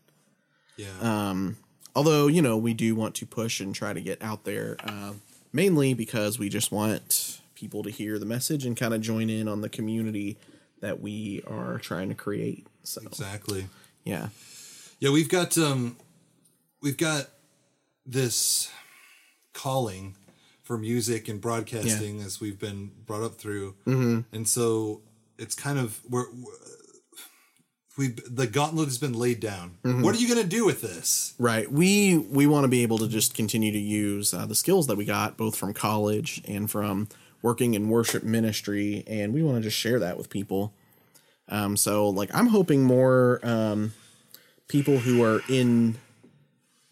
Yeah. 0.76 0.90
Um, 1.00 1.56
Although, 1.96 2.28
you 2.28 2.42
know, 2.42 2.58
we 2.58 2.74
do 2.74 2.96
want 2.96 3.16
to 3.16 3.26
push 3.26 3.62
and 3.62 3.74
try 3.74 3.94
to 3.94 4.02
get 4.02 4.22
out 4.22 4.44
there, 4.44 4.76
uh, 4.84 5.14
mainly 5.54 5.94
because 5.94 6.38
we 6.38 6.50
just 6.50 6.70
want 6.70 7.40
people 7.56 7.82
to 7.84 7.90
hear 7.90 8.20
the 8.20 8.26
message 8.26 8.66
and 8.66 8.76
kind 8.76 8.94
of 8.94 9.00
join 9.00 9.30
in 9.30 9.48
on 9.48 9.62
the 9.62 9.70
community 9.70 10.38
that 10.82 11.00
we 11.00 11.42
are 11.48 11.78
trying 11.78 12.10
to 12.10 12.16
create. 12.16 12.68
So, 12.84 13.00
exactly. 13.04 13.68
yeah. 14.04 14.28
Yeah, 15.00 15.12
we've 15.12 15.30
got 15.30 15.58
um, 15.58 15.96
we've 16.82 16.98
got 16.98 17.30
this 18.06 18.70
calling 19.54 20.18
for 20.62 20.78
music 20.78 21.30
and 21.30 21.40
broadcasting 21.40 22.20
as 22.22 22.42
we've 22.42 22.60
been 22.60 22.92
brought 23.06 23.24
up 23.24 23.36
through, 23.36 23.76
mm-hmm. 23.88 24.36
and 24.36 24.46
so 24.46 25.02
it's 25.40 25.56
kind 25.56 25.80
of 25.80 26.00
we're. 26.10 26.26
We 27.98 28.10
the 28.30 28.48
gauntlet 28.48 28.86
has 28.88 28.98
been 28.98 29.12
laid 29.14 29.42
down. 29.42 29.78
What 29.84 30.16
are 30.16 30.20
you 30.20 30.28
going 30.34 30.42
to 30.42 30.48
do 30.48 30.66
with 30.66 30.82
this? 30.82 31.34
Right. 31.38 31.70
We 31.70 32.18
we 32.18 32.48
want 32.48 32.64
to 32.64 32.70
be 32.70 32.82
able 32.84 32.98
to 33.00 33.10
just 33.10 33.34
continue 33.34 33.74
to 33.74 33.80
use 33.80 34.34
uh, 34.34 34.46
the 34.46 34.56
skills 34.56 34.88
that 34.88 34.96
we 34.96 35.04
got 35.04 35.36
both 35.36 35.58
from 35.58 35.74
college 35.74 36.42
and 36.48 36.72
from 36.72 37.10
working 37.42 37.74
in 37.74 37.90
worship 37.90 38.24
ministry, 38.24 39.04
and 39.06 39.34
we 39.34 39.44
want 39.44 39.58
to 39.58 39.62
just 39.64 39.76
share 39.78 40.00
that 40.00 40.18
with 40.18 40.30
people. 40.30 40.74
Um, 41.50 41.76
so, 41.76 42.08
like, 42.08 42.34
I'm 42.34 42.48
hoping 42.48 42.84
more 42.86 43.42
um, 43.44 43.94
people 44.70 45.00
who 45.00 45.22
are 45.24 45.42
in 45.50 45.96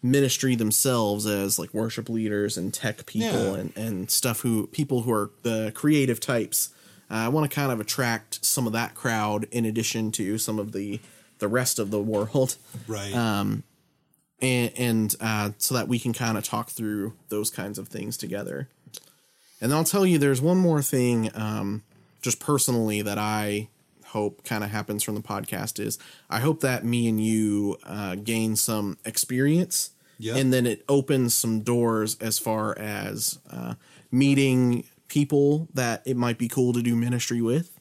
ministry 0.02 0.56
themselves 0.56 1.24
as 1.26 1.58
like 1.58 1.72
worship 1.72 2.08
leaders 2.10 2.56
and 2.58 2.74
tech 2.74 3.06
people 3.06 3.54
Yeah. 3.54 3.60
and 3.60 3.72
and 3.76 4.10
stuff 4.10 4.40
who 4.40 4.66
people 4.66 5.02
who 5.02 5.12
are 5.12 5.30
the 5.42 5.72
creative 5.74 6.20
types. 6.20 6.68
Uh, 7.10 7.14
I 7.14 7.28
want 7.28 7.50
to 7.50 7.54
kind 7.54 7.72
of 7.72 7.80
attract 7.80 8.44
some 8.44 8.66
of 8.66 8.72
that 8.74 8.94
crowd 8.94 9.46
in 9.50 9.64
addition 9.64 10.12
to 10.12 10.38
some 10.38 10.58
of 10.58 10.72
the 10.72 11.00
the 11.38 11.48
rest 11.48 11.78
of 11.78 11.90
the 11.90 12.00
world 12.14 12.56
Right. 12.86 13.14
Um, 13.14 13.62
and 14.40 14.72
and 14.76 15.14
uh, 15.20 15.50
so 15.58 15.74
that 15.74 15.88
we 15.88 15.98
can 15.98 16.12
kind 16.12 16.36
of 16.38 16.44
talk 16.44 16.70
through 16.70 17.14
those 17.28 17.50
kinds 17.50 17.78
of 17.78 17.88
things 17.88 18.16
together. 18.16 18.68
And 19.60 19.72
I'll 19.74 19.84
tell 19.84 20.06
you, 20.06 20.18
there's 20.18 20.40
one 20.40 20.58
more 20.58 20.82
thing, 20.82 21.30
um, 21.34 21.82
just 22.22 22.38
personally, 22.38 23.02
that 23.02 23.18
I 23.18 23.68
hope 24.06 24.44
kind 24.44 24.62
of 24.62 24.70
happens 24.70 25.02
from 25.02 25.16
the 25.16 25.20
podcast 25.20 25.78
is 25.84 25.98
I 26.30 26.38
hope 26.40 26.60
that 26.60 26.84
me 26.84 27.08
and 27.08 27.20
you 27.22 27.76
uh, 27.84 28.14
gain 28.14 28.54
some 28.56 28.96
experience, 29.04 29.90
Yeah. 30.18 30.36
and 30.36 30.52
then 30.52 30.64
it 30.66 30.84
opens 30.88 31.34
some 31.34 31.60
doors 31.62 32.16
as 32.20 32.38
far 32.38 32.78
as 32.78 33.38
uh, 33.50 33.74
meeting 34.12 34.84
people 35.08 35.68
that 35.74 36.02
it 36.06 36.16
might 36.16 36.38
be 36.38 36.48
cool 36.48 36.72
to 36.72 36.82
do 36.82 36.94
ministry 36.94 37.40
with 37.42 37.78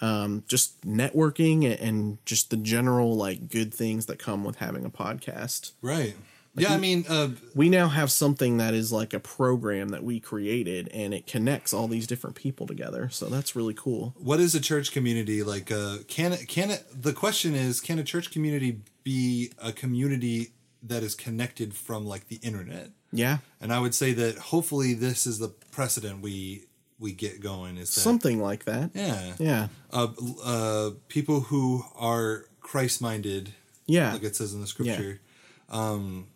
um, 0.00 0.44
just 0.46 0.80
networking 0.82 1.64
and- 1.80 2.18
just 2.24 2.50
the 2.50 2.56
general 2.56 3.16
like 3.16 3.48
good 3.50 3.74
things 3.74 4.06
that 4.06 4.18
come 4.18 4.44
with 4.44 4.56
having 4.56 4.84
a 4.84 4.90
podcast. 4.90 5.72
right. 5.82 6.14
Yeah, 6.56 6.74
I 6.74 6.78
mean, 6.78 7.04
uh, 7.08 7.28
We 7.54 7.68
now 7.68 7.86
have 7.86 8.10
something 8.10 8.56
that 8.56 8.74
is 8.74 8.90
like 8.90 9.14
a 9.14 9.20
program 9.20 9.90
that 9.90 10.02
we 10.02 10.18
created 10.18 10.88
and 10.92 11.14
it 11.14 11.24
connects 11.24 11.72
all 11.72 11.86
these 11.86 12.04
different 12.08 12.34
people 12.34 12.66
together. 12.66 13.08
So 13.12 13.26
that's 13.26 13.54
really 13.54 13.74
cool. 13.74 14.12
what 14.18 14.40
is 14.40 14.56
a 14.56 14.60
church 14.60 14.90
community 14.90 15.44
like? 15.44 15.70
Uh, 15.70 15.98
can 16.08 16.32
it? 16.32 16.48
Can 16.48 16.70
it? 16.72 16.84
The 17.00 17.12
question 17.12 17.54
is, 17.54 17.80
can 17.80 18.00
a 18.00 18.02
church 18.02 18.32
community 18.32 18.80
be 19.04 19.52
a 19.62 19.70
community 19.72 20.48
that 20.82 21.04
is 21.04 21.14
connected 21.14 21.74
from 21.74 22.04
like 22.06 22.26
the 22.26 22.40
internet? 22.42 22.90
Yeah. 23.12 23.38
And 23.60 23.72
I 23.72 23.78
would 23.78 23.94
say 23.94 24.12
that 24.14 24.38
hopefully 24.38 24.94
this 24.94 25.28
is 25.28 25.38
the 25.38 25.50
precedent 25.70 26.22
we 26.22 26.64
we 26.98 27.12
get 27.12 27.40
going. 27.40 27.76
Is 27.76 27.94
that 27.94 28.00
Something 28.00 28.40
like 28.40 28.64
that. 28.64 28.90
yeah 28.94 29.34
Yeah. 29.38 29.68
uh, 29.92 30.08
uh, 30.44 30.90
people 31.08 31.40
who 31.40 31.84
are 31.96 32.44
Christ 32.60 33.00
minded, 33.00 33.54
Yeah. 33.86 34.12
like 34.12 34.24
it 34.24 34.36
says 34.36 34.52
in 34.54 34.60
the 34.60 34.66
scripture. 34.66 35.20
Um, 35.68 36.26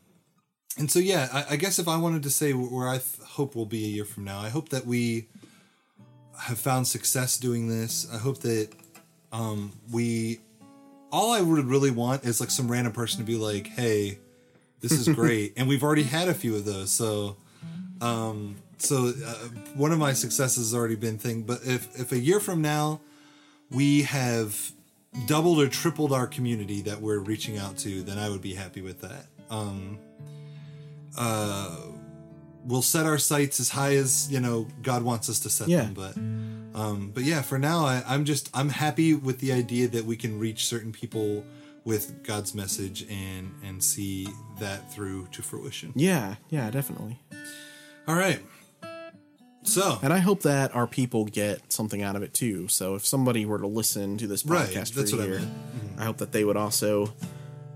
and 0.79 0.91
so 0.91 0.99
yeah, 0.99 1.29
I, 1.33 1.55
I 1.55 1.57
guess 1.57 1.79
if 1.79 1.89
I 1.89 1.97
wanted 1.97 2.23
to 2.23 2.31
say 2.31 2.53
where 2.53 2.89
I 2.89 2.99
th- 2.99 3.27
hope 3.31 3.55
we'll 3.57 3.67
be 3.67 3.85
a 3.85 3.89
year 3.89 4.05
from 4.05 4.25
now, 4.25 4.41
I 4.41 4.49
hope 4.49 4.69
that 4.71 4.87
we 4.87 5.29
have 6.39 6.59
found 6.59 6.87
success 6.89 7.37
doing 7.39 7.69
this. 7.69 8.07
I 8.13 8.19
hope 8.19 8.39
that 8.41 8.71
um, 9.33 9.73
we 9.91 10.41
all 11.11 11.31
I 11.33 11.41
would 11.43 11.67
really 11.67 11.91
want 11.91 12.25
is 12.25 12.41
like 12.41 12.51
some 12.51 12.71
random 12.71 12.93
person 12.93 13.19
to 13.19 13.25
be 13.25 13.37
like, 13.37 13.67
"Hey, 13.67 14.19
this 14.81 14.93
is 14.93 15.09
great," 15.15 15.53
and 15.57 15.69
we've 15.69 15.83
already 15.83 16.05
had 16.05 16.29
a 16.29 16.35
few 16.35 16.55
of 16.57 16.65
those. 16.65 16.91
So, 16.91 17.37
um, 18.01 18.57
so 18.83 19.13
uh, 19.25 19.35
one 19.75 19.93
of 19.93 19.99
my 19.99 20.13
successes 20.13 20.71
has 20.71 20.75
already 20.75 20.97
been 20.97 21.19
thing. 21.19 21.43
But 21.43 21.61
if 21.65 21.99
if 21.99 22.13
a 22.13 22.19
year 22.19 22.41
from 22.41 22.61
now 22.63 23.01
we 23.71 24.03
have 24.03 24.73
doubled 25.27 25.61
or 25.61 25.69
tripled 25.69 26.13
our 26.13 26.27
community 26.27 26.81
that 26.83 27.01
we're 27.01 27.19
reaching 27.19 27.59
out 27.59 27.77
to, 27.79 28.03
then 28.03 28.19
I 28.19 28.29
would 28.29 28.43
be 28.43 28.55
happy 28.55 28.81
with 28.83 29.01
that. 29.03 29.27
Um, 29.51 29.99
uh, 31.17 31.77
we'll 32.65 32.83
set 32.83 33.07
our 33.07 33.19
sights 33.19 33.61
as 33.61 33.71
high 33.71 33.97
as 33.97 34.31
you 34.31 34.41
know 34.41 34.67
God 34.83 35.03
wants 35.03 35.29
us 35.29 35.41
to 35.41 35.51
set 35.51 35.69
Yeah. 35.69 35.83
them, 35.85 35.95
but 35.95 36.17
um, 36.79 37.11
but 37.13 37.25
yeah, 37.25 37.43
for 37.43 37.59
now, 37.59 37.85
I, 37.85 38.03
I'm 38.07 38.25
just 38.25 38.49
I'm 38.55 38.71
happy 38.71 39.15
with 39.15 39.41
the 39.41 39.53
idea 39.53 39.89
that 39.89 40.05
we 40.05 40.17
can 40.17 40.39
reach 40.39 40.67
certain 40.67 40.91
people 40.93 41.45
with 41.85 42.23
God's 42.23 42.55
message 42.55 43.03
and 43.11 43.53
and 43.63 43.83
see 43.83 44.27
that 44.59 44.91
through 44.93 45.27
to 45.33 45.43
fruition. 45.43 45.93
Yeah. 45.95 46.37
Yeah, 46.49 46.71
definitely. 46.71 47.19
All 48.09 48.15
right. 48.15 48.41
So 49.65 49.99
And 50.03 50.13
I 50.13 50.19
hope 50.19 50.43
that 50.43 50.75
our 50.75 50.87
people 50.87 51.25
get 51.25 51.73
something 51.73 52.03
out 52.03 52.17
of 52.17 52.23
it 52.23 52.35
too. 52.35 52.67
So 52.69 52.95
if 52.97 53.07
somebody 53.07 53.47
were 53.47 53.59
to 53.59 53.67
listen 53.67 54.19
to 54.19 54.27
this 54.27 54.45
Right, 54.45 54.69
podcast 54.69 54.95
that's 54.95 55.11
for 55.13 55.17
a 55.17 55.21
what 55.21 55.25
I 55.27 55.31
year, 55.31 55.39
meant. 55.41 55.53
I 55.99 56.05
hope 56.05 56.17
that 56.19 56.33
they 56.33 56.45
would 56.45 56.57
also 56.57 57.13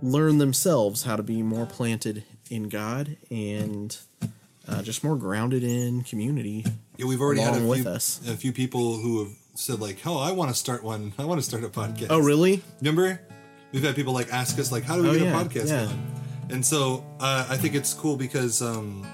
learn 0.03 0.39
themselves 0.39 1.05
how 1.05 1.17
to 1.17 1.23
be 1.23 1.43
more 1.43 1.65
planted 1.67 2.25
in 2.51 2.69
God 2.69 3.17
and 3.31 3.97
uh, 4.69 4.83
just 4.83 5.05
more 5.05 5.17
grounded 5.17 5.63
in 5.63 6.03
community. 6.03 6.65
yeah, 6.97 7.07
we've 7.07 7.21
already 7.21 7.41
had 7.41 7.55
a 7.55 7.61
few, 7.75 7.89
a 8.33 8.37
few 8.37 8.53
people 8.53 8.97
who 8.99 9.25
have 9.25 9.33
said 9.55 9.81
like, 9.81 9.99
"Oh, 10.05 10.19
I 10.19 10.33
want 10.33 10.51
to 10.51 10.55
start 10.57 10.83
one. 10.83 11.13
I 11.19 11.25
want 11.25 11.39
to 11.41 11.47
start 11.47 11.63
a 11.65 11.69
podcast." 11.69 12.09
Oh, 12.11 12.19
really? 12.19 12.63
Remember, 12.81 13.21
we've 13.73 13.83
had 13.85 13.95
people 13.95 14.13
like 14.13 14.33
ask 14.33 14.59
us 14.59 14.73
like, 14.73 14.83
"How 14.83 14.97
do 14.97 15.03
we 15.03 15.09
Oh, 15.11 15.13
get 15.15 15.23
yeah, 15.23 15.41
a 15.41 15.45
podcast 15.45 15.69
yeah. 15.69 15.85
going?" 15.87 16.07
And 16.51 16.67
so 16.67 17.05
uh, 17.21 17.47
I 17.49 17.57
think 17.57 17.75
it's 17.77 17.95
cool 17.95 18.17
because 18.17 18.61
um, 18.61 19.07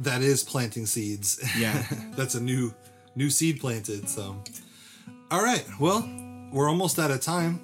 that 0.00 0.22
is 0.22 0.42
planting 0.42 0.86
seeds. 0.86 1.38
Yeah. 1.58 1.84
that's 2.16 2.34
a 2.34 2.40
new 2.40 2.74
new 3.14 3.30
seed 3.30 3.60
planted. 3.60 4.08
So, 4.08 4.42
all 5.30 5.42
right, 5.42 5.64
well, 5.80 6.08
we're 6.52 6.68
almost 6.68 6.98
out 6.98 7.10
of 7.10 7.20
time. 7.20 7.60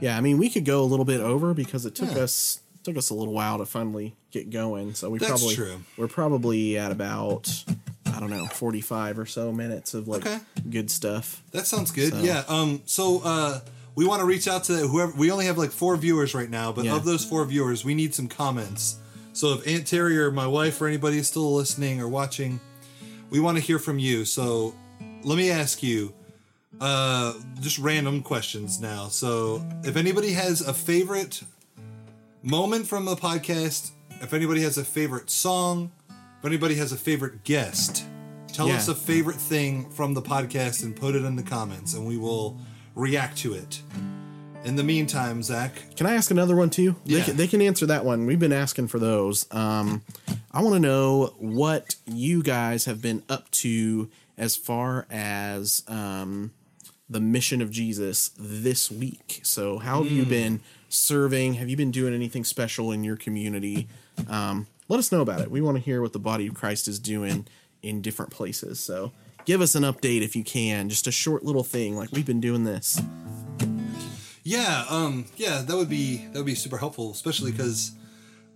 Yeah, 0.00 0.16
I 0.16 0.20
mean, 0.20 0.38
we 0.38 0.50
could 0.50 0.64
go 0.64 0.82
a 0.82 0.84
little 0.84 1.04
bit 1.04 1.20
over 1.20 1.54
because 1.54 1.86
it 1.86 1.94
took 1.94 2.10
Yeah. 2.14 2.22
us 2.24 2.60
took 2.82 2.96
us 2.98 3.08
a 3.08 3.14
little 3.14 3.32
while 3.32 3.56
to 3.58 3.64
finally 3.64 4.14
get 4.30 4.50
going. 4.50 4.94
So 4.94 5.08
we 5.08 5.18
That's 5.18 5.30
probably 5.30 5.54
true. 5.54 5.76
we're 5.96 6.08
probably 6.08 6.76
at 6.76 6.92
about 6.92 7.64
I 8.06 8.20
don't 8.20 8.30
know 8.30 8.46
forty 8.46 8.82
five 8.82 9.18
or 9.18 9.24
so 9.26 9.52
minutes 9.52 9.94
of 9.94 10.06
like 10.08 10.26
Okay. 10.26 10.38
good 10.68 10.90
stuff. 10.90 11.42
That 11.52 11.66
sounds 11.66 11.90
good. 11.90 12.12
So- 12.12 12.20
Yeah. 12.22 12.44
Um. 12.48 12.82
So, 12.84 13.22
uh, 13.24 13.60
we 13.96 14.04
want 14.04 14.20
to 14.20 14.26
reach 14.26 14.46
out 14.48 14.64
to 14.64 14.74
whoever. 14.88 15.12
We 15.16 15.30
only 15.30 15.46
have 15.46 15.56
like 15.56 15.70
four 15.70 15.96
viewers 15.96 16.34
right 16.34 16.50
now, 16.50 16.72
but 16.72 16.84
Yeah. 16.84 16.96
of 16.96 17.04
those 17.04 17.24
four 17.24 17.44
viewers, 17.46 17.84
we 17.84 17.94
need 17.94 18.12
some 18.14 18.26
comments. 18.28 18.96
So, 19.34 19.52
if 19.54 19.66
Aunt 19.66 19.86
Terry 19.86 20.16
or 20.18 20.30
my 20.30 20.46
wife 20.46 20.80
or 20.80 20.86
anybody 20.86 21.18
is 21.18 21.26
still 21.28 21.52
listening 21.54 22.00
or 22.00 22.08
watching, 22.08 22.60
we 23.30 23.40
want 23.40 23.58
to 23.58 23.62
hear 23.62 23.78
from 23.80 23.98
you. 23.98 24.24
So, 24.24 24.74
let 25.24 25.36
me 25.36 25.50
ask 25.50 25.82
you, 25.82 26.14
uh, 26.80 27.34
just 27.60 27.78
random 27.78 28.22
questions 28.22 28.80
now. 28.80 29.08
So, 29.08 29.64
if 29.82 29.96
anybody 29.96 30.32
has 30.32 30.60
a 30.60 30.72
favorite 30.72 31.42
moment 32.42 32.86
from 32.86 33.06
the 33.06 33.16
podcast, 33.16 33.90
if 34.20 34.32
anybody 34.32 34.62
has 34.62 34.78
a 34.78 34.84
favorite 34.84 35.28
song, 35.30 35.90
if 36.38 36.44
anybody 36.44 36.76
has 36.76 36.92
a 36.92 36.96
favorite 36.96 37.42
guest, 37.42 38.04
tell 38.52 38.68
Yeah. 38.68 38.76
us 38.76 38.86
a 38.86 38.94
favorite 38.94 39.40
thing 39.40 39.90
from 39.90 40.14
the 40.14 40.22
podcast 40.22 40.84
and 40.84 40.94
put 40.94 41.16
it 41.16 41.24
in 41.24 41.34
the 41.34 41.42
comments, 41.42 41.94
and 41.94 42.06
we 42.06 42.16
will 42.16 42.56
react 42.94 43.36
to 43.38 43.52
it. 43.54 43.82
In 44.64 44.76
the 44.76 44.82
meantime, 44.82 45.42
Zak, 45.42 45.94
Can 45.94 46.06
I 46.06 46.14
ask 46.14 46.30
another 46.30 46.56
one 46.56 46.70
too? 46.70 46.96
They, 47.04 47.16
Yeah. 47.18 47.24
can, 47.24 47.36
they 47.36 47.46
can 47.46 47.60
answer 47.60 47.84
that 47.86 48.04
one. 48.04 48.24
We've 48.24 48.38
been 48.38 48.52
asking 48.52 48.88
for 48.88 48.98
those. 48.98 49.46
Um, 49.50 50.00
I 50.52 50.62
want 50.62 50.74
to 50.74 50.80
know 50.80 51.34
what 51.38 51.96
you 52.06 52.42
guys 52.42 52.86
have 52.86 53.02
been 53.02 53.22
up 53.28 53.50
to 53.52 54.08
as 54.38 54.56
far 54.56 55.06
as 55.10 55.82
um, 55.86 56.50
the 57.10 57.20
mission 57.20 57.60
of 57.60 57.70
Jesus 57.70 58.30
this 58.38 58.90
week. 58.90 59.40
So, 59.42 59.76
how 59.78 60.02
have 60.02 60.10
Hmm. 60.10 60.16
you 60.18 60.24
been 60.24 60.60
serving? 60.88 61.54
Have 61.54 61.68
you 61.68 61.76
been 61.76 61.90
doing 61.90 62.14
anything 62.14 62.42
special 62.44 62.90
in 62.90 63.04
your 63.04 63.16
community? 63.16 63.86
Um, 64.28 64.66
let 64.88 64.98
us 64.98 65.12
know 65.12 65.20
about 65.20 65.40
it. 65.40 65.50
We 65.50 65.60
want 65.60 65.76
to 65.76 65.82
hear 65.82 66.00
what 66.00 66.14
the 66.14 66.18
body 66.18 66.46
of 66.46 66.54
Christ 66.54 66.88
is 66.88 66.98
doing 66.98 67.46
in 67.82 68.00
different 68.00 68.30
places. 68.30 68.80
So, 68.80 69.12
give 69.44 69.60
us 69.60 69.74
an 69.74 69.82
update 69.82 70.22
if 70.22 70.34
you 70.34 70.42
can. 70.42 70.88
Just 70.88 71.06
a 71.06 71.12
short 71.12 71.44
little 71.44 71.64
thing, 71.64 71.96
like 71.96 72.10
we've 72.12 72.24
been 72.24 72.40
doing 72.40 72.64
this. 72.64 72.98
Yeah, 74.44 74.84
um, 74.88 75.24
yeah, 75.36 75.62
that 75.62 75.76
would 75.76 75.88
be 75.88 76.18
that 76.26 76.34
would 76.34 76.46
be 76.46 76.54
super 76.54 76.76
helpful, 76.78 77.10
especially 77.10 77.50
because, 77.50 77.92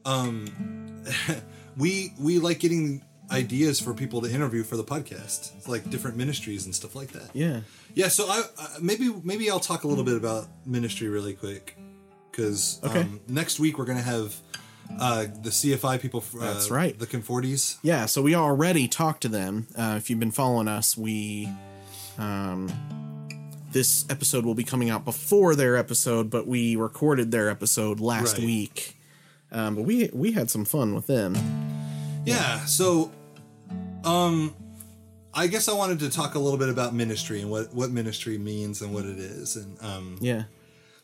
um, 0.04 1.02
we 1.76 2.12
we 2.18 2.38
like 2.38 2.58
getting 2.60 3.02
ideas 3.30 3.78
for 3.80 3.92
people 3.92 4.20
to 4.22 4.30
interview 4.32 4.62
for 4.62 4.76
the 4.76 4.84
podcast, 4.84 5.66
like 5.68 5.88
different 5.90 6.16
ministries 6.16 6.64
and 6.64 6.74
stuff 6.74 6.94
like 6.94 7.12
that. 7.12 7.30
Yeah. 7.34 7.60
Yeah, 7.94 8.08
so 8.08 8.26
I 8.28 8.42
uh, 8.58 8.66
maybe 8.80 9.12
maybe 9.24 9.50
I'll 9.50 9.60
talk 9.60 9.84
a 9.84 9.88
little 9.88 10.04
bit 10.04 10.16
about 10.16 10.46
ministry 10.64 11.08
really 11.08 11.34
quick 11.34 11.76
because 12.30 12.80
Okay. 12.84 13.00
um, 13.00 13.20
next 13.26 13.58
week 13.58 13.78
we're 13.78 13.84
gonna 13.86 14.00
have 14.02 14.34
uh, 14.98 15.22
the 15.42 15.50
CFI 15.50 16.00
people. 16.00 16.22
Uh, 16.34 16.52
That's 16.52 16.70
right. 16.70 16.98
The 16.98 17.06
Conforties. 17.06 17.78
Yeah, 17.82 18.06
so 18.06 18.22
we 18.22 18.34
already 18.34 18.88
talked 18.88 19.22
to 19.22 19.28
them. 19.28 19.66
Uh, 19.76 19.94
if 19.98 20.08
you've 20.08 20.20
been 20.20 20.30
following 20.30 20.68
us, 20.68 20.96
we 20.96 21.48
um, 22.18 22.68
this 23.72 24.04
episode 24.08 24.44
will 24.46 24.54
be 24.54 24.64
coming 24.64 24.90
out 24.90 25.04
before 25.04 25.54
their 25.54 25.76
episode, 25.76 26.30
but 26.30 26.46
we 26.46 26.74
recorded 26.76 27.30
their 27.30 27.48
episode 27.50 28.00
last 28.00 28.38
Right. 28.38 28.46
week. 28.46 28.96
Um, 29.52 29.76
but 29.76 29.82
we 29.82 30.10
we 30.12 30.32
had 30.32 30.50
some 30.50 30.64
fun 30.64 30.94
with 30.94 31.06
them. 31.06 31.34
Yeah. 32.24 32.64
So, 32.66 33.10
um, 34.04 34.54
I 35.34 35.46
guess 35.46 35.68
I 35.68 35.72
wanted 35.72 36.00
to 36.00 36.10
talk 36.10 36.34
a 36.34 36.38
little 36.38 36.58
bit 36.58 36.68
about 36.68 36.94
ministry 36.94 37.40
and 37.40 37.50
what 37.50 37.72
what 37.74 37.90
ministry 37.90 38.38
means 38.38 38.82
and 38.82 38.92
what 38.92 39.04
it 39.04 39.18
is, 39.18 39.56
and 39.56 39.76
um, 39.82 40.18
Yeah, 40.20 40.44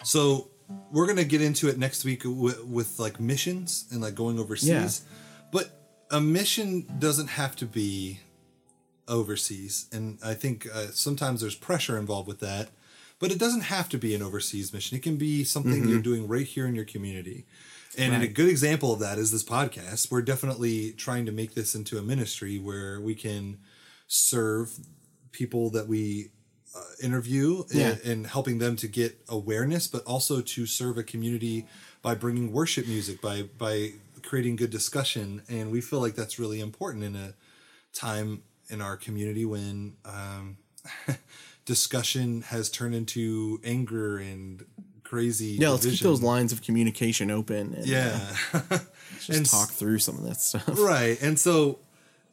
So 0.02 0.50
we're 0.90 1.06
gonna 1.06 1.24
get 1.24 1.40
into 1.42 1.68
it 1.68 1.78
next 1.78 2.04
week 2.04 2.22
with, 2.24 2.64
with 2.64 2.98
like 2.98 3.20
missions 3.20 3.84
and 3.90 4.00
like 4.00 4.14
going 4.14 4.38
overseas. 4.38 5.02
But 5.52 5.70
a 6.10 6.20
mission 6.20 6.86
doesn't 6.98 7.28
have 7.28 7.54
to 7.56 7.66
be 7.66 8.20
overseas, 9.08 9.86
and 9.92 10.18
I 10.24 10.34
think 10.34 10.66
uh, 10.72 10.88
sometimes 10.92 11.40
there's 11.40 11.54
pressure 11.54 11.98
involved 11.98 12.28
with 12.28 12.40
that. 12.40 12.68
But 13.20 13.30
it 13.30 13.38
doesn't 13.38 13.62
have 13.62 13.88
to 13.90 13.96
be 13.98 14.14
an 14.14 14.22
overseas 14.22 14.72
mission. 14.72 14.96
It 14.98 15.02
can 15.02 15.16
be 15.16 15.44
something 15.44 15.88
you're 15.88 16.02
doing 16.02 16.26
right 16.28 16.44
here 16.46 16.66
in 16.66 16.74
your 16.74 16.84
community. 16.84 17.46
And 17.96 18.22
a 18.22 18.26
good 18.26 18.48
example 18.48 18.92
of 18.92 18.98
that 19.00 19.18
is 19.18 19.30
this 19.30 19.44
podcast. 19.44 20.10
We're 20.10 20.20
definitely 20.20 20.92
trying 20.92 21.24
to 21.26 21.32
make 21.32 21.54
this 21.54 21.74
into 21.76 21.96
a 21.96 22.02
ministry 22.02 22.58
where 22.58 23.00
we 23.00 23.14
can 23.14 23.58
serve 24.08 24.72
people 25.30 25.70
that 25.70 25.86
we 25.86 26.30
uh, 26.76 26.80
interview 27.02 27.62
Yeah. 27.70 27.90
and, 27.90 28.00
and 28.02 28.26
helping 28.26 28.58
them 28.58 28.74
to 28.76 28.88
get 28.88 29.20
awareness, 29.28 29.86
but 29.86 30.02
also 30.04 30.40
to 30.40 30.66
serve 30.66 30.98
a 30.98 31.04
community 31.04 31.66
by 32.02 32.16
bringing 32.16 32.52
worship 32.52 32.86
music, 32.88 33.22
by 33.22 33.42
by 33.42 33.92
creating 34.22 34.56
good 34.56 34.70
discussion. 34.70 35.42
And 35.48 35.70
we 35.70 35.80
feel 35.80 36.00
like 36.00 36.16
that's 36.16 36.38
really 36.38 36.60
important 36.60 37.04
in 37.04 37.14
a 37.14 37.34
time 37.92 38.42
in 38.70 38.80
our 38.80 38.96
community 38.96 39.44
when 39.44 39.94
um, 40.04 40.56
discussion 41.64 42.42
has 42.42 42.70
turned 42.70 42.94
into 42.94 43.60
anger 43.64 44.18
and 44.18 44.64
crazy. 45.02 45.56
yeah. 45.60 45.70
Let's 45.70 45.86
keep 45.86 46.00
those 46.00 46.22
lines 46.22 46.52
of 46.52 46.62
communication 46.62 47.30
open. 47.30 47.74
And, 47.74 47.84
uh, 47.84 47.84
Yeah. 47.86 48.78
just 49.18 49.30
and 49.30 49.46
talk 49.46 49.70
through 49.70 49.98
some 50.00 50.16
of 50.18 50.24
that 50.24 50.36
stuff. 50.40 50.64
right 50.78 51.20
and 51.22 51.38
so 51.38 51.78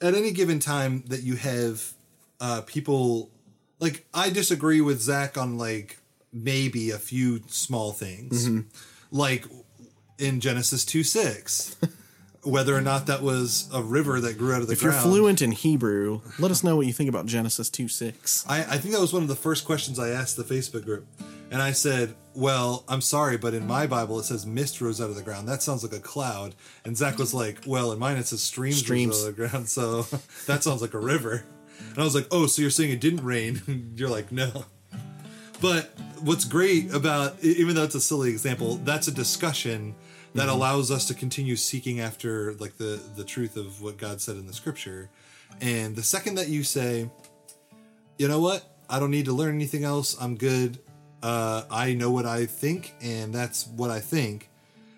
at 0.01 0.15
any 0.15 0.31
given 0.31 0.59
time 0.59 1.03
that 1.07 1.21
you 1.23 1.35
have 1.35 1.93
uh 2.39 2.61
people 2.65 3.29
like 3.79 4.05
i 4.13 4.29
disagree 4.29 4.81
with 4.81 4.99
Zak 4.99 5.37
on 5.37 5.57
like 5.57 5.99
maybe 6.33 6.89
a 6.89 6.97
few 6.97 7.41
small 7.47 7.91
things 7.91 8.47
Mm-hmm. 8.47 8.67
like 9.11 9.45
in 10.17 10.39
genesis 10.39 10.83
2 10.85 11.03
6 11.03 11.75
whether 12.43 12.75
or 12.75 12.81
not 12.81 13.05
that 13.05 13.21
was 13.21 13.69
a 13.73 13.81
river 13.83 14.19
that 14.21 14.37
grew 14.37 14.53
out 14.53 14.61
of 14.61 14.67
the 14.67 14.75
ground. 14.75 14.95
If 14.95 15.03
you're 15.03 15.11
fluent 15.11 15.41
in 15.41 15.51
Hebrew, 15.51 16.21
let 16.39 16.49
us 16.51 16.63
know 16.63 16.75
what 16.75 16.87
you 16.87 16.93
think 16.93 17.09
about 17.09 17.25
Genesis 17.27 17.69
two 17.69 17.87
six. 17.87 18.43
I, 18.47 18.59
I 18.61 18.77
think 18.77 18.93
that 18.93 19.01
was 19.01 19.13
one 19.13 19.21
of 19.21 19.27
the 19.29 19.35
first 19.35 19.65
questions 19.65 19.99
I 19.99 20.09
asked 20.09 20.37
the 20.37 20.43
Facebook 20.43 20.83
group. 20.83 21.07
And 21.51 21.61
I 21.61 21.73
said, 21.73 22.15
Well, 22.33 22.83
I'm 22.87 23.01
sorry, 23.01 23.37
but 23.37 23.53
in 23.53 23.67
my 23.67 23.85
Bible 23.85 24.19
it 24.19 24.23
says 24.23 24.45
mist 24.45 24.79
rose 24.81 25.01
out 25.01 25.09
of 25.09 25.15
the 25.15 25.21
ground. 25.21 25.47
That 25.47 25.61
sounds 25.61 25.83
like 25.83 25.93
a 25.93 25.99
cloud. 25.99 26.55
And 26.85 26.95
Zak 26.97 27.17
was 27.17 27.33
like, 27.33 27.59
Well, 27.67 27.91
in 27.91 27.99
mine 27.99 28.17
it 28.17 28.25
says 28.25 28.41
streams, 28.41 28.79
Streams. 28.79 29.09
rose 29.15 29.23
out 29.25 29.29
of 29.29 29.35
the 29.35 29.47
ground. 29.47 29.69
So 29.69 30.01
that 30.47 30.63
sounds 30.63 30.81
like 30.81 30.93
a 30.93 30.99
river. 30.99 31.43
And 31.89 31.99
I 31.99 32.03
was 32.03 32.15
like, 32.15 32.27
Oh, 32.31 32.47
so 32.47 32.61
you're 32.61 32.71
saying 32.71 32.91
it 32.91 33.01
didn't 33.01 33.23
rain? 33.23 33.93
you're 33.97 34.09
like, 34.09 34.31
No. 34.31 34.65
But 35.61 35.91
what's 36.21 36.45
great 36.45 36.91
about, 36.91 37.35
even 37.43 37.75
though 37.75 37.83
it's 37.83 37.93
a 37.95 38.01
silly 38.01 38.29
example, 38.31 38.77
that's 38.77 39.07
a 39.07 39.11
discussion 39.11 39.93
that 40.33 40.49
allows 40.49 40.91
us 40.91 41.05
to 41.07 41.13
continue 41.13 41.55
seeking 41.55 41.99
after 41.99 42.53
like 42.53 42.77
the 42.77 43.01
the 43.15 43.23
truth 43.23 43.57
of 43.57 43.81
what 43.81 43.97
God 43.97 44.21
said 44.21 44.37
in 44.37 44.47
the 44.47 44.53
scripture. 44.53 45.09
And 45.59 45.95
the 45.95 46.03
second 46.03 46.35
that 46.35 46.47
you 46.47 46.63
say, 46.63 47.09
you 48.17 48.27
know 48.27 48.39
what? 48.39 48.63
I 48.89 48.99
don't 48.99 49.11
need 49.11 49.25
to 49.25 49.33
learn 49.33 49.55
anything 49.55 49.83
else. 49.83 50.15
I'm 50.19 50.35
good. 50.35 50.79
Uh, 51.21 51.63
I 51.69 51.93
know 51.93 52.09
what 52.09 52.25
I 52.25 52.45
think, 52.45 52.93
and 53.01 53.33
that's 53.33 53.67
what 53.67 53.91
I 53.91 53.99
think. 53.99 54.49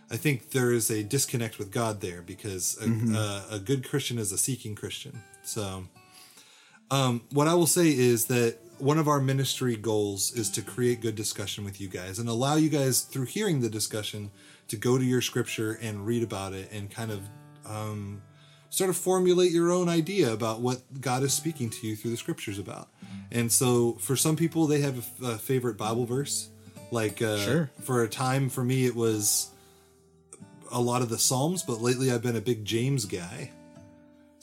I 0.09 0.17
think 0.17 0.51
there 0.51 0.71
is 0.71 0.89
a 0.91 1.03
disconnect 1.03 1.57
with 1.57 1.71
God 1.71 1.99
there 1.99 2.21
because 2.21 2.77
a, 2.79 2.85
a, 3.17 3.55
a 3.55 3.59
good 3.59 3.87
Christian 3.87 4.19
is 4.19 4.31
a 4.31 4.37
seeking 4.37 4.75
Christian. 4.75 5.21
So, 5.43 5.85
um, 6.91 7.23
what 7.31 7.47
I 7.47 7.55
will 7.55 7.67
say 7.67 7.87
is 7.87 8.25
that 8.25 8.57
one 8.79 8.97
of 8.97 9.07
our 9.07 9.19
ministry 9.19 9.75
goals 9.75 10.31
is 10.33 10.49
to 10.51 10.61
create 10.61 11.01
good 11.01 11.15
discussion 11.15 11.63
with 11.63 11.79
you 11.79 11.87
guys 11.87 12.19
and 12.19 12.27
allow 12.27 12.55
you 12.55 12.69
guys 12.69 13.01
through 13.01 13.25
hearing 13.25 13.61
the 13.61 13.69
discussion 13.69 14.31
to 14.67 14.75
go 14.75 14.97
to 14.97 15.03
your 15.03 15.21
scripture 15.21 15.77
and 15.81 16.05
read 16.05 16.23
about 16.23 16.53
it 16.53 16.71
and 16.71 16.89
kind 16.89 17.11
of 17.11 17.21
um, 17.65 18.21
sort 18.69 18.89
of 18.89 18.97
formulate 18.97 19.51
your 19.51 19.71
own 19.71 19.87
idea 19.87 20.33
about 20.33 20.59
what 20.59 20.81
God 20.99 21.23
is 21.23 21.33
speaking 21.33 21.69
to 21.69 21.87
you 21.87 21.95
through 21.95 22.11
the 22.11 22.17
scriptures 22.17 22.57
about. 22.59 22.89
And 23.31 23.51
so 23.51 23.93
for 23.93 24.15
some 24.15 24.35
people, 24.35 24.67
they 24.67 24.81
have 24.81 25.05
a, 25.23 25.37
favorite 25.37 25.77
Bible 25.77 26.05
verse. 26.05 26.49
Like 26.91 27.21
uh, 27.21 27.37
Sure. 27.37 27.71
for 27.81 28.03
a 28.03 28.09
time, 28.09 28.49
for 28.49 28.63
me, 28.63 28.85
it 28.85 28.95
was 28.95 29.49
a 30.71 30.79
lot 30.81 31.01
of 31.01 31.09
the 31.09 31.17
Psalms, 31.17 31.63
but 31.63 31.81
lately 31.81 32.11
I've 32.11 32.21
been 32.21 32.35
a 32.35 32.41
big 32.41 32.65
James 32.65 33.05
guy. 33.05 33.51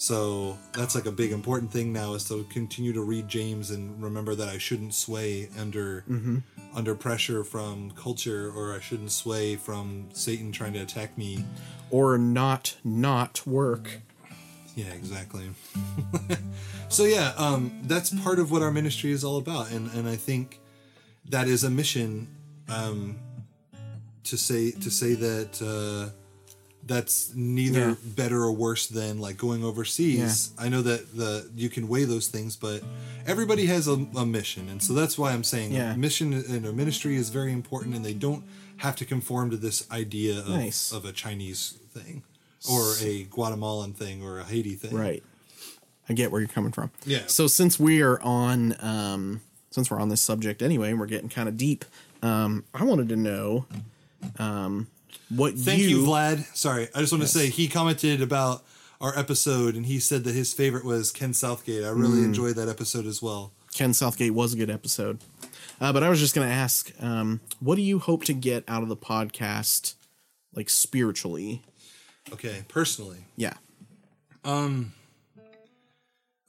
So 0.00 0.56
that's 0.72 0.94
like 0.94 1.04
a 1.04 1.12
big 1.12 1.30
important 1.30 1.70
thing 1.70 1.92
now 1.92 2.14
is 2.14 2.24
to 2.28 2.42
continue 2.44 2.94
to 2.94 3.02
read 3.02 3.28
James 3.28 3.70
and 3.70 4.02
remember 4.02 4.34
that 4.34 4.48
I 4.48 4.56
shouldn't 4.56 4.94
sway 4.94 5.50
under 5.58 6.04
under 6.74 6.94
pressure 6.94 7.44
from 7.44 7.90
culture 7.90 8.50
or 8.50 8.74
I 8.74 8.80
shouldn't 8.80 9.12
sway 9.12 9.56
from 9.56 10.08
Satan 10.14 10.52
trying 10.52 10.72
to 10.72 10.78
attack 10.78 11.18
me 11.18 11.44
Or 11.90 12.16
not 12.16 12.78
not 12.82 13.46
work. 13.46 14.00
Yeah, 14.74 14.86
exactly. 14.94 15.50
so 16.88 17.04
yeah, 17.04 17.34
um, 17.36 17.70
that's 17.82 18.08
part 18.22 18.38
of 18.38 18.50
what 18.50 18.62
our 18.62 18.70
ministry 18.70 19.12
is 19.12 19.22
all 19.22 19.36
about, 19.36 19.70
and 19.70 19.90
and 19.92 20.08
I 20.08 20.16
think 20.16 20.60
that 21.28 21.46
is 21.46 21.62
a 21.62 21.68
mission 21.68 22.26
um, 22.70 23.18
to 24.24 24.38
say 24.38 24.70
to 24.70 24.90
say 24.90 25.12
that 25.12 25.60
uh, 25.60 26.16
that's 26.86 27.32
neither 27.34 27.90
Yeah. 27.90 27.94
better 28.04 28.42
or 28.42 28.52
worse 28.52 28.86
than 28.86 29.18
like 29.20 29.36
going 29.36 29.62
overseas. 29.64 30.50
I 30.58 30.68
know 30.68 30.82
that 30.82 31.16
the 31.16 31.48
you 31.54 31.68
can 31.68 31.88
weigh 31.88 32.04
those 32.04 32.28
things, 32.28 32.56
but 32.56 32.82
everybody 33.26 33.66
has 33.66 33.86
a, 33.86 34.06
a 34.16 34.26
mission, 34.26 34.68
and 34.68 34.82
so 34.82 34.92
that's 34.92 35.16
why 35.18 35.32
I'm 35.32 35.44
saying 35.44 35.72
Yeah. 35.72 35.94
mission 35.94 36.32
and 36.32 36.66
a 36.66 36.72
ministry 36.72 37.16
is 37.16 37.28
very 37.28 37.52
important, 37.52 37.94
and 37.94 38.04
they 38.04 38.14
don't 38.14 38.44
have 38.78 38.96
to 38.96 39.04
conform 39.04 39.50
to 39.50 39.56
this 39.56 39.88
idea 39.90 40.38
of, 40.40 40.48
Nice. 40.48 40.90
of 40.90 41.04
a 41.04 41.12
Chinese 41.12 41.74
thing 41.92 42.22
or 42.70 42.94
a 43.02 43.24
Guatemalan 43.24 43.92
thing 43.92 44.22
or 44.22 44.38
a 44.38 44.44
Haiti 44.44 44.74
thing. 44.74 44.94
Right. 44.94 45.22
I 46.08 46.12
get 46.14 46.32
where 46.32 46.40
you're 46.40 46.48
coming 46.48 46.72
from. 46.72 46.90
Yeah. 47.04 47.22
So 47.26 47.46
since 47.46 47.78
we 47.78 48.00
are 48.02 48.20
on 48.22 48.74
um 48.80 49.42
since 49.70 49.90
we're 49.90 50.00
on 50.00 50.08
this 50.08 50.20
subject 50.20 50.60
anyway, 50.62 50.90
and 50.90 50.98
we're 50.98 51.06
getting 51.06 51.28
kind 51.28 51.48
of 51.48 51.56
deep, 51.56 51.84
um, 52.22 52.64
I 52.74 52.82
wanted 52.84 53.08
to 53.10 53.16
know 53.16 53.66
um 54.38 54.88
what 55.30 55.54
Thank 55.54 55.80
you, 55.82 55.88
you, 55.88 56.06
Vlad. 56.06 56.44
Sorry, 56.56 56.88
I 56.94 57.00
just 57.00 57.12
want 57.12 57.22
Yes. 57.22 57.32
to 57.32 57.38
say 57.38 57.48
he 57.50 57.66
commented 57.68 58.20
about 58.22 58.64
our 59.00 59.16
episode, 59.18 59.74
and 59.76 59.86
he 59.86 59.98
said 59.98 60.24
that 60.24 60.34
his 60.34 60.52
favorite 60.52 60.84
was 60.84 61.10
Ken 61.10 61.32
Southgate. 61.32 61.84
I 61.84 61.88
really 61.88 62.18
Mm. 62.18 62.24
enjoyed 62.26 62.56
that 62.56 62.68
episode 62.68 63.06
as 63.06 63.22
well. 63.22 63.52
Ken 63.72 63.94
Southgate 63.94 64.34
was 64.34 64.52
a 64.52 64.56
good 64.56 64.68
episode. 64.70 65.18
Uh, 65.80 65.92
but 65.92 66.02
I 66.02 66.10
was 66.10 66.18
just 66.20 66.34
going 66.34 66.46
to 66.46 66.52
ask, 66.54 66.92
um, 67.00 67.40
what 67.60 67.76
do 67.76 67.82
you 67.82 67.98
hope 67.98 68.24
to 68.24 68.34
get 68.34 68.64
out 68.68 68.82
of 68.82 68.88
the 68.90 68.96
podcast, 68.96 69.94
like 70.54 70.68
spiritually? 70.68 71.62
Okay, 72.32 72.64
personally, 72.68 73.24
Yeah. 73.36 73.54
Um. 74.44 74.92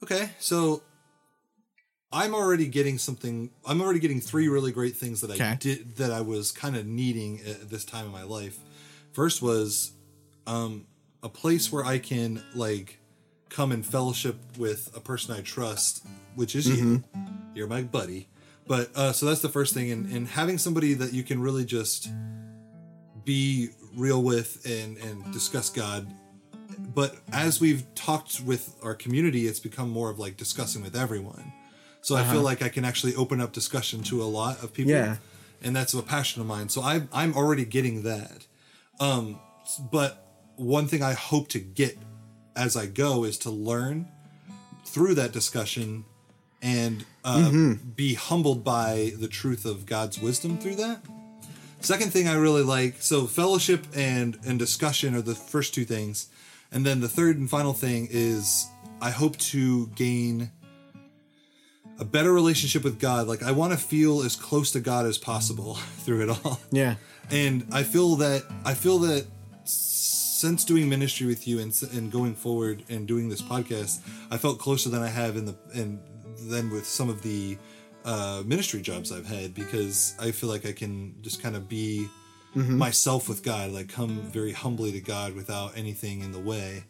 okay, 0.02 0.30
so 0.38 0.82
I'm 2.12 2.34
already 2.34 2.66
getting 2.66 2.98
something. 2.98 3.50
I'm 3.66 3.80
already 3.80 4.00
getting 4.00 4.20
three 4.20 4.48
really 4.48 4.72
great 4.72 4.96
things 4.96 5.20
that 5.22 5.30
I 5.30 5.36
did 5.56 5.96
that 5.96 6.10
I 6.10 6.20
was 6.20 6.52
kind 6.52 6.76
of 6.76 6.86
needing 6.86 7.40
at 7.46 7.70
this 7.70 7.84
time 7.84 8.06
in 8.06 8.12
my 8.12 8.22
life. 8.24 8.58
First 9.12 9.40
was 9.42 9.92
um, 10.46 10.86
a 11.22 11.28
place 11.28 11.72
where 11.72 11.84
I 11.84 11.98
can 11.98 12.42
like 12.54 12.98
come 13.48 13.72
and 13.72 13.84
fellowship 13.84 14.36
with 14.58 14.90
a 14.96 15.00
person 15.00 15.34
I 15.34 15.40
trust, 15.40 16.04
which 16.34 16.54
is 16.54 16.68
you. 16.68 17.04
You're 17.54 17.66
my 17.66 17.82
buddy. 17.82 18.28
But 18.66 18.90
uh, 18.96 19.12
so 19.12 19.26
that's 19.26 19.42
the 19.42 19.48
first 19.48 19.74
thing, 19.74 19.90
and, 19.90 20.10
and 20.12 20.28
having 20.28 20.56
somebody 20.56 20.94
that 20.94 21.12
you 21.12 21.22
can 21.22 21.40
really 21.42 21.64
just 21.64 22.08
be 23.24 23.70
real 23.96 24.22
with 24.22 24.64
and 24.64 24.96
and 24.98 25.32
discuss 25.32 25.68
God. 25.70 26.12
But 26.94 27.16
as 27.32 27.60
we've 27.60 27.84
talked 27.94 28.40
with 28.40 28.76
our 28.82 28.94
community, 28.94 29.46
it's 29.46 29.60
become 29.60 29.90
more 29.90 30.10
of 30.10 30.18
like 30.18 30.36
discussing 30.36 30.82
with 30.82 30.96
everyone. 30.96 31.52
So 32.02 32.16
I 32.16 32.24
feel 32.24 32.42
like 32.42 32.62
I 32.62 32.68
can 32.68 32.84
actually 32.84 33.14
open 33.14 33.40
up 33.40 33.52
discussion 33.52 34.02
to 34.04 34.22
a 34.22 34.24
lot 34.24 34.62
of 34.62 34.74
people. 34.74 34.92
Yeah. 34.92 35.16
And 35.62 35.74
that's 35.74 35.94
a 35.94 36.02
passion 36.02 36.42
of 36.42 36.48
mine. 36.48 36.68
So 36.68 36.82
I 36.82 37.02
I'm 37.12 37.34
already 37.34 37.64
getting 37.64 38.02
that. 38.02 38.46
Um 39.00 39.38
but 39.90 40.26
one 40.56 40.88
thing 40.88 41.02
I 41.02 41.12
hope 41.12 41.48
to 41.48 41.60
get 41.60 41.96
as 42.56 42.76
I 42.76 42.86
go 42.86 43.24
is 43.24 43.38
to 43.38 43.50
learn 43.50 44.08
through 44.84 45.14
that 45.14 45.32
discussion 45.32 46.04
and 46.60 47.04
uh, 47.24 47.74
be 47.96 48.14
humbled 48.14 48.62
by 48.62 49.12
the 49.18 49.26
truth 49.26 49.64
of 49.64 49.86
God's 49.86 50.20
wisdom 50.20 50.58
through 50.58 50.76
that. 50.76 51.00
Second 51.80 52.12
thing 52.12 52.28
I 52.28 52.34
really 52.34 52.62
like, 52.62 52.96
so 53.00 53.26
fellowship 53.26 53.86
and 53.94 54.38
and 54.46 54.58
discussion 54.58 55.14
are 55.16 55.22
the 55.22 55.34
first 55.34 55.74
two 55.74 55.84
things, 55.84 56.28
and 56.70 56.86
then 56.86 57.00
the 57.00 57.08
third 57.08 57.38
and 57.38 57.50
final 57.50 57.72
thing 57.72 58.06
is 58.10 58.68
I 59.00 59.10
hope 59.10 59.36
to 59.38 59.88
gain 59.88 60.50
a 62.02 62.04
better 62.16 62.32
relationship 62.32 62.82
with 62.84 62.96
God. 62.98 63.22
Like 63.32 63.42
I 63.42 63.52
want 63.60 63.72
to 63.72 63.78
feel 63.78 64.22
as 64.22 64.34
close 64.48 64.68
to 64.72 64.80
God 64.80 65.06
as 65.06 65.18
possible 65.18 65.74
through 66.04 66.20
it 66.24 66.30
all 66.44 66.58
Yeah. 66.70 66.94
and 67.30 67.54
I 67.80 67.82
feel 67.94 68.16
that 68.16 68.40
I 68.64 68.74
feel 68.74 68.98
that 69.08 69.24
since 69.64 70.64
doing 70.64 70.88
ministry 70.88 71.26
with 71.26 71.46
you 71.46 71.60
and 71.60 71.72
and 71.92 72.10
going 72.10 72.34
forward 72.34 72.82
and 72.88 73.06
doing 73.06 73.28
this 73.28 73.42
podcast, 73.42 74.00
I 74.30 74.36
felt 74.38 74.58
closer 74.58 74.88
than 74.88 75.02
I 75.02 75.08
have 75.08 75.36
in 75.36 75.44
the 75.46 75.54
and 75.74 75.98
than 76.50 76.70
with 76.70 76.86
some 76.86 77.08
of 77.08 77.22
the 77.22 77.56
uh, 78.04 78.42
ministry 78.44 78.80
jobs 78.82 79.12
I've 79.12 79.26
had 79.26 79.54
because 79.54 80.14
I 80.18 80.32
feel 80.32 80.48
like 80.54 80.66
I 80.66 80.72
can 80.72 81.14
just 81.22 81.40
kind 81.42 81.54
of 81.56 81.68
be 81.68 82.08
myself 82.54 83.28
with 83.30 83.42
God, 83.42 83.70
like 83.70 83.88
come 83.88 84.10
very 84.38 84.52
humbly 84.52 84.92
to 84.92 85.00
God 85.00 85.34
without 85.34 85.76
anything 85.76 86.20
in 86.20 86.32
the 86.32 86.40
way. 86.40 86.84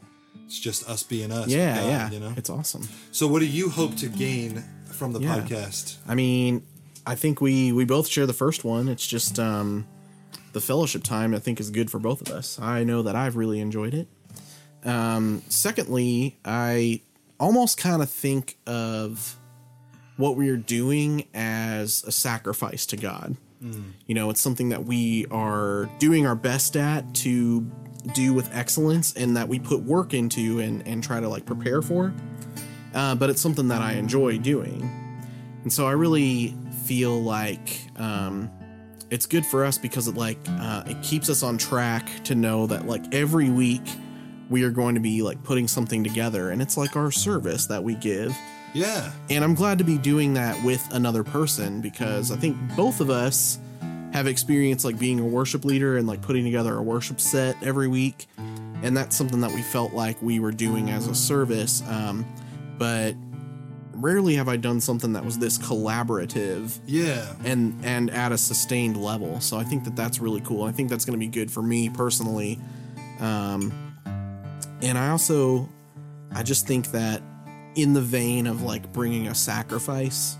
It's 0.46 0.58
just 0.58 0.88
us 0.88 1.02
being 1.02 1.30
us. 1.30 1.48
Yeah. 1.48 1.76
God, 1.76 1.86
yeah. 1.86 2.10
You 2.10 2.20
know. 2.20 2.32
It's 2.36 2.50
awesome. 2.50 2.88
So, 3.12 3.26
what 3.28 3.40
do 3.40 3.46
you 3.46 3.68
hope 3.70 3.94
to 3.98 4.08
gain 4.08 4.64
from 5.02 5.12
the 5.12 5.20
Yeah. 5.20 5.38
podcast? 5.40 5.96
I 6.06 6.14
mean, 6.14 6.62
I 7.06 7.14
think 7.16 7.40
we 7.40 7.72
we 7.72 7.84
both 7.84 8.06
share 8.08 8.26
the 8.26 8.32
first 8.32 8.64
one. 8.64 8.88
It's 8.88 9.06
just 9.06 9.38
um, 9.38 9.86
the 10.52 10.60
fellowship 10.60 11.02
time. 11.02 11.34
I 11.34 11.38
think 11.40 11.58
is 11.60 11.70
good 11.70 11.90
for 11.90 11.98
both 11.98 12.20
of 12.22 12.28
us. 12.28 12.58
I 12.60 12.84
know 12.84 13.02
that 13.02 13.16
I've 13.16 13.34
really 13.36 13.60
enjoyed 13.60 13.94
it. 13.94 14.06
Um, 14.84 15.42
secondly, 15.48 16.38
I 16.44 17.00
almost 17.40 17.78
kind 17.78 18.02
of 18.02 18.10
think 18.10 18.56
of 18.66 19.36
what 20.16 20.36
we 20.36 20.48
are 20.50 20.56
doing 20.56 21.26
as 21.34 22.04
a 22.06 22.12
sacrifice 22.12 22.86
to 22.86 22.96
God. 22.96 23.36
You 24.08 24.14
know, 24.16 24.28
it's 24.30 24.40
something 24.40 24.70
that 24.70 24.86
we 24.86 25.26
are 25.30 25.88
doing 26.00 26.26
our 26.26 26.34
best 26.34 26.76
at 26.76 27.14
to 27.16 27.60
do 28.12 28.34
with 28.34 28.50
excellence 28.52 29.14
and 29.14 29.36
that 29.36 29.46
we 29.48 29.60
put 29.60 29.82
work 29.84 30.14
into 30.14 30.58
and, 30.58 30.84
and 30.84 31.00
try 31.02 31.20
to 31.20 31.28
like 31.28 31.46
prepare 31.46 31.80
for. 31.80 32.12
Uh, 32.94 33.14
but 33.14 33.30
it's 33.30 33.40
something 33.40 33.68
that 33.68 33.80
I 33.80 33.92
enjoy 33.94 34.38
doing. 34.38 34.82
And 35.62 35.72
so 35.72 35.86
I 35.86 35.92
really 35.92 36.54
feel 36.84 37.22
like 37.22 37.80
um, 37.96 38.50
it's 39.10 39.26
good 39.26 39.46
for 39.46 39.64
us 39.64 39.78
because 39.78 40.08
it 40.08 40.16
like 40.16 40.38
uh, 40.48 40.84
it 40.86 41.02
keeps 41.02 41.28
us 41.28 41.42
on 41.42 41.58
track 41.58 42.08
to 42.24 42.34
know 42.34 42.66
that 42.66 42.86
like 42.86 43.14
every 43.14 43.50
week 43.50 43.82
we 44.50 44.64
are 44.64 44.70
going 44.70 44.94
to 44.94 45.00
be 45.00 45.22
like 45.22 45.42
putting 45.44 45.68
something 45.68 46.04
together 46.04 46.50
and 46.50 46.60
it's 46.60 46.76
like 46.76 46.96
our 46.96 47.10
service 47.10 47.66
that 47.66 47.82
we 47.82 47.94
give. 47.94 48.36
Yeah. 48.74 49.12
And 49.30 49.44
I'm 49.44 49.54
glad 49.54 49.78
to 49.78 49.84
be 49.84 49.98
doing 49.98 50.34
that 50.34 50.62
with 50.64 50.86
another 50.92 51.22
person 51.22 51.80
because 51.80 52.30
I 52.30 52.36
think 52.36 52.56
both 52.74 53.00
of 53.00 53.10
us 53.10 53.58
have 54.12 54.26
experience 54.26 54.84
like 54.84 54.98
being 54.98 55.20
a 55.20 55.24
worship 55.24 55.64
leader 55.64 55.96
and 55.96 56.06
like 56.06 56.20
putting 56.20 56.44
together 56.44 56.76
a 56.76 56.82
worship 56.82 57.20
set 57.20 57.56
every 57.62 57.88
week. 57.88 58.26
And 58.82 58.96
that's 58.96 59.16
something 59.16 59.40
that 59.40 59.52
we 59.52 59.62
felt 59.62 59.92
like 59.92 60.20
we 60.20 60.40
were 60.40 60.52
doing 60.52 60.90
as 60.90 61.06
a 61.06 61.14
service. 61.14 61.82
Um, 61.88 62.26
but 62.78 63.14
rarely 63.94 64.34
have 64.36 64.48
I 64.48 64.56
done 64.56 64.80
something 64.80 65.12
that 65.12 65.24
was 65.24 65.38
this 65.38 65.58
collaborative 65.58 66.78
Yeah. 66.86 67.26
and 67.44 67.78
and 67.84 68.10
at 68.10 68.32
a 68.32 68.38
sustained 68.38 68.96
level. 68.96 69.40
So 69.40 69.58
I 69.58 69.64
think 69.64 69.84
that 69.84 69.94
that's 69.96 70.18
really 70.18 70.40
cool. 70.40 70.64
I 70.64 70.72
think 70.72 70.88
that's 70.90 71.04
going 71.04 71.18
to 71.18 71.24
be 71.24 71.30
good 71.30 71.50
for 71.50 71.62
me 71.62 71.88
personally. 71.90 72.58
Um, 73.20 73.72
and 74.80 74.98
I 74.98 75.10
also, 75.10 75.68
I 76.32 76.42
just 76.42 76.66
think 76.66 76.90
that 76.92 77.22
in 77.76 77.92
the 77.92 78.00
vein 78.00 78.46
of 78.46 78.62
like 78.62 78.92
bringing 78.92 79.28
a 79.28 79.34
sacrifice, 79.34 80.36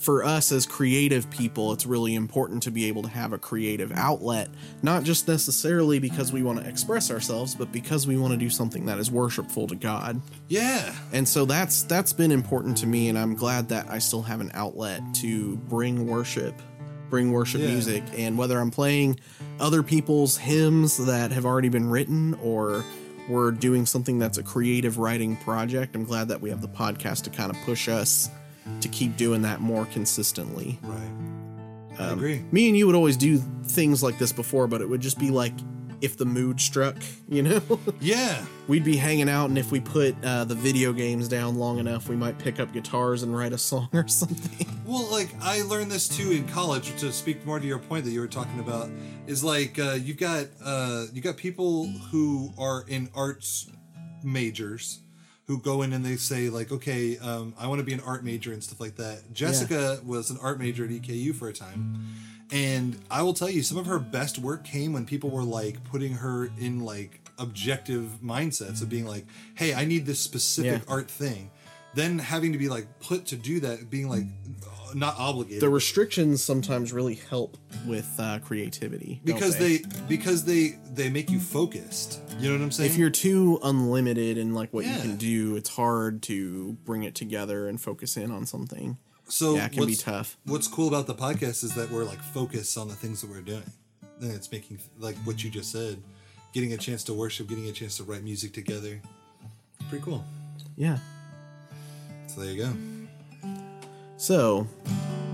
for 0.00 0.24
us 0.24 0.50
as 0.50 0.64
creative 0.66 1.28
people, 1.30 1.72
it's 1.72 1.84
really 1.84 2.14
important 2.14 2.62
to 2.62 2.70
be 2.70 2.86
able 2.86 3.02
to 3.02 3.08
have 3.10 3.34
a 3.34 3.38
creative 3.38 3.92
outlet, 3.94 4.48
not 4.82 5.02
just 5.04 5.28
necessarily 5.28 5.98
because 5.98 6.32
we 6.32 6.42
want 6.42 6.58
to 6.58 6.66
express 6.66 7.10
ourselves, 7.10 7.54
but 7.54 7.70
because 7.70 8.06
we 8.06 8.16
want 8.16 8.32
to 8.32 8.38
do 8.38 8.48
something 8.48 8.86
that 8.86 8.98
is 8.98 9.10
worshipful 9.10 9.66
to 9.66 9.74
God 9.76 10.20
Yeah. 10.48 10.94
and 11.12 11.28
so 11.28 11.44
that's 11.44 11.82
that's 11.82 12.12
been 12.14 12.32
important 12.32 12.78
to 12.78 12.86
me 12.86 13.08
and 13.10 13.18
i'm 13.18 13.34
glad 13.34 13.68
that 13.68 13.90
i 13.90 13.98
still 13.98 14.22
have 14.22 14.40
an 14.40 14.50
outlet 14.54 15.02
to 15.16 15.56
bring 15.56 16.06
worship 16.06 16.54
bring 17.10 17.30
worship 17.32 17.60
Yeah. 17.60 17.68
music 17.68 18.02
and 18.16 18.38
whether 18.38 18.58
i'm 18.58 18.70
playing 18.70 19.18
other 19.58 19.82
people's 19.82 20.36
hymns 20.38 20.96
that 21.06 21.30
have 21.32 21.44
already 21.44 21.68
been 21.68 21.88
written 21.90 22.34
or 22.42 22.84
we're 23.28 23.50
doing 23.50 23.84
something 23.86 24.18
that's 24.18 24.38
a 24.38 24.42
creative 24.42 24.98
writing 24.98 25.36
project 25.36 25.94
i'm 25.94 26.04
glad 26.04 26.28
that 26.28 26.40
we 26.40 26.50
have 26.50 26.60
the 26.62 26.68
podcast 26.68 27.24
to 27.24 27.30
kind 27.30 27.50
of 27.50 27.56
push 27.64 27.88
us 27.88 28.28
to 28.80 28.88
keep 28.88 29.16
doing 29.16 29.42
that 29.42 29.60
more 29.60 29.86
consistently 29.86 30.78
Right. 30.82 30.96
Um, 31.98 32.08
I 32.08 32.12
agree. 32.12 32.44
me 32.52 32.68
and 32.68 32.76
you 32.78 32.86
would 32.86 32.94
always 32.96 33.16
do 33.16 33.38
things 33.64 34.02
like 34.02 34.18
this 34.18 34.32
before 34.32 34.66
but 34.66 34.80
it 34.80 34.88
would 34.88 35.00
just 35.00 35.18
be 35.18 35.30
like 35.30 35.52
if 36.00 36.16
the 36.16 36.24
mood 36.24 36.58
struck 36.60 36.96
you 37.28 37.42
know 37.42 37.60
Yeah. 38.00 38.42
we'd 38.68 38.84
be 38.84 38.96
hanging 38.96 39.28
out 39.28 39.50
and 39.50 39.58
if 39.58 39.70
we 39.70 39.80
put 39.80 40.14
uh, 40.24 40.44
the 40.44 40.54
video 40.54 40.92
games 40.94 41.28
down 41.28 41.56
long 41.56 41.78
enough 41.78 42.08
we 42.08 42.16
might 42.16 42.38
pick 42.38 42.58
up 42.58 42.72
guitars 42.72 43.22
and 43.22 43.36
write 43.36 43.52
a 43.52 43.58
song 43.58 43.88
or 43.94 44.08
something 44.08 44.66
Well, 44.86 45.06
like 45.10 45.28
I 45.42 45.62
learned 45.62 45.90
this 45.90 46.08
too 46.08 46.30
in 46.32 46.48
college. 46.48 46.98
To 47.00 47.12
speak 47.12 47.44
more 47.46 47.60
to 47.60 47.66
your 47.66 47.78
point 47.78 48.04
that 48.06 48.10
you 48.10 48.18
were 48.20 48.26
talking 48.26 48.58
about, 48.58 48.90
is 49.28 49.44
like 49.44 49.78
uh, 49.78 49.92
you've 50.02 50.16
got 50.16 50.46
uh, 50.64 51.04
you 51.12 51.20
got 51.22 51.36
people 51.36 51.86
who 52.10 52.52
are 52.58 52.84
in 52.88 53.08
arts 53.14 53.70
majors 54.24 54.98
who 55.50 55.58
go 55.58 55.82
in 55.82 55.92
and 55.92 56.04
they 56.06 56.14
say 56.14 56.48
like, 56.48 56.70
okay, 56.70 57.18
um, 57.18 57.52
I 57.58 57.66
want 57.66 57.80
to 57.80 57.84
be 57.84 57.92
an 57.92 58.00
art 58.06 58.22
major 58.24 58.52
and 58.52 58.62
stuff 58.62 58.78
like 58.78 58.94
that. 58.96 59.32
Jessica 59.32 60.00
was 60.06 60.30
an 60.30 60.38
art 60.40 60.60
major 60.60 60.84
at 60.84 60.90
EKU 60.90 61.34
for 61.34 61.48
a 61.48 61.52
time, 61.52 61.98
and 62.52 62.96
I 63.10 63.22
will 63.22 63.34
tell 63.34 63.50
you, 63.50 63.62
some 63.64 63.76
of 63.76 63.86
her 63.86 63.98
best 63.98 64.38
work 64.38 64.64
came 64.64 64.92
when 64.92 65.04
people 65.06 65.30
were 65.30 65.42
like 65.42 65.82
putting 65.84 66.12
her 66.14 66.50
in 66.58 66.84
like 66.84 67.20
objective 67.36 68.18
mindsets 68.22 68.80
of 68.80 68.88
being 68.88 69.06
like, 69.06 69.26
hey, 69.56 69.74
I 69.74 69.84
need 69.86 70.06
this 70.06 70.20
specific 70.20 70.82
Yeah. 70.86 70.92
art 70.94 71.10
thing 71.10 71.50
then 71.92 72.20
having 72.20 72.52
to 72.52 72.58
be 72.58 72.68
like 72.68 72.86
put 73.00 73.26
to 73.26 73.36
do 73.36 73.58
that, 73.58 73.90
being 73.90 74.08
like 74.08 74.22
not 74.94 75.16
obligated. 75.18 75.62
The 75.62 75.68
restrictions 75.68 76.42
sometimes 76.42 76.92
really 76.92 77.14
help 77.16 77.56
with 77.86 78.08
uh, 78.18 78.38
creativity 78.40 79.20
because 79.24 79.56
they 79.58 79.80
because 80.08 80.44
they 80.44 80.78
they 80.92 81.08
make 81.10 81.30
you 81.30 81.40
focused. 81.40 82.20
You 82.38 82.48
know 82.50 82.56
what 82.58 82.64
I'm 82.64 82.70
saying? 82.70 82.90
if 82.90 82.96
you're 82.96 83.10
too 83.10 83.58
unlimited 83.62 84.38
in 84.38 84.54
like 84.54 84.72
what 84.72 84.84
you 84.86 84.98
can 85.00 85.16
do, 85.16 85.56
it's 85.56 85.70
hard 85.70 86.22
to 86.24 86.72
bring 86.84 87.02
it 87.02 87.14
together 87.14 87.68
and 87.68 87.80
focus 87.80 88.16
in 88.16 88.30
on 88.30 88.46
something. 88.46 88.96
so 89.28 89.56
yeah, 89.56 89.66
it 89.66 89.72
can 89.72 89.86
be 89.86 89.94
tough. 89.94 90.36
What's 90.44 90.66
cool 90.68 90.88
about 90.88 91.06
the 91.06 91.14
podcast 91.14 91.62
is 91.64 91.74
that 91.74 91.90
we're 91.90 92.04
like 92.04 92.20
focused 92.20 92.76
on 92.78 92.88
the 92.88 92.94
things 92.94 93.20
that 93.20 93.30
we're 93.30 93.40
doing. 93.42 93.62
And 94.20 94.32
it's 94.32 94.50
making 94.52 94.80
like 94.98 95.16
what 95.24 95.42
you 95.42 95.50
just 95.50 95.72
said, 95.72 96.02
getting 96.52 96.72
a 96.72 96.76
chance 96.76 97.04
to 97.04 97.14
worship, 97.14 97.48
getting 97.48 97.68
a 97.68 97.72
chance 97.72 97.96
to 97.98 98.04
write 98.04 98.22
music 98.22 98.52
together. 98.52 99.00
Pretty 99.88 100.04
cool. 100.04 100.24
Yeah. 100.76 100.98
So 102.26 102.40
there 102.42 102.50
you 102.52 102.62
go. 102.62 102.72
So, 104.20 104.66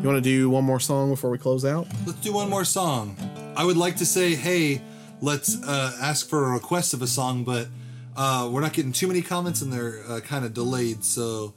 you 0.00 0.08
want 0.08 0.16
to 0.16 0.20
do 0.20 0.48
one 0.48 0.62
more 0.62 0.78
song 0.78 1.10
before 1.10 1.28
we 1.28 1.38
close 1.38 1.64
out? 1.64 1.88
Let's 2.06 2.20
do 2.20 2.32
one 2.32 2.48
more 2.48 2.64
song. 2.64 3.16
I 3.56 3.64
would 3.64 3.76
like 3.76 3.96
to 3.96 4.06
say, 4.06 4.36
hey, 4.36 4.80
let's 5.20 5.60
uh, 5.64 5.98
ask 6.00 6.28
for 6.28 6.44
a 6.44 6.50
request 6.50 6.94
of 6.94 7.02
a 7.02 7.08
song, 7.08 7.42
but 7.42 7.66
uh, 8.16 8.48
we're 8.48 8.60
not 8.60 8.74
getting 8.74 8.92
too 8.92 9.08
many 9.08 9.22
comments 9.22 9.60
and 9.60 9.72
they're 9.72 10.04
uh, 10.08 10.20
kind 10.20 10.44
of 10.44 10.54
delayed. 10.54 11.04
So 11.04 11.52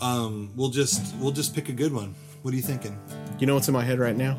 um, 0.00 0.50
we'll 0.56 0.70
just 0.70 1.14
we'll 1.20 1.30
just 1.30 1.54
pick 1.54 1.68
a 1.68 1.72
good 1.72 1.92
one. 1.92 2.16
What 2.42 2.52
are 2.52 2.56
you 2.56 2.64
thinking? 2.64 2.98
You 3.38 3.46
know 3.46 3.54
what's 3.54 3.68
in 3.68 3.74
my 3.74 3.84
head 3.84 4.00
right 4.00 4.16
now? 4.16 4.36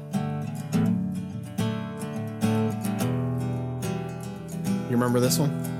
You 4.90 4.92
remember 4.92 5.22
this 5.22 5.40
one? 5.40 5.73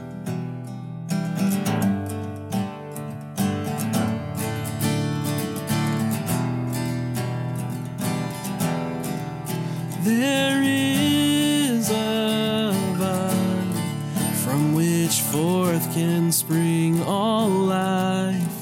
Can 15.94 16.32
spring 16.32 17.04
all 17.04 17.48
life. 17.48 18.58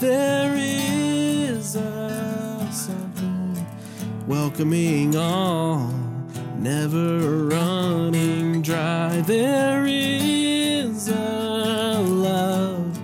There 0.00 0.52
is 0.56 1.76
a 1.76 2.68
something 2.72 3.64
welcoming 4.26 5.14
all, 5.14 5.94
never 6.56 7.46
running 7.46 8.62
dry. 8.62 9.22
There 9.24 9.86
is 9.86 11.08
a 11.08 12.00
love 12.00 12.98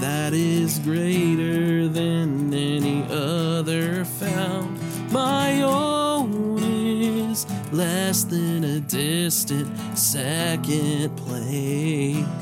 that 0.00 0.32
is 0.32 0.78
greater 0.78 1.88
than 1.88 2.54
any 2.54 3.02
other 3.10 4.04
found. 4.04 4.78
My 5.10 5.60
own 5.62 6.62
is 6.62 7.46
less 7.72 8.22
than 8.22 8.62
a 8.62 8.78
distant 8.78 9.76
second 9.98 11.16
place. 11.16 12.35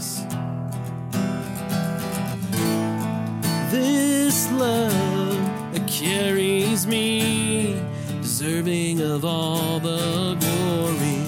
Of 9.14 9.24
all 9.24 9.78
the 9.78 10.34
glory. 10.40 11.22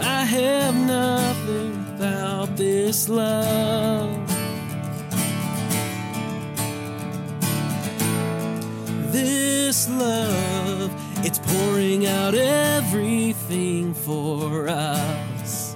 I 0.00 0.24
have 0.24 0.76
nothing 0.76 1.70
without 1.90 2.56
this 2.56 3.08
love. 3.08 4.16
This 9.10 9.90
love, 9.90 10.92
it's 11.24 11.40
pouring 11.40 12.06
out 12.06 12.34
everything 12.34 13.92
for 13.92 14.68
us. 14.68 15.74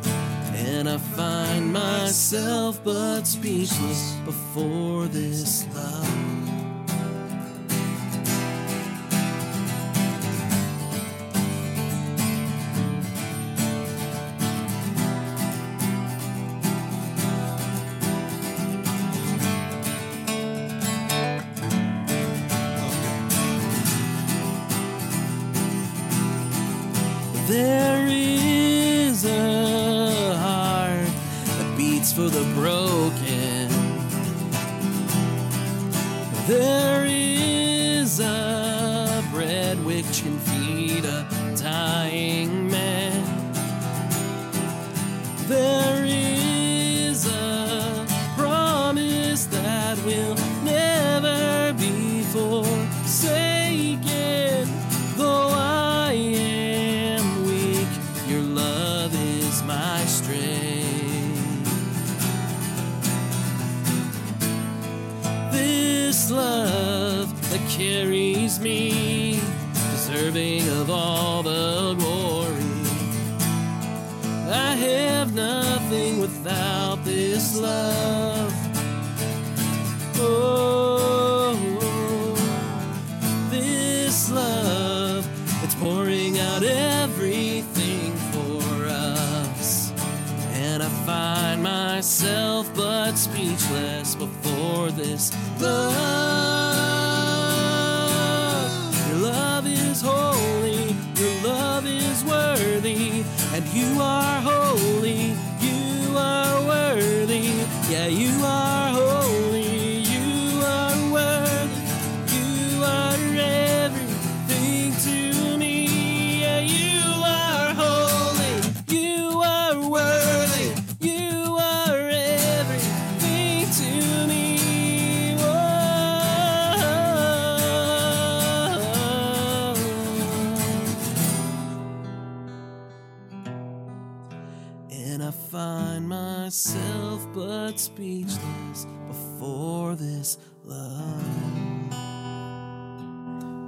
And 0.55 0.89
I 0.89 0.99
find 0.99 1.73
myself 1.73 2.81
but 2.85 3.25
speechless 3.25 4.15
before 4.25 5.07
this 5.07 5.65
the 32.31 32.45
broken. 32.55 33.69
There 36.47 36.88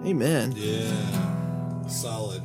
Amen. 0.05 0.53
Yeah, 0.57 1.87
solid. 1.87 2.43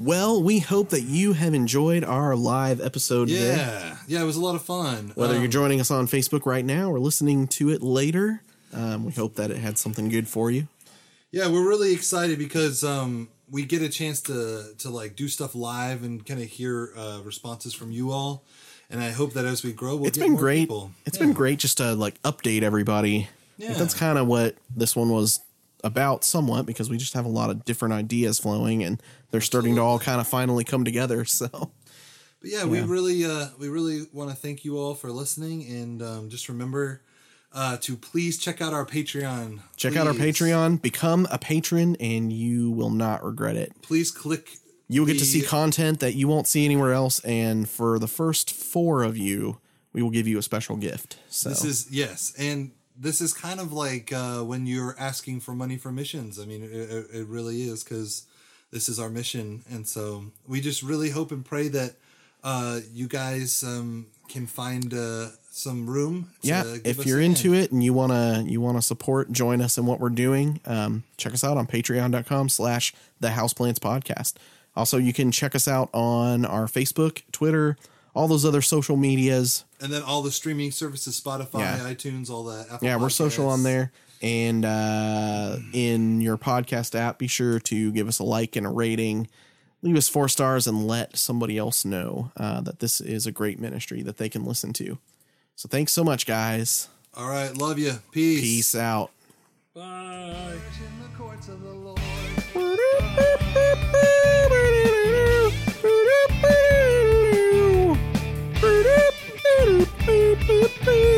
Well, 0.00 0.42
we 0.42 0.58
hope 0.58 0.90
that 0.90 1.02
you 1.02 1.32
have 1.32 1.54
enjoyed 1.54 2.04
our 2.04 2.36
live 2.36 2.80
episode 2.80 3.28
today. 3.28 3.56
Yeah, 3.56 3.96
yeah, 4.06 4.22
it 4.22 4.24
was 4.24 4.36
a 4.36 4.40
lot 4.40 4.54
of 4.54 4.62
fun. 4.62 5.12
Whether 5.14 5.34
Um, 5.34 5.40
you're 5.42 5.50
joining 5.50 5.80
us 5.80 5.90
on 5.90 6.06
Facebook 6.06 6.44
right 6.46 6.64
now 6.64 6.90
or 6.90 6.98
listening 7.00 7.46
to 7.48 7.70
it 7.70 7.82
later, 7.82 8.42
um, 8.72 9.04
we 9.04 9.12
hope 9.12 9.34
that 9.36 9.50
it 9.50 9.58
had 9.58 9.78
something 9.78 10.08
good 10.08 10.28
for 10.28 10.50
you. 10.50 10.68
Yeah, 11.30 11.48
we're 11.48 11.66
really 11.68 11.92
excited 11.92 12.38
because 12.38 12.82
um, 12.84 13.28
we 13.50 13.64
get 13.64 13.82
a 13.82 13.88
chance 13.88 14.20
to 14.22 14.74
to 14.78 14.90
like 14.90 15.14
do 15.16 15.28
stuff 15.28 15.54
live 15.54 16.02
and 16.02 16.24
kind 16.26 16.40
of 16.40 16.48
hear 16.48 16.92
uh, 16.96 17.20
responses 17.24 17.74
from 17.74 17.90
you 17.92 18.10
all. 18.10 18.44
and 18.90 19.00
I 19.02 19.10
hope 19.10 19.34
that 19.34 19.44
as 19.44 19.62
we 19.62 19.72
grow, 19.72 19.96
we'll 19.96 20.06
it's 20.08 20.16
get 20.18 20.24
been 20.24 20.32
more 20.32 20.40
great. 20.40 20.60
People. 20.60 20.92
It's 21.06 21.18
Yeah. 21.18 21.26
been 21.26 21.34
great 21.34 21.58
just 21.58 21.76
to 21.78 21.94
like 21.94 22.20
update 22.22 22.62
everybody. 22.62 23.28
Yeah. 23.58 23.72
that's 23.74 23.92
kind 23.94 24.18
of 24.18 24.26
what 24.28 24.54
this 24.74 24.94
one 24.96 25.08
was 25.10 25.40
about, 25.84 26.24
somewhat, 26.24 26.66
because 26.66 26.90
we 26.90 26.96
just 26.96 27.14
have 27.14 27.24
a 27.24 27.30
lot 27.30 27.50
of 27.50 27.64
different 27.64 27.94
ideas 27.94 28.38
flowing, 28.38 28.82
and 28.82 29.02
they're 29.30 29.40
starting 29.40 29.74
to 29.76 29.80
all 29.80 29.98
kind 29.98 30.20
of 30.20 30.26
finally 30.26 30.64
come 30.64 30.84
together. 30.84 31.24
So 31.38 31.48
But 31.48 32.50
yeah, 32.50 32.64
we 32.64 32.80
really, 32.80 33.24
uh, 33.24 33.48
we 33.58 33.68
really 33.68 34.06
want 34.12 34.30
to 34.30 34.36
thank 34.36 34.64
you 34.64 34.78
all 34.78 34.94
for 34.94 35.10
listening, 35.10 35.66
and 35.68 36.02
um, 36.02 36.30
just 36.30 36.48
remember 36.48 37.02
uh, 37.52 37.76
to 37.78 37.96
please 37.96 38.38
check 38.38 38.60
out 38.60 38.72
our 38.72 38.84
Patreon. 38.84 39.60
check 39.76 39.96
out 39.96 40.06
our 40.06 40.12
Patreon, 40.12 40.82
become 40.82 41.26
a 41.30 41.38
patron, 41.38 41.96
and 42.00 42.32
you 42.32 42.70
will 42.70 42.90
not 42.90 43.24
regret 43.24 43.56
it. 43.56 43.72
Please 43.82 44.10
click. 44.10 44.50
You 44.88 45.02
will 45.02 45.06
get 45.06 45.18
to 45.18 45.24
see 45.24 45.42
content 45.42 46.00
that 46.00 46.14
you 46.14 46.28
won't 46.28 46.46
see 46.46 46.64
anywhere 46.64 46.92
else, 46.92 47.20
and 47.20 47.68
for 47.68 47.98
the 47.98 48.08
first 48.08 48.50
four 48.52 49.02
of 49.02 49.16
you, 49.16 49.58
we 49.92 50.02
will 50.02 50.10
give 50.10 50.26
you 50.26 50.38
a 50.38 50.42
special 50.42 50.76
gift. 50.76 51.18
So 51.28 51.50
This 51.50 51.64
is 51.64 51.88
yes, 51.90 52.32
and 52.38 52.72
this 52.98 53.20
is 53.20 53.32
kind 53.32 53.60
of 53.60 53.72
like 53.72 54.12
uh, 54.12 54.40
when 54.40 54.66
you're 54.66 54.96
asking 54.98 55.40
for 55.40 55.52
money 55.54 55.76
for 55.76 55.92
missions. 55.92 56.38
I 56.38 56.44
mean, 56.44 56.62
it, 56.64 57.06
it, 57.12 57.26
really 57.28 57.62
is 57.62 57.84
because 57.84 58.26
this 58.72 58.88
is 58.88 58.98
our 58.98 59.08
mission, 59.08 59.62
and 59.70 59.86
so 59.86 60.24
we 60.46 60.60
just 60.60 60.82
really 60.82 61.10
hope 61.10 61.30
and 61.30 61.44
pray 61.44 61.68
that 61.68 61.94
uh, 62.42 62.80
you 62.92 63.06
guys 63.06 63.62
um, 63.62 64.06
can 64.28 64.46
find 64.46 64.92
uh, 64.92 65.28
some 65.50 65.88
room. 65.88 66.30
To 66.42 66.48
yeah, 66.48 66.76
if 66.84 67.06
you're 67.06 67.20
into 67.20 67.52
hand. 67.52 67.64
it 67.64 67.72
and 67.72 67.82
you 67.82 67.92
wanna 67.92 68.44
you 68.46 68.60
wanna 68.60 68.82
support, 68.82 69.30
join 69.30 69.60
us 69.60 69.78
in 69.78 69.86
what 69.86 70.00
we're 70.00 70.10
doing. 70.10 70.60
Um, 70.66 71.04
check 71.16 71.32
us 71.32 71.44
out 71.44 71.56
on 71.56 71.66
patreon.com 71.66 72.48
slash 72.48 72.92
the 73.20 73.28
houseplants 73.28 73.78
podcast. 73.78 74.34
Also, 74.76 74.96
you 74.96 75.12
can 75.12 75.32
check 75.32 75.54
us 75.54 75.66
out 75.66 75.88
on 75.92 76.44
our 76.44 76.66
Facebook, 76.66 77.22
Twitter, 77.32 77.76
all 78.18 78.26
those 78.28 78.44
other 78.44 78.60
social 78.62 78.96
medias. 78.96 79.64
and 79.80 79.92
then 79.92 80.02
all 80.02 80.22
the 80.22 80.32
streaming 80.32 80.72
services, 80.72 81.20
Spotify, 81.20 81.60
Yeah. 81.60 81.78
iTunes, 81.78 82.28
all 82.30 82.42
that. 82.44 82.66
Apple 82.70 82.86
Yeah, 82.88 82.96
we're 82.96 83.10
social 83.10 83.48
on 83.48 83.62
there. 83.62 83.92
And 84.20 84.64
uh, 84.64 85.58
in 85.72 86.20
your 86.20 86.36
podcast 86.36 86.96
app, 86.98 87.18
be 87.18 87.28
sure 87.28 87.60
to 87.60 87.92
give 87.92 88.08
us 88.08 88.18
a 88.18 88.24
like 88.24 88.56
and 88.56 88.66
a 88.66 88.70
rating. 88.70 89.28
Leave 89.82 89.96
us 89.96 90.08
four 90.08 90.28
stars 90.28 90.66
and 90.66 90.88
let 90.88 91.16
somebody 91.16 91.56
else 91.56 91.84
know 91.84 92.32
uh, 92.36 92.60
that 92.62 92.80
this 92.80 93.00
is 93.00 93.26
a 93.28 93.30
great 93.32 93.60
ministry 93.60 94.02
that 94.02 94.16
they 94.16 94.28
can 94.28 94.44
listen 94.44 94.72
to. 94.72 94.98
So 95.54 95.68
thanks 95.68 95.92
so 95.92 96.02
much, 96.02 96.26
guys. 96.26 96.88
All 97.14 97.28
right, 97.28 97.56
love 97.56 97.78
you. 97.78 97.92
Peace. 98.10 98.40
Peace 98.40 98.74
out. 98.74 99.12
Bye. 99.74 100.56
please. 110.88 111.17